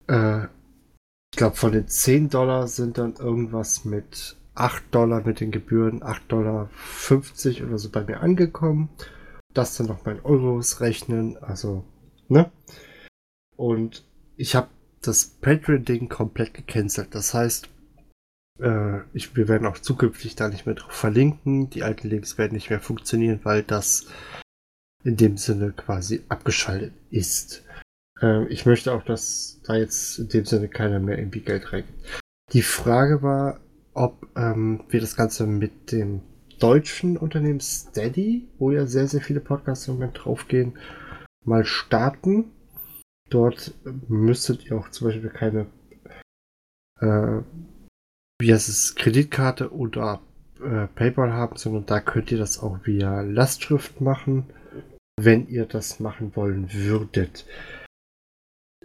äh, 0.08 0.46
ich 1.34 1.38
glaube, 1.38 1.56
von 1.56 1.74
den 1.74 1.88
10 1.88 2.30
Dollar 2.30 2.68
sind 2.68 2.98
dann 2.98 3.16
irgendwas 3.16 3.86
mit 3.86 4.38
8 4.56 4.84
Dollar 4.92 5.26
mit 5.26 5.40
den 5.40 5.52
Gebühren, 5.52 6.02
8,50 6.02 6.24
Dollar 6.28 7.70
oder 7.70 7.78
so 7.78 7.90
bei 7.90 8.04
mir 8.04 8.22
angekommen. 8.22 8.90
Das 9.54 9.76
dann 9.78 9.88
noch 9.88 10.06
mal 10.06 10.16
in 10.16 10.26
Euros 10.26 10.82
rechnen, 10.82 11.38
also, 11.38 11.84
ne? 12.28 12.52
Und 13.56 14.06
ich 14.36 14.56
habe 14.56 14.70
das 15.02 15.26
Patreon-Ding 15.42 16.10
komplett 16.10 16.54
gecancelt. 16.54 17.14
Das 17.14 17.34
heißt, 17.34 17.70
äh, 18.60 19.00
ich, 19.14 19.36
wir 19.36 19.48
werden 19.48 19.68
auch 19.68 19.78
zukünftig 19.78 20.36
da 20.36 20.50
nicht 20.50 20.66
mehr 20.66 20.76
drauf 20.76 20.92
verlinken. 20.92 21.70
Die 21.70 21.84
alten 21.84 22.08
Links 22.08 22.38
werden 22.38 22.54
nicht 22.54 22.70
mehr 22.70 22.80
funktionieren, 22.80 23.40
weil 23.44 23.64
das 23.64 24.08
in 25.04 25.16
dem 25.18 25.38
Sinne 25.38 25.72
quasi 25.72 26.24
abgeschaltet 26.30 26.94
ist. 27.10 27.64
Äh, 28.22 28.48
ich 28.48 28.66
möchte 28.66 28.94
auch, 28.94 29.04
dass 29.04 29.62
da 29.64 29.76
jetzt 29.76 30.20
in 30.20 30.30
dem 30.30 30.46
Sinne 30.46 30.68
keiner 30.68 31.00
mehr 31.00 31.18
irgendwie 31.18 31.42
Geld 31.42 31.72
reingibt. 31.72 32.24
Die 32.54 32.62
Frage 32.62 33.22
war, 33.22 33.60
ob 33.94 34.28
ähm, 34.36 34.84
wir 34.90 35.02
das 35.02 35.16
Ganze 35.16 35.48
mit 35.48 35.92
dem 35.92 36.22
deutschen 36.60 37.18
Unternehmen 37.18 37.60
Steady, 37.60 38.48
wo 38.58 38.72
ja 38.72 38.86
sehr, 38.86 39.08
sehr 39.08 39.22
viele 39.22 39.40
Podcasts 39.40 39.88
im 39.88 39.96
Moment 39.96 40.20
draufgehen, 40.24 40.78
mal 41.46 41.66
starten. 41.66 42.52
Dort 43.30 43.74
müsstet 44.08 44.66
ihr 44.66 44.78
auch 44.78 44.90
zum 44.90 45.08
Beispiel 45.08 45.30
keine, 45.30 45.68
äh, 47.00 47.42
wie 48.40 48.54
heißt 48.54 48.70
es, 48.70 48.96
Kreditkarte 48.96 49.74
oder 49.74 50.22
äh, 50.62 50.88
PayPal 50.88 51.34
haben, 51.34 51.58
sondern 51.58 51.86
da 51.86 52.00
könnt 52.00 52.32
ihr 52.32 52.38
das 52.38 52.60
auch 52.60 52.80
via 52.86 53.22
Lastschrift 53.22 54.02
machen, 54.02 54.46
wenn 55.20 55.48
ihr 55.48 55.66
das 55.66 56.00
machen 56.00 56.36
wollen 56.36 56.74
würdet. 56.74 57.46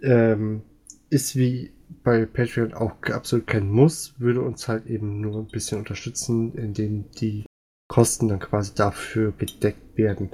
Ähm, 0.01 0.63
ist 1.09 1.35
wie 1.35 1.71
bei 2.03 2.25
Patreon 2.25 2.73
auch 2.73 3.01
absolut 3.03 3.47
kein 3.47 3.69
Muss, 3.69 4.19
würde 4.19 4.41
uns 4.41 4.67
halt 4.67 4.87
eben 4.87 5.21
nur 5.21 5.39
ein 5.39 5.47
bisschen 5.47 5.79
unterstützen, 5.79 6.53
indem 6.55 7.09
die 7.11 7.45
Kosten 7.87 8.27
dann 8.27 8.39
quasi 8.39 8.73
dafür 8.73 9.31
gedeckt 9.31 9.97
werden. 9.97 10.31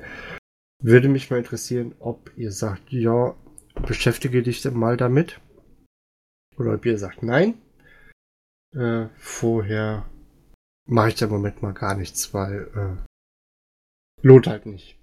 Würde 0.82 1.10
mich 1.10 1.30
mal 1.30 1.38
interessieren, 1.38 1.94
ob 2.00 2.32
ihr 2.38 2.52
sagt, 2.52 2.92
ja, 2.92 3.36
beschäftige 3.86 4.44
dich 4.44 4.64
mal 4.72 4.98
damit. 4.98 5.40
Oder 6.58 6.74
ob 6.74 6.86
ihr 6.86 6.98
sagt, 6.98 7.24
nein. 7.24 7.62
Äh, 8.76 9.08
vorher 9.18 10.06
mache 10.86 11.10
ich 11.10 11.16
da 11.16 11.26
im 11.26 11.32
Moment 11.32 11.62
mal 11.62 11.74
gar 11.74 11.96
nichts, 11.96 12.34
weil 12.34 12.70
äh, 12.76 14.26
lohnt 14.26 14.48
halt 14.48 14.66
nicht. 14.66 15.00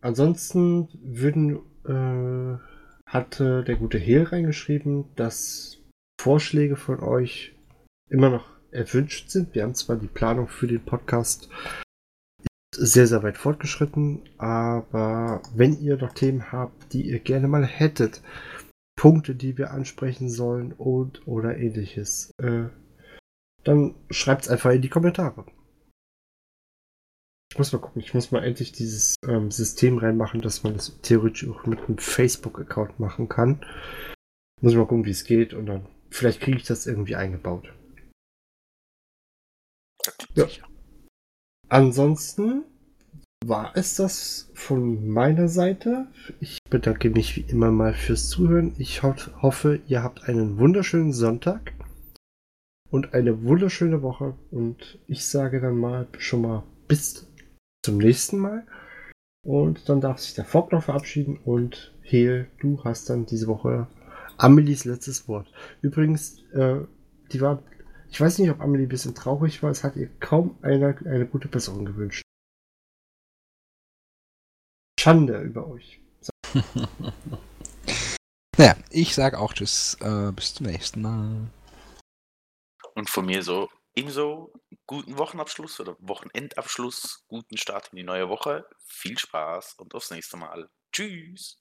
Ansonsten 0.00 0.88
würden 0.92 1.56
äh, 1.84 2.58
hatte 3.06 3.64
der 3.64 3.76
gute 3.76 3.98
Hehl 3.98 4.24
reingeschrieben, 4.24 5.14
dass 5.16 5.78
Vorschläge 6.20 6.76
von 6.76 7.00
euch 7.00 7.56
immer 8.08 8.30
noch 8.30 8.48
erwünscht 8.70 9.30
sind. 9.30 9.54
Wir 9.54 9.62
haben 9.62 9.74
zwar 9.74 9.96
die 9.96 10.08
Planung 10.08 10.48
für 10.48 10.66
den 10.66 10.84
Podcast 10.84 11.48
sehr, 12.78 13.06
sehr 13.06 13.22
weit 13.22 13.36
fortgeschritten, 13.36 14.22
aber 14.38 15.42
wenn 15.54 15.80
ihr 15.80 15.96
noch 15.96 16.12
Themen 16.12 16.52
habt, 16.52 16.92
die 16.92 17.02
ihr 17.02 17.18
gerne 17.18 17.48
mal 17.48 17.66
hättet, 17.66 18.22
Punkte, 18.96 19.34
die 19.34 19.58
wir 19.58 19.70
ansprechen 19.70 20.28
sollen 20.28 20.72
und 20.72 21.26
oder 21.26 21.56
ähnliches, 21.56 22.32
äh, 22.38 22.68
dann 23.64 23.94
schreibt 24.10 24.42
es 24.42 24.48
einfach 24.48 24.70
in 24.70 24.82
die 24.82 24.88
Kommentare. 24.88 25.46
Ich 27.50 27.58
muss 27.58 27.72
mal 27.72 27.78
gucken, 27.78 28.02
ich 28.02 28.12
muss 28.12 28.30
mal 28.30 28.44
endlich 28.44 28.72
dieses 28.72 29.16
ähm, 29.26 29.50
System 29.50 29.98
reinmachen, 29.98 30.40
dass 30.40 30.62
man 30.62 30.74
das 30.74 31.00
theoretisch 31.00 31.48
auch 31.48 31.64
mit 31.66 31.78
einem 31.80 31.98
Facebook-Account 31.98 33.00
machen 33.00 33.28
kann. 33.28 33.64
Muss 34.60 34.72
ich 34.72 34.78
mal 34.78 34.86
gucken, 34.86 35.04
wie 35.04 35.10
es 35.10 35.24
geht 35.24 35.54
und 35.54 35.66
dann 35.66 35.86
vielleicht 36.10 36.40
kriege 36.40 36.58
ich 36.58 36.64
das 36.64 36.86
irgendwie 36.86 37.16
eingebaut. 37.16 37.72
Ja. 40.34 40.46
Ansonsten 41.68 42.64
war 43.44 43.72
es 43.74 43.96
das 43.96 44.50
von 44.54 45.08
meiner 45.08 45.48
Seite. 45.48 46.06
Ich 46.40 46.58
bedanke 46.70 47.10
mich 47.10 47.36
wie 47.36 47.42
immer 47.42 47.70
mal 47.70 47.94
fürs 47.94 48.28
Zuhören. 48.28 48.74
Ich 48.78 49.02
ho 49.02 49.14
hoffe, 49.42 49.80
ihr 49.86 50.02
habt 50.02 50.28
einen 50.28 50.58
wunderschönen 50.58 51.12
Sonntag 51.12 51.72
und 52.90 53.14
eine 53.14 53.42
wunderschöne 53.44 54.02
Woche. 54.02 54.34
Und 54.50 54.98
ich 55.06 55.26
sage 55.26 55.60
dann 55.60 55.76
mal 55.76 56.08
schon 56.18 56.42
mal 56.42 56.64
bis 56.88 57.26
zum 57.84 57.98
nächsten 57.98 58.38
Mal. 58.38 58.66
Und 59.46 59.88
dann 59.88 60.00
darf 60.00 60.18
sich 60.18 60.34
der 60.34 60.44
Fock 60.44 60.72
noch 60.72 60.82
verabschieden 60.82 61.38
und 61.44 61.94
Hehl, 62.02 62.48
du 62.60 62.82
hast 62.84 63.10
dann 63.10 63.26
diese 63.26 63.46
Woche 63.46 63.86
Amelies 64.38 64.84
letztes 64.84 65.28
Wort. 65.28 65.52
Übrigens, 65.82 66.42
äh, 66.52 66.80
die 67.32 67.40
war, 67.40 67.62
ich 68.10 68.20
weiß 68.20 68.38
nicht, 68.38 68.50
ob 68.50 68.60
Amelie 68.60 68.86
ein 68.86 68.88
bisschen 68.88 69.14
traurig 69.14 69.62
war, 69.62 69.70
es 69.70 69.84
hat 69.84 69.96
ihr 69.96 70.08
kaum 70.20 70.58
einer 70.62 70.96
eine 71.06 71.26
gute 71.26 71.48
Besserung 71.48 71.84
gewünscht. 71.84 72.22
Schande 74.98 75.40
über 75.40 75.66
euch. 75.68 76.00
So. 76.20 76.30
naja, 78.56 78.76
ich 78.90 79.14
sage 79.14 79.38
auch 79.38 79.52
Tschüss, 79.52 79.96
äh, 80.00 80.32
bis 80.32 80.54
zum 80.54 80.66
nächsten 80.66 81.02
Mal. 81.02 81.50
Und 82.94 83.08
von 83.08 83.26
mir 83.26 83.42
so, 83.42 83.68
ebenso 83.94 84.52
guten 84.86 85.18
Wochenabschluss 85.18 85.78
oder 85.80 85.96
Wochenendabschluss, 86.00 87.24
guten 87.28 87.56
Start 87.56 87.90
in 87.92 87.96
die 87.96 88.04
neue 88.04 88.28
Woche. 88.28 88.68
Viel 88.84 89.18
Spaß 89.18 89.74
und 89.74 89.94
aufs 89.94 90.10
nächste 90.10 90.36
Mal. 90.36 90.68
Tschüss. 90.92 91.60